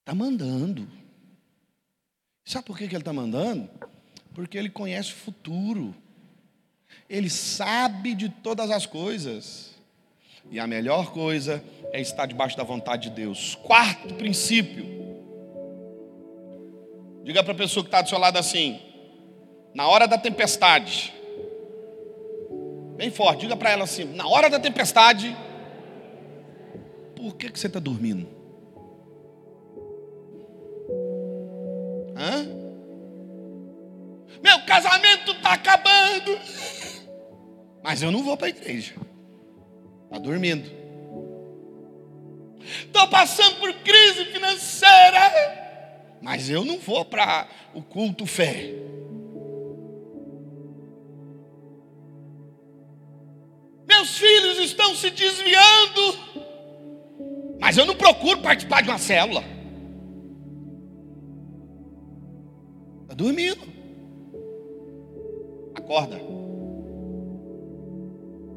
Está 0.00 0.14
mandando. 0.14 0.88
Sabe 2.44 2.64
por 2.64 2.78
que 2.78 2.84
ele 2.84 2.96
está 2.96 3.12
mandando? 3.12 3.68
Porque 4.32 4.56
ele 4.56 4.70
conhece 4.70 5.10
o 5.10 5.16
futuro. 5.16 5.92
Ele 7.08 7.28
sabe 7.28 8.14
de 8.14 8.28
todas 8.28 8.70
as 8.70 8.86
coisas. 8.86 9.74
E 10.48 10.60
a 10.60 10.66
melhor 10.66 11.12
coisa 11.12 11.62
é 11.92 12.00
estar 12.00 12.26
debaixo 12.26 12.56
da 12.56 12.64
vontade 12.64 13.08
de 13.08 13.16
Deus. 13.16 13.54
Quarto 13.56 14.14
princípio. 14.14 14.96
Diga 17.24 17.42
para 17.42 17.52
a 17.52 17.56
pessoa 17.56 17.82
que 17.82 17.88
está 17.88 18.02
do 18.02 18.08
seu 18.08 18.18
lado 18.18 18.38
assim: 18.38 18.80
na 19.74 19.88
hora 19.88 20.06
da 20.06 20.16
tempestade, 20.16 21.12
bem 22.96 23.10
forte, 23.10 23.40
diga 23.40 23.56
para 23.56 23.70
ela 23.70 23.84
assim: 23.84 24.04
na 24.04 24.28
hora 24.28 24.48
da 24.48 24.60
tempestade, 24.60 25.36
por 27.16 27.34
que, 27.34 27.50
que 27.50 27.58
você 27.58 27.66
está 27.66 27.80
dormindo? 27.80 28.28
Hã? 32.16 32.46
Meu 34.42 34.64
casamento 34.64 35.32
está 35.32 35.54
acabando. 35.54 36.38
Mas 37.82 38.02
eu 38.02 38.10
não 38.10 38.22
vou 38.22 38.36
para 38.36 38.46
a 38.46 38.50
igreja. 38.50 38.94
Está 40.04 40.18
dormindo. 40.18 40.85
Estou 42.96 43.10
passando 43.10 43.56
por 43.56 43.70
crise 43.74 44.24
financeira. 44.24 45.20
mas 46.22 46.48
eu 46.48 46.64
não 46.64 46.78
vou 46.78 47.04
para 47.04 47.46
o 47.74 47.82
culto 47.82 48.24
fé. 48.24 48.72
Meus 53.86 54.16
filhos 54.16 54.58
estão 54.60 54.94
se 54.94 55.10
desviando, 55.10 56.18
mas 57.60 57.76
eu 57.76 57.84
não 57.84 57.94
procuro 57.94 58.40
participar 58.40 58.80
de 58.80 58.88
uma 58.88 58.98
célula. 58.98 59.44
Está 63.02 63.14
dormindo. 63.14 63.60
Acorda. 65.74 66.18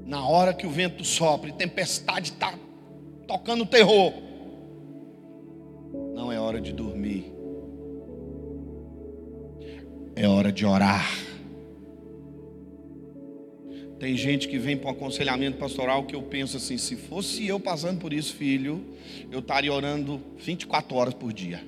Na 0.05 0.25
hora 0.25 0.53
que 0.53 0.65
o 0.65 0.71
vento 0.71 1.03
sopra 1.03 1.51
tempestade 1.51 2.31
está 2.31 2.57
tocando 3.27 3.65
terror, 3.65 4.28
hora 6.59 6.61
de 6.61 6.73
dormir, 6.73 7.33
é 10.13 10.27
hora 10.27 10.51
de 10.51 10.65
orar. 10.65 11.09
Tem 13.97 14.15
gente 14.15 14.47
que 14.47 14.57
vem 14.57 14.77
para 14.77 14.89
um 14.89 14.91
aconselhamento 14.91 15.57
pastoral 15.57 16.03
que 16.03 16.15
eu 16.15 16.21
penso 16.21 16.57
assim: 16.57 16.77
se 16.77 16.97
fosse 16.97 17.47
eu 17.47 17.59
passando 17.59 17.99
por 17.99 18.11
isso, 18.11 18.35
filho, 18.35 18.83
eu 19.31 19.39
estaria 19.39 19.71
orando 19.71 20.21
24 20.37 20.95
horas 20.97 21.13
por 21.13 21.31
dia. 21.31 21.63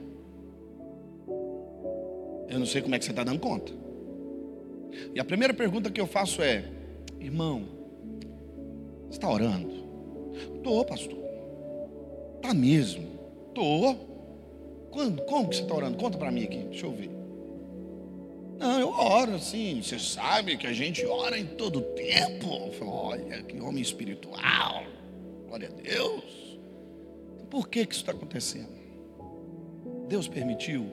Eu 2.49 2.59
não 2.59 2.65
sei 2.65 2.81
como 2.81 2.93
é 2.93 2.99
que 2.99 3.05
você 3.05 3.11
está 3.11 3.23
dando 3.23 3.39
conta. 3.39 3.71
E 5.15 5.19
a 5.21 5.23
primeira 5.23 5.53
pergunta 5.53 5.89
que 5.89 6.01
eu 6.01 6.07
faço 6.07 6.41
é: 6.41 6.65
irmão, 7.17 7.63
está 9.09 9.29
orando? 9.29 9.71
Estou, 10.55 10.83
pastor. 10.83 11.17
Está 12.41 12.53
mesmo? 12.53 13.07
Estou. 13.47 14.10
Quando? 14.91 15.21
Como 15.23 15.49
que 15.49 15.55
você 15.55 15.61
está 15.63 15.73
orando? 15.73 15.97
Conta 15.97 16.17
para 16.17 16.31
mim 16.31 16.43
aqui, 16.43 16.57
deixa 16.57 16.85
eu 16.85 16.91
ver. 16.91 17.09
Não, 18.59 18.79
eu 18.79 18.89
oro 18.89 19.35
assim. 19.35 19.81
Você 19.81 19.97
sabe 19.97 20.57
que 20.57 20.67
a 20.67 20.73
gente 20.73 21.03
ora 21.05 21.39
em 21.39 21.45
todo 21.45 21.81
tempo. 21.81 22.71
Falo, 22.73 22.91
Olha, 22.91 23.41
que 23.41 23.59
homem 23.59 23.81
espiritual. 23.81 24.83
Glória 25.47 25.69
a 25.69 25.81
Deus. 25.81 26.59
Por 27.49 27.67
que, 27.67 27.85
que 27.85 27.93
isso 27.93 28.03
está 28.03 28.11
acontecendo? 28.11 28.69
Deus 30.07 30.27
permitiu? 30.27 30.91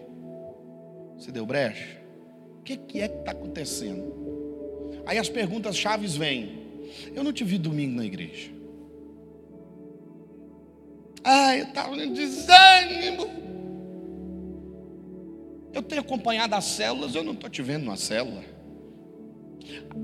Você 1.18 1.30
deu 1.30 1.44
brecha? 1.44 1.99
O 2.61 2.62
que, 2.62 2.76
que 2.76 3.01
é 3.01 3.09
que 3.09 3.18
está 3.18 3.32
acontecendo? 3.32 5.03
Aí 5.05 5.18
as 5.18 5.28
perguntas 5.28 5.76
chaves 5.76 6.16
vêm. 6.16 6.59
Eu 7.14 7.22
não 7.22 7.32
te 7.32 7.44
vi 7.44 7.59
domingo 7.59 7.96
na 7.96 8.05
igreja. 8.05 8.51
Ah, 11.22 11.57
eu 11.57 11.64
estava 11.64 11.94
no 11.94 12.14
desânimo. 12.14 13.47
Eu 15.72 15.82
tenho 15.82 16.00
acompanhado 16.00 16.54
as 16.54 16.64
células, 16.64 17.14
eu 17.14 17.22
não 17.22 17.32
estou 17.32 17.50
te 17.50 17.62
vendo 17.62 17.84
na 17.84 17.96
célula. 17.96 18.42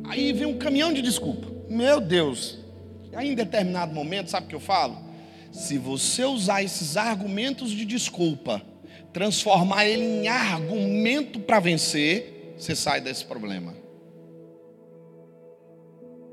Aí 0.04 0.32
vem 0.32 0.46
um 0.46 0.58
caminhão 0.58 0.92
de 0.92 1.00
desculpa. 1.00 1.48
Meu 1.68 2.00
Deus, 2.00 2.58
aí 3.14 3.30
em 3.30 3.34
determinado 3.34 3.94
momento, 3.94 4.30
sabe 4.30 4.46
o 4.46 4.48
que 4.48 4.54
eu 4.54 4.60
falo? 4.60 4.96
Se 5.50 5.78
você 5.78 6.24
usar 6.24 6.62
esses 6.62 6.96
argumentos 6.96 7.70
de 7.70 7.84
desculpa, 7.84 8.60
transformar 9.12 9.86
ele 9.86 10.02
em 10.02 10.28
argumento 10.28 11.40
para 11.40 11.60
vencer, 11.60 12.54
você 12.58 12.74
sai 12.74 13.00
desse 13.00 13.24
problema. 13.24 13.74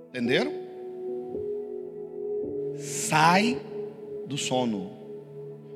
Entenderam? 0.10 0.52
Sai 2.78 3.62
do 4.28 4.38
sono. 4.38 5.01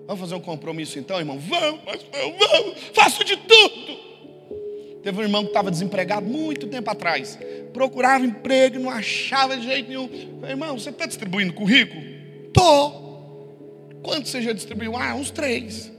Vamos 0.07 0.21
fazer 0.21 0.35
um 0.35 0.39
compromisso 0.39 0.99
então, 0.99 1.17
irmão? 1.19 1.39
Vamos, 1.39 1.81
vamos, 2.11 2.37
vamos, 2.39 2.79
faço 2.93 3.23
de 3.23 3.37
tudo. 3.37 4.05
Teve 5.01 5.19
um 5.19 5.23
irmão 5.23 5.43
que 5.43 5.49
estava 5.49 5.69
desempregado 5.69 6.25
muito 6.25 6.67
tempo 6.67 6.89
atrás. 6.89 7.37
Procurava 7.73 8.25
emprego, 8.25 8.79
não 8.79 8.89
achava 8.89 9.55
de 9.57 9.63
jeito 9.63 9.89
nenhum. 9.89 10.07
Falei, 10.39 10.53
irmão, 10.53 10.77
você 10.77 10.89
está 10.89 11.05
distribuindo 11.05 11.53
currículo? 11.53 12.01
Tô. 12.53 13.05
Quanto 14.01 14.27
você 14.27 14.41
já 14.41 14.53
distribuiu? 14.53 14.95
Ah, 14.95 15.15
uns 15.15 15.31
três. 15.31 15.91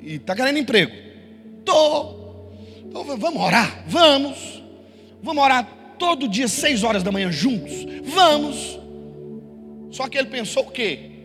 E 0.00 0.14
está 0.14 0.34
querendo 0.34 0.58
emprego? 0.58 0.92
Tô. 1.64 2.50
Então 2.84 3.04
vamos 3.16 3.42
orar? 3.42 3.84
Vamos. 3.88 4.62
Vamos 5.22 5.42
orar 5.42 5.68
todo 5.98 6.28
dia, 6.28 6.46
seis 6.46 6.84
horas 6.84 7.02
da 7.02 7.10
manhã 7.10 7.30
juntos? 7.30 7.84
Vamos. 8.04 8.78
Só 9.90 10.08
que 10.08 10.18
ele 10.18 10.28
pensou 10.28 10.64
o 10.64 10.70
quê? 10.70 11.15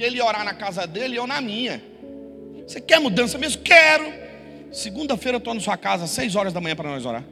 Que 0.00 0.04
ele 0.04 0.22
orar 0.22 0.42
na 0.46 0.54
casa 0.54 0.86
dele 0.86 1.12
e 1.12 1.16
eu 1.18 1.26
na 1.26 1.42
minha. 1.42 1.82
Você 2.66 2.80
quer 2.80 2.98
mudança 2.98 3.36
mesmo? 3.36 3.60
Quero. 3.60 4.10
Segunda-feira 4.72 5.36
eu 5.36 5.40
estou 5.40 5.52
na 5.52 5.60
sua 5.60 5.76
casa, 5.76 6.04
às 6.04 6.10
seis 6.10 6.34
horas 6.34 6.54
da 6.54 6.60
manhã 6.60 6.74
para 6.74 6.88
nós 6.88 7.04
orar. 7.04 7.22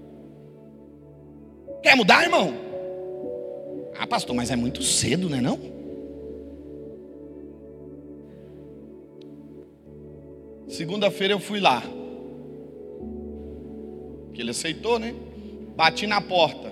Quer 1.82 1.96
mudar, 1.96 2.24
irmão? 2.24 2.52
Ah, 3.98 4.06
pastor, 4.06 4.36
mas 4.36 4.50
é 4.50 4.56
muito 4.56 4.82
cedo, 4.82 5.30
né 5.30 5.40
não? 5.40 5.58
Segunda-feira 10.68 11.32
eu 11.32 11.40
fui 11.40 11.60
lá. 11.60 11.82
Que 14.34 14.42
ele 14.42 14.50
aceitou, 14.50 14.98
né? 14.98 15.14
Bati 15.74 16.06
na 16.06 16.20
porta. 16.20 16.70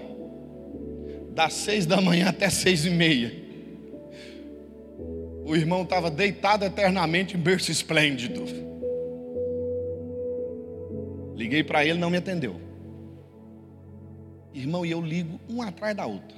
Das 1.30 1.54
seis 1.54 1.86
da 1.86 2.02
manhã 2.02 2.28
até 2.28 2.50
seis 2.50 2.84
e 2.84 2.90
meia 2.90 3.45
o 5.46 5.54
irmão 5.54 5.82
estava 5.82 6.10
deitado 6.10 6.64
eternamente 6.64 7.36
em 7.36 7.40
berço 7.40 7.70
esplêndido. 7.70 8.44
Liguei 11.36 11.62
para 11.62 11.84
ele, 11.84 12.00
não 12.00 12.10
me 12.10 12.16
atendeu. 12.16 12.60
Irmão, 14.52 14.84
e 14.84 14.90
eu 14.90 15.00
ligo 15.00 15.38
um 15.48 15.62
atrás 15.62 15.94
da 15.94 16.04
outra. 16.04 16.36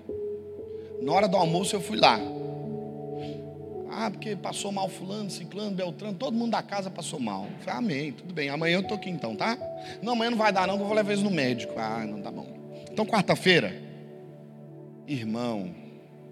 Na 1.01 1.13
hora 1.13 1.27
do 1.27 1.39
almoço 1.39 1.75
eu 1.75 1.81
fui 1.81 1.97
lá. 1.97 2.21
Ah, 3.91 4.11
porque 4.11 4.37
passou 4.37 4.71
mal 4.71 4.91
fulano, 4.91 5.31
ciclano, 5.31 5.75
beltrano, 5.75 6.15
todo 6.15 6.37
mundo 6.37 6.51
da 6.51 6.63
casa 6.63 6.91
passou 6.91 7.19
mal. 7.19 7.45
Eu 7.45 7.59
falei, 7.65 7.79
amém, 7.79 8.13
tudo 8.13 8.35
bem. 8.35 8.51
Amanhã 8.51 8.77
eu 8.77 8.81
estou 8.83 8.99
aqui 8.99 9.09
então, 9.09 9.35
tá? 9.35 9.57
Não, 10.03 10.13
amanhã 10.13 10.33
não 10.33 10.39
vai 10.39 10.53
dar 10.53 10.67
não, 10.67 10.75
eu 10.75 10.85
vou 10.85 10.95
levar 10.95 11.13
eles 11.13 11.25
no 11.25 11.31
médico. 11.31 11.73
Ah, 11.79 12.05
não 12.07 12.21
tá 12.21 12.31
bom. 12.31 12.47
Então 12.93 13.07
quarta-feira, 13.07 13.75
irmão, 15.07 15.75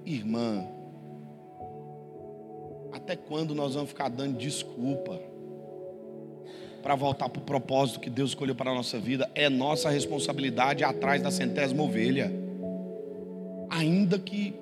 irmã, 0.04 0.75
até 3.06 3.14
quando 3.14 3.54
nós 3.54 3.74
vamos 3.74 3.90
ficar 3.90 4.08
dando 4.08 4.36
desculpa 4.36 5.20
para 6.82 6.96
voltar 6.96 7.28
para 7.28 7.40
o 7.40 7.44
propósito 7.44 8.00
que 8.00 8.10
Deus 8.10 8.30
escolheu 8.30 8.56
para 8.56 8.72
a 8.72 8.74
nossa 8.74 8.98
vida? 8.98 9.30
É 9.32 9.48
nossa 9.48 9.88
responsabilidade 9.90 10.82
atrás 10.82 11.22
da 11.22 11.30
centésima 11.30 11.84
ovelha. 11.84 12.32
Ainda 13.70 14.18
que 14.18 14.56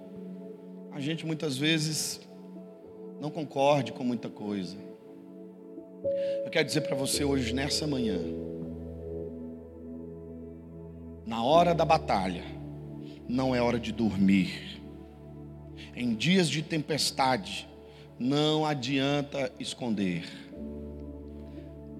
a 0.92 1.00
gente 1.00 1.24
muitas 1.24 1.56
vezes 1.56 2.20
não 3.18 3.30
concorde 3.30 3.92
com 3.92 4.04
muita 4.04 4.28
coisa. 4.28 4.76
Eu 6.44 6.50
quero 6.50 6.66
dizer 6.66 6.82
para 6.82 6.94
você 6.94 7.24
hoje, 7.24 7.54
nessa 7.54 7.86
manhã, 7.86 8.18
na 11.24 11.42
hora 11.42 11.74
da 11.74 11.86
batalha, 11.86 12.44
não 13.26 13.54
é 13.54 13.62
hora 13.62 13.80
de 13.80 13.90
dormir. 13.90 14.82
Em 15.96 16.14
dias 16.14 16.50
de 16.50 16.60
tempestade, 16.60 17.66
não 18.18 18.64
adianta 18.64 19.52
esconder. 19.58 20.24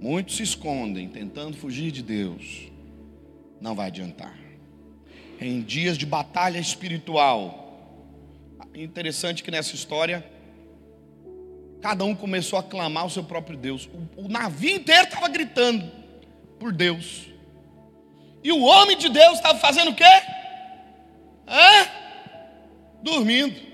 Muitos 0.01 0.37
se 0.37 0.43
escondem 0.43 1.09
tentando 1.09 1.57
fugir 1.57 1.91
de 1.91 2.03
Deus. 2.03 2.71
Não 3.61 3.75
vai 3.75 3.87
adiantar. 3.87 4.37
Em 5.41 5.61
dias 5.61 5.97
de 5.97 6.07
batalha 6.07 6.59
espiritual, 6.59 7.65
interessante 8.75 9.43
que 9.43 9.51
nessa 9.51 9.75
história, 9.75 10.25
cada 11.81 12.05
um 12.05 12.15
começou 12.15 12.59
a 12.59 12.62
clamar 12.62 13.07
o 13.07 13.11
seu 13.11 13.25
próprio 13.25 13.57
Deus. 13.57 13.89
O, 14.17 14.27
o 14.27 14.29
navio 14.29 14.77
inteiro 14.77 15.05
estava 15.05 15.29
gritando 15.29 15.91
por 16.59 16.73
Deus. 16.73 17.29
E 18.43 18.53
o 18.53 18.62
homem 18.62 18.97
de 18.97 19.09
Deus 19.09 19.35
estava 19.35 19.59
fazendo 19.59 19.91
o 19.91 19.95
quê? 19.95 20.05
Hã? 21.49 21.89
Dormindo. 23.03 23.74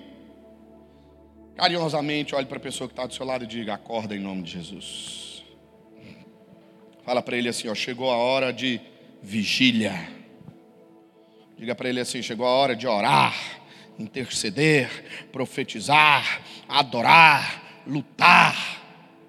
Carinhosamente, 1.61 2.35
olhe 2.35 2.47
para 2.47 2.57
a 2.57 2.61
pessoa 2.61 2.89
que 2.89 2.95
está 2.95 3.05
do 3.05 3.13
seu 3.13 3.27
lado 3.27 3.45
e 3.45 3.47
diga: 3.47 3.75
acorda 3.75 4.17
em 4.17 4.19
nome 4.19 4.45
de 4.45 4.53
Jesus. 4.53 5.45
Fala 7.05 7.21
para 7.21 7.37
ele 7.37 7.51
assim: 7.51 7.69
ó, 7.69 7.75
chegou 7.75 8.11
a 8.11 8.17
hora 8.17 8.51
de 8.51 8.81
vigília. 9.23 9.93
Diga 11.59 11.75
para 11.75 11.91
ele 11.91 12.01
assim: 12.01 12.23
chegou 12.23 12.47
a 12.47 12.51
hora 12.51 12.75
de 12.75 12.87
orar, 12.87 13.37
interceder, 13.99 14.89
profetizar, 15.31 16.41
adorar, 16.67 17.83
lutar. 17.87 18.83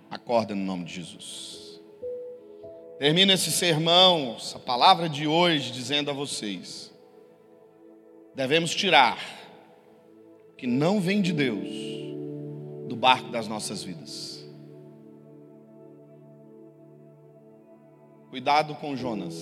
Acorda 0.09 0.55
no 0.55 0.63
nome 0.63 0.86
de 0.86 0.93
Jesus. 0.93 1.82
Termina 2.97 3.34
esse 3.34 3.51
sermão, 3.51 4.38
essa 4.38 4.57
palavra 4.57 5.09
de 5.09 5.27
hoje, 5.27 5.69
dizendo 5.69 6.09
a 6.09 6.13
vocês: 6.13 6.93
devemos 8.34 8.73
tirar 8.73 9.19
que 10.57 10.65
não 10.65 11.01
vem 11.01 11.21
de 11.21 11.34
Deus, 11.34 12.00
do 12.91 12.95
barco 12.97 13.29
das 13.29 13.47
nossas 13.47 13.81
vidas. 13.81 14.45
Cuidado 18.29 18.75
com 18.75 18.97
Jonas. 18.97 19.33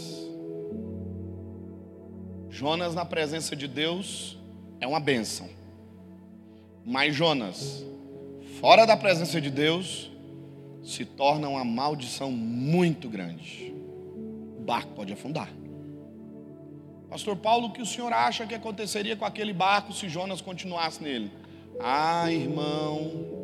Jonas 2.48 2.94
na 2.94 3.04
presença 3.04 3.56
de 3.56 3.68
Deus 3.68 4.38
é 4.80 4.86
uma 4.86 5.00
bênção. 5.00 5.50
Mas 6.86 7.16
Jonas, 7.16 7.84
fora 8.60 8.86
da 8.86 8.96
presença 8.96 9.42
de 9.42 9.50
Deus, 9.50 10.12
se 10.84 11.04
torna 11.04 11.50
uma 11.50 11.66
maldição 11.66 12.32
muito 12.32 13.10
grande. 13.10 13.74
O 14.60 14.62
barco 14.62 14.94
pode 14.94 15.12
afundar. 15.12 15.50
Pastor 17.10 17.36
Paulo, 17.36 17.70
o 17.70 17.72
que 17.72 17.82
o 17.82 17.86
senhor 17.88 18.14
acha 18.14 18.46
que 18.46 18.54
aconteceria 18.54 19.16
com 19.16 19.26
aquele 19.26 19.54
barco 19.54 19.92
se 19.92 20.08
Jonas 20.08 20.40
continuasse 20.40 21.02
nele? 21.02 21.32
Ah, 21.80 22.32
irmão, 22.32 23.39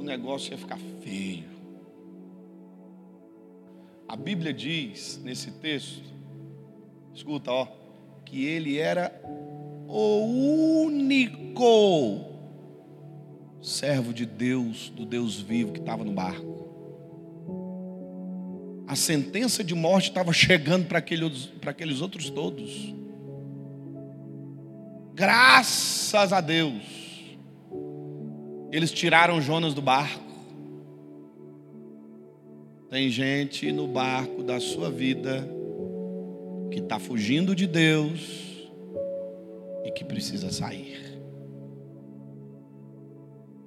o 0.00 0.02
negócio 0.02 0.52
ia 0.52 0.58
ficar 0.58 0.78
feio. 1.02 1.44
A 4.08 4.16
Bíblia 4.16 4.52
diz 4.52 5.20
nesse 5.22 5.50
texto, 5.52 6.02
escuta, 7.14 7.52
ó, 7.52 7.68
que 8.24 8.44
ele 8.44 8.78
era 8.78 9.12
o 9.86 10.84
único 10.84 12.24
servo 13.62 14.12
de 14.12 14.24
Deus, 14.24 14.88
do 14.90 15.04
Deus 15.04 15.38
vivo 15.40 15.72
que 15.72 15.80
estava 15.80 16.02
no 16.02 16.12
barco. 16.12 16.48
A 18.88 18.96
sentença 18.96 19.62
de 19.62 19.74
morte 19.74 20.08
estava 20.08 20.32
chegando 20.32 20.86
para 20.86 20.98
aqueles, 20.98 21.52
aqueles 21.64 22.00
outros 22.00 22.30
todos. 22.30 22.92
Graças 25.14 26.32
a 26.32 26.40
Deus, 26.40 26.99
eles 28.72 28.92
tiraram 28.92 29.40
Jonas 29.40 29.74
do 29.74 29.82
barco. 29.82 30.30
Tem 32.88 33.08
gente 33.08 33.70
no 33.70 33.86
barco 33.86 34.42
da 34.42 34.58
sua 34.58 34.90
vida 34.90 35.48
que 36.70 36.78
está 36.80 36.98
fugindo 36.98 37.54
de 37.54 37.66
Deus 37.66 38.68
e 39.84 39.90
que 39.90 40.04
precisa 40.04 40.50
sair. 40.50 40.98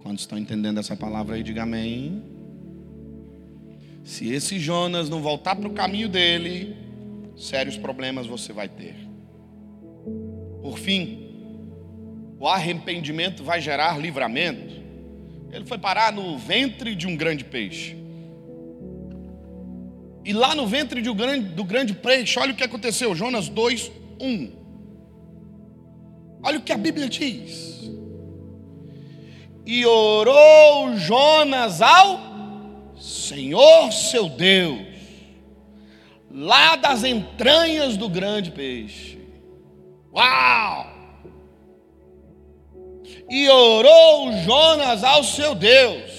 Quantos 0.01 0.23
estão 0.23 0.37
entendendo 0.37 0.79
essa 0.79 0.95
palavra 0.95 1.35
aí, 1.35 1.43
diga 1.43 1.63
amém. 1.63 2.21
Se 4.03 4.29
esse 4.33 4.59
Jonas 4.59 5.09
não 5.09 5.21
voltar 5.21 5.55
para 5.55 5.67
o 5.67 5.73
caminho 5.73 6.09
dele, 6.09 6.75
sérios 7.37 7.77
problemas 7.77 8.27
você 8.27 8.51
vai 8.51 8.67
ter. 8.67 8.95
Por 10.61 10.77
fim, 10.77 11.23
o 12.37 12.47
arrependimento 12.47 13.43
vai 13.43 13.61
gerar 13.61 13.97
livramento. 13.97 14.82
Ele 15.53 15.65
foi 15.65 15.77
parar 15.77 16.11
no 16.11 16.35
ventre 16.35 16.95
de 16.95 17.05
um 17.05 17.15
grande 17.15 17.45
peixe. 17.45 17.95
E 20.25 20.33
lá 20.33 20.55
no 20.55 20.65
ventre 20.65 20.99
do 20.99 21.13
grande, 21.13 21.49
do 21.49 21.63
grande 21.63 21.93
peixe, 21.93 22.39
olha 22.39 22.53
o 22.53 22.55
que 22.55 22.63
aconteceu, 22.63 23.13
Jonas 23.13 23.49
2, 23.49 23.91
1. 24.19 24.51
Olha 26.41 26.57
o 26.57 26.61
que 26.61 26.73
a 26.73 26.77
Bíblia 26.77 27.07
diz. 27.07 27.91
E 29.63 29.85
orou 29.85 30.97
Jonas 30.97 31.81
ao 31.83 32.95
Senhor 32.99 33.91
seu 33.91 34.27
Deus, 34.29 34.87
lá 36.31 36.75
das 36.77 37.03
entranhas 37.03 37.95
do 37.95 38.09
grande 38.09 38.49
peixe. 38.49 39.19
Uau! 40.11 40.92
E 43.33 43.49
orou 43.49 44.31
Jonas 44.43 45.03
ao 45.03 45.23
seu 45.23 45.55
Deus. 45.55 46.11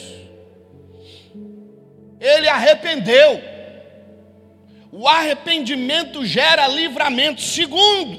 Ele 2.21 2.49
arrependeu 2.49 3.55
o 4.97 5.09
arrependimento 5.09 6.25
gera 6.25 6.69
livramento. 6.69 7.43
Segundo, 7.43 8.17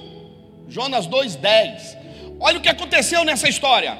Jonas 0.67 1.07
2,10. 1.07 1.97
Olha 2.37 2.57
o 2.57 2.61
que 2.61 2.67
aconteceu 2.67 3.23
nessa 3.23 3.47
história. 3.47 3.97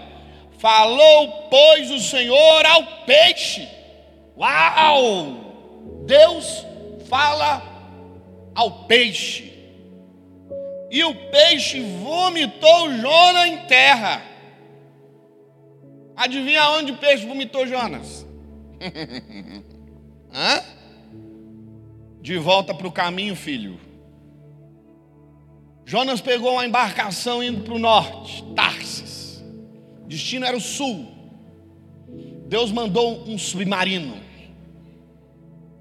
Falou, 0.60 1.48
pois, 1.50 1.89
o 1.89 2.00
Senhor 2.00 2.66
ao 2.66 2.84
peixe. 3.06 3.66
Uau! 4.38 6.04
Deus 6.06 6.66
fala 7.08 7.64
ao 8.54 8.84
peixe. 8.84 9.54
E 10.91 11.02
o 11.06 11.16
peixe 11.32 11.80
vomitou 12.04 12.91
Jonas 12.91 13.46
em 13.48 13.58
terra. 13.68 14.22
Adivinha 16.16 16.70
onde 16.72 16.91
o 16.91 16.97
peixe 16.97 17.26
vomitou 17.26 17.68
Jonas? 17.68 18.26
Hã? 20.34 20.76
de 22.26 22.39
volta 22.39 22.74
para 22.74 22.88
o 22.88 22.91
caminho, 22.91 23.36
filho. 23.36 23.80
Jonas 25.86 26.20
pegou 26.20 26.53
uma 26.53 26.66
embarcação 26.66 27.43
indo 27.43 27.61
para 27.61 27.76
o 27.76 27.78
norte, 27.78 28.43
Tarsis. 28.55 29.43
Destino 30.07 30.43
era 30.43 30.57
o 30.57 30.59
sul. 30.59 31.05
Deus 32.47 32.72
mandou 32.72 33.30
um 33.30 33.38
submarino 33.38 34.18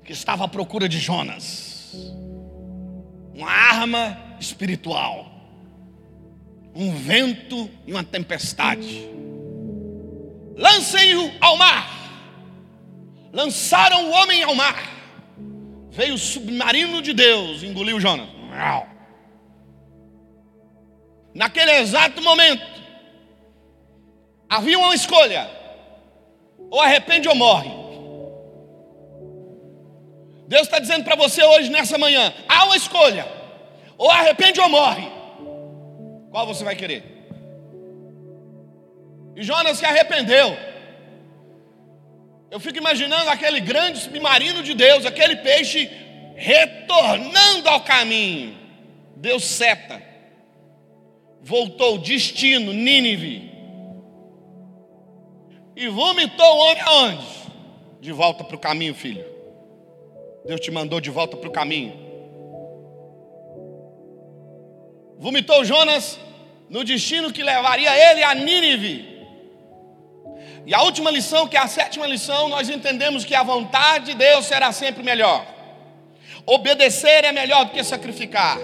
que 0.05 0.12
estava 0.12 0.45
à 0.45 0.49
procura 0.49 0.87
de 0.87 0.99
Jonas. 0.99 1.95
Uma 3.35 3.51
arma 3.51 4.37
espiritual. 4.39 5.32
Um 6.74 6.95
vento 6.95 7.70
e 7.87 7.93
uma 7.93 8.05
tempestade. 8.05 9.09
Lancem-o 10.57 11.32
ao 11.40 11.57
mar. 11.57 11.90
Lançaram 13.32 14.09
o 14.09 14.11
homem 14.12 14.42
ao 14.42 14.55
mar 14.55 14.94
veio 15.94 16.14
o 16.14 16.18
submarino 16.18 17.00
de 17.00 17.12
Deus, 17.12 17.62
engoliu 17.62 18.00
Jonas. 18.00 18.28
Naquele 21.32 21.70
exato 21.78 22.20
momento, 22.20 22.66
havia 24.48 24.78
uma 24.78 24.94
escolha: 24.94 25.48
ou 26.68 26.80
arrepende 26.80 27.28
ou 27.28 27.34
morre. 27.36 27.70
Deus 30.48 30.62
está 30.62 30.78
dizendo 30.78 31.05
para 31.05 31.16
você 31.16 31.42
hoje, 31.44 31.70
nessa 31.70 31.96
manhã: 31.96 32.34
há 32.48 32.64
uma 32.64 32.76
escolha, 32.76 33.26
ou 33.96 34.11
arrepende 34.11 34.61
ou 34.61 34.68
morre. 34.68 35.09
Qual 36.30 36.46
você 36.46 36.64
vai 36.64 36.74
querer? 36.74 37.14
E 39.37 39.43
Jonas 39.43 39.78
se 39.78 39.85
arrependeu. 39.85 40.57
Eu 42.51 42.61
fico 42.61 42.78
imaginando 42.78 43.30
aquele 43.30 43.61
grande 43.61 43.99
submarino 43.99 44.62
de 44.62 44.74
Deus, 44.74 45.05
aquele 45.05 45.37
peixe 45.37 45.91
retornando 46.37 47.68
ao 47.68 47.82
caminho. 47.82 48.57
Deus 49.16 49.45
seta. 49.45 50.01
Voltou, 51.43 51.99
destino, 51.99 52.72
Nínive. 52.72 53.53
E 55.76 55.89
vomitou 55.89 56.47
o 56.47 56.59
homem 56.59 56.82
aonde? 56.82 57.26
De 58.01 58.12
volta 58.12 58.45
para 58.45 58.57
o 58.57 58.61
caminho, 58.61 58.95
filho. 58.95 59.24
Deus 60.47 60.61
te 60.61 60.70
mandou 60.70 61.01
de 61.01 61.11
volta 61.11 61.37
para 61.37 61.49
o 61.49 61.53
caminho. 61.53 62.05
Vomitou 65.18 65.64
Jonas 65.64 66.20
no 66.68 66.85
destino 66.85 67.32
que 67.32 67.43
levaria 67.43 67.91
ele 68.11 68.22
a 68.22 68.35
Nínive. 68.35 69.14
E 70.67 70.75
a 70.75 70.83
última 70.83 71.11
lição, 71.11 71.47
que 71.47 71.57
é 71.57 71.61
a 71.61 71.69
sétima 71.69 72.07
lição, 72.07 72.49
nós 72.49 72.69
entendemos 72.71 73.25
que 73.25 73.35
a 73.35 73.43
vontade 73.43 74.07
de 74.07 74.15
Deus 74.15 74.47
será 74.47 74.73
sempre 74.73 75.03
melhor. 75.03 75.47
Obedecer 76.47 77.25
é 77.25 77.33
melhor 77.33 77.67
do 77.67 77.73
que 77.73 77.85
sacrificar. 77.85 78.59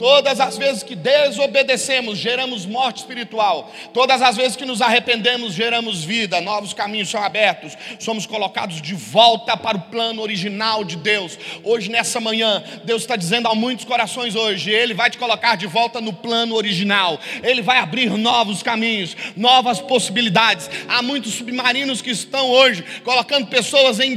Todas 0.00 0.40
as 0.40 0.56
vezes 0.56 0.82
que 0.82 0.96
desobedecemos, 0.96 2.16
geramos 2.16 2.64
morte 2.64 3.00
espiritual. 3.00 3.70
Todas 3.92 4.22
as 4.22 4.34
vezes 4.34 4.56
que 4.56 4.64
nos 4.64 4.80
arrependemos, 4.80 5.52
geramos 5.52 6.02
vida. 6.02 6.40
Novos 6.40 6.72
caminhos 6.72 7.10
são 7.10 7.22
abertos. 7.22 7.76
Somos 7.98 8.24
colocados 8.24 8.80
de 8.80 8.94
volta 8.94 9.58
para 9.58 9.76
o 9.76 9.80
plano 9.82 10.22
original 10.22 10.84
de 10.84 10.96
Deus. 10.96 11.38
Hoje, 11.62 11.90
nessa 11.90 12.18
manhã, 12.18 12.64
Deus 12.82 13.02
está 13.02 13.14
dizendo 13.14 13.46
a 13.46 13.54
muitos 13.54 13.84
corações 13.84 14.34
hoje: 14.34 14.70
Ele 14.70 14.94
vai 14.94 15.10
te 15.10 15.18
colocar 15.18 15.54
de 15.54 15.66
volta 15.66 16.00
no 16.00 16.14
plano 16.14 16.54
original. 16.54 17.20
Ele 17.42 17.60
vai 17.60 17.76
abrir 17.76 18.08
novos 18.08 18.62
caminhos, 18.62 19.14
novas 19.36 19.80
possibilidades. 19.80 20.70
Há 20.88 21.02
muitos 21.02 21.34
submarinos 21.34 22.00
que 22.00 22.10
estão 22.10 22.48
hoje 22.48 22.82
colocando 23.04 23.48
pessoas 23.48 24.00
em, 24.00 24.16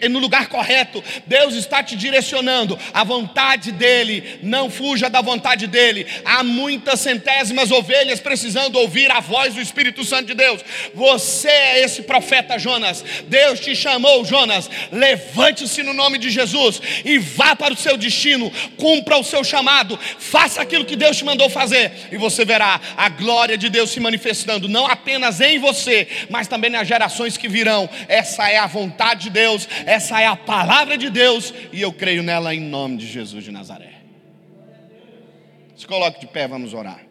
em, 0.00 0.08
no 0.08 0.20
lugar 0.20 0.46
correto. 0.46 1.02
Deus 1.26 1.54
está 1.54 1.82
te 1.82 1.96
direcionando. 1.96 2.78
A 2.92 3.02
vontade 3.02 3.72
dele 3.72 4.38
não 4.40 4.70
fuja 4.70 5.10
da 5.10 5.23
vontade 5.24 5.66
dele. 5.66 6.06
Há 6.24 6.44
muitas 6.44 7.00
centésimas 7.00 7.70
ovelhas 7.70 8.20
precisando 8.20 8.76
ouvir 8.76 9.10
a 9.10 9.20
voz 9.20 9.54
do 9.54 9.60
Espírito 9.60 10.04
Santo 10.04 10.26
de 10.26 10.34
Deus. 10.34 10.60
Você 10.94 11.48
é 11.48 11.80
esse 11.80 12.02
profeta 12.02 12.58
Jonas. 12.58 13.04
Deus 13.26 13.58
te 13.58 13.74
chamou, 13.74 14.24
Jonas. 14.24 14.70
Levante-se 14.92 15.82
no 15.82 15.92
nome 15.92 16.18
de 16.18 16.30
Jesus 16.30 16.80
e 17.04 17.18
vá 17.18 17.56
para 17.56 17.74
o 17.74 17.76
seu 17.76 17.96
destino. 17.96 18.52
Cumpra 18.76 19.18
o 19.18 19.24
seu 19.24 19.42
chamado. 19.42 19.98
Faça 20.18 20.62
aquilo 20.62 20.84
que 20.84 20.96
Deus 20.96 21.16
te 21.16 21.24
mandou 21.24 21.50
fazer 21.50 21.92
e 22.12 22.16
você 22.16 22.44
verá 22.44 22.80
a 22.96 23.08
glória 23.08 23.56
de 23.56 23.68
Deus 23.68 23.90
se 23.90 24.00
manifestando 24.00 24.68
não 24.68 24.86
apenas 24.86 25.40
em 25.40 25.58
você, 25.58 26.06
mas 26.28 26.48
também 26.48 26.70
nas 26.70 26.86
gerações 26.86 27.36
que 27.36 27.48
virão. 27.48 27.88
Essa 28.08 28.48
é 28.48 28.58
a 28.58 28.66
vontade 28.66 29.24
de 29.24 29.30
Deus, 29.30 29.68
essa 29.86 30.20
é 30.20 30.26
a 30.26 30.36
palavra 30.36 30.98
de 30.98 31.10
Deus 31.10 31.52
e 31.72 31.80
eu 31.80 31.92
creio 31.92 32.22
nela 32.22 32.54
em 32.54 32.60
nome 32.60 32.96
de 32.98 33.06
Jesus 33.06 33.44
de 33.44 33.50
Nazaré. 33.50 34.03
Se 35.84 35.88
coloque 35.88 36.18
de 36.18 36.26
pé, 36.26 36.48
vamos 36.48 36.72
orar. 36.72 37.06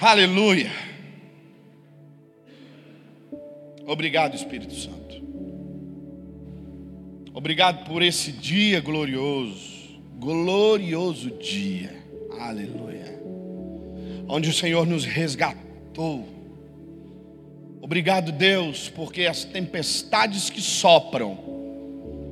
Aleluia. 0.00 0.72
Obrigado, 3.86 4.34
Espírito 4.34 4.74
Santo. 4.74 5.22
Obrigado 7.32 7.84
por 7.88 8.02
esse 8.02 8.32
dia 8.32 8.80
glorioso, 8.80 10.02
glorioso 10.18 11.30
dia. 11.38 11.94
Aleluia. 12.40 13.16
Onde 14.26 14.50
o 14.50 14.52
Senhor 14.52 14.88
nos 14.88 15.04
resgatou. 15.04 16.26
Obrigado, 17.80 18.32
Deus, 18.32 18.88
porque 18.88 19.26
as 19.26 19.44
tempestades 19.44 20.50
que 20.50 20.60
sopram 20.60 21.54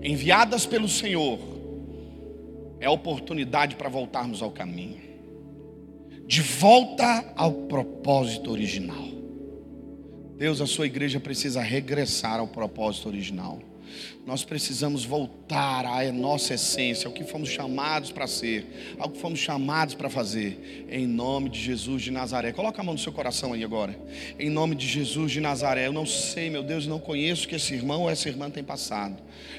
enviadas 0.03 0.67
pelo 0.67 0.89
Senhor, 0.89 1.39
é 2.81 2.87
a 2.87 2.91
oportunidade 2.91 3.77
para 3.77 3.89
voltarmos 3.89 4.43
ao 4.43 4.51
caminho, 4.51 5.01
de 6.27 6.41
volta 6.41 7.33
ao 7.37 7.53
propósito 7.53 8.51
original. 8.51 9.13
Deus, 10.37 10.61
a 10.61 10.67
sua 10.67 10.87
igreja 10.87 11.21
precisa 11.21 11.63
regressar 11.63 12.41
ao 12.41 12.49
propósito 12.49 13.09
original. 13.09 13.61
Nós 14.27 14.45
precisamos 14.45 15.05
voltar 15.05 15.85
à 15.85 16.11
nossa 16.13 16.55
essência, 16.55 17.07
ao 17.07 17.13
que 17.13 17.25
fomos 17.25 17.49
chamados 17.49 18.11
para 18.11 18.27
ser, 18.27 18.95
ao 18.99 19.09
que 19.09 19.19
fomos 19.19 19.39
chamados 19.39 19.95
para 19.95 20.09
fazer, 20.09 20.87
em 20.91 21.07
nome 21.07 21.49
de 21.49 21.61
Jesus 21.61 22.03
de 22.03 22.11
Nazaré. 22.11 22.53
Coloca 22.53 22.81
a 22.81 22.85
mão 22.85 22.95
no 22.95 23.01
seu 23.01 23.13
coração 23.13 23.53
aí 23.53 23.65
agora. 23.65 23.99
Em 24.39 24.49
nome 24.49 24.75
de 24.75 24.87
Jesus 24.87 25.33
de 25.33 25.41
Nazaré. 25.41 25.87
Eu 25.87 25.93
não 25.93 26.07
sei, 26.07 26.51
meu 26.51 26.63
Deus, 26.63 26.87
não 26.87 26.99
conheço 26.99 27.49
que 27.49 27.57
esse 27.57 27.75
irmão 27.75 28.03
ou 28.03 28.11
essa 28.11 28.29
irmã 28.29 28.49
tem 28.51 28.63
passado. 28.63 29.17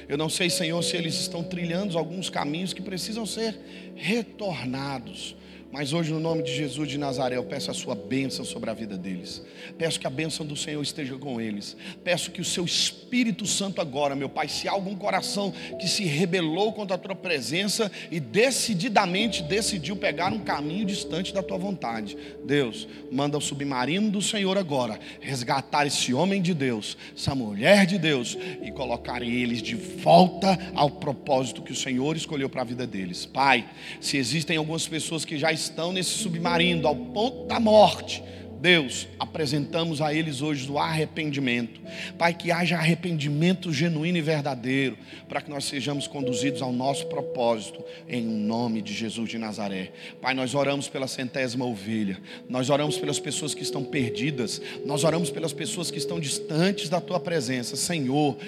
Eu 0.08 0.16
não 0.16 0.28
sei, 0.28 0.48
Senhor, 0.48 0.82
se 0.82 0.96
eles 0.96 1.14
estão 1.14 1.42
trilhando 1.42 1.98
alguns 1.98 2.30
caminhos 2.30 2.72
que 2.72 2.82
precisam 2.82 3.26
ser 3.26 3.58
retornados. 3.94 5.36
Mas 5.74 5.92
hoje, 5.92 6.12
no 6.12 6.20
nome 6.20 6.44
de 6.44 6.54
Jesus 6.54 6.88
de 6.88 6.96
Nazaré, 6.96 7.36
eu 7.36 7.42
peço 7.42 7.68
a 7.68 7.74
sua 7.74 7.96
bênção 7.96 8.44
sobre 8.44 8.70
a 8.70 8.72
vida 8.72 8.96
deles. 8.96 9.42
Peço 9.76 9.98
que 9.98 10.06
a 10.06 10.10
bênção 10.10 10.46
do 10.46 10.54
Senhor 10.54 10.80
esteja 10.80 11.16
com 11.16 11.40
eles. 11.40 11.76
Peço 12.04 12.30
que 12.30 12.40
o 12.40 12.44
seu 12.44 12.64
Espírito 12.64 13.44
Santo 13.44 13.80
agora, 13.80 14.14
meu 14.14 14.28
Pai, 14.28 14.46
se 14.46 14.68
há 14.68 14.70
algum 14.70 14.94
coração 14.94 15.52
que 15.80 15.88
se 15.88 16.04
rebelou 16.04 16.72
contra 16.72 16.94
a 16.94 16.98
tua 16.98 17.16
presença 17.16 17.90
e 18.08 18.20
decididamente 18.20 19.42
decidiu 19.42 19.96
pegar 19.96 20.32
um 20.32 20.38
caminho 20.38 20.86
distante 20.86 21.34
da 21.34 21.42
tua 21.42 21.58
vontade, 21.58 22.16
Deus, 22.44 22.86
manda 23.10 23.36
o 23.36 23.40
submarino 23.40 24.12
do 24.12 24.22
Senhor 24.22 24.56
agora 24.56 25.00
resgatar 25.20 25.88
esse 25.88 26.14
homem 26.14 26.40
de 26.40 26.54
Deus, 26.54 26.96
essa 27.16 27.34
mulher 27.34 27.84
de 27.84 27.98
Deus 27.98 28.38
e 28.62 28.70
colocar 28.70 29.22
eles 29.22 29.60
de 29.60 29.74
volta 29.74 30.56
ao 30.72 30.88
propósito 30.88 31.62
que 31.62 31.72
o 31.72 31.76
Senhor 31.76 32.16
escolheu 32.16 32.48
para 32.48 32.60
a 32.60 32.64
vida 32.64 32.86
deles. 32.86 33.26
Pai, 33.26 33.68
se 34.00 34.16
existem 34.16 34.56
algumas 34.56 34.86
pessoas 34.86 35.24
que 35.24 35.36
já 35.36 35.50
estão 35.50 35.63
estão 35.64 35.92
nesse 35.92 36.10
submarino 36.10 36.86
ao 36.86 36.96
ponto 36.96 37.46
da 37.46 37.58
morte. 37.58 38.22
Deus, 38.64 39.06
apresentamos 39.18 40.00
a 40.00 40.14
eles 40.14 40.40
hoje 40.40 40.70
o 40.70 40.78
arrependimento. 40.78 41.82
Pai, 42.16 42.32
que 42.32 42.50
haja 42.50 42.78
arrependimento 42.78 43.70
genuíno 43.70 44.16
e 44.16 44.22
verdadeiro, 44.22 44.96
para 45.28 45.42
que 45.42 45.50
nós 45.50 45.66
sejamos 45.66 46.06
conduzidos 46.06 46.62
ao 46.62 46.72
nosso 46.72 47.06
propósito, 47.08 47.84
em 48.08 48.22
nome 48.22 48.80
de 48.80 48.94
Jesus 48.94 49.28
de 49.28 49.36
Nazaré. 49.36 49.92
Pai, 50.18 50.32
nós 50.32 50.54
oramos 50.54 50.88
pela 50.88 51.06
centésima 51.06 51.66
ovelha, 51.66 52.18
nós 52.48 52.70
oramos 52.70 52.96
pelas 52.96 53.18
pessoas 53.18 53.52
que 53.54 53.62
estão 53.62 53.84
perdidas, 53.84 54.62
nós 54.86 55.04
oramos 55.04 55.28
pelas 55.28 55.52
pessoas 55.52 55.90
que 55.90 55.98
estão 55.98 56.18
distantes 56.18 56.88
da 56.88 57.02
tua 57.02 57.20
presença. 57.20 57.76
Senhor, 57.76 58.38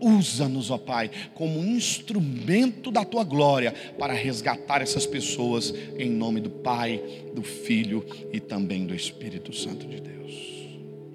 Usa-nos, 0.00 0.70
ó 0.70 0.78
Pai, 0.78 1.10
como 1.34 1.64
instrumento 1.64 2.90
da 2.90 3.04
tua 3.04 3.24
glória 3.24 3.72
para 3.98 4.12
resgatar 4.12 4.82
essas 4.82 5.06
pessoas 5.06 5.74
em 5.98 6.10
nome 6.10 6.40
do 6.40 6.50
Pai, 6.50 7.02
do 7.34 7.42
Filho 7.42 8.04
e 8.32 8.40
também 8.40 8.86
do 8.86 8.94
Espírito 8.94 9.52
Santo 9.52 9.86
de 9.86 10.00
Deus. 10.00 10.34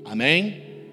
Amém? 0.05 0.68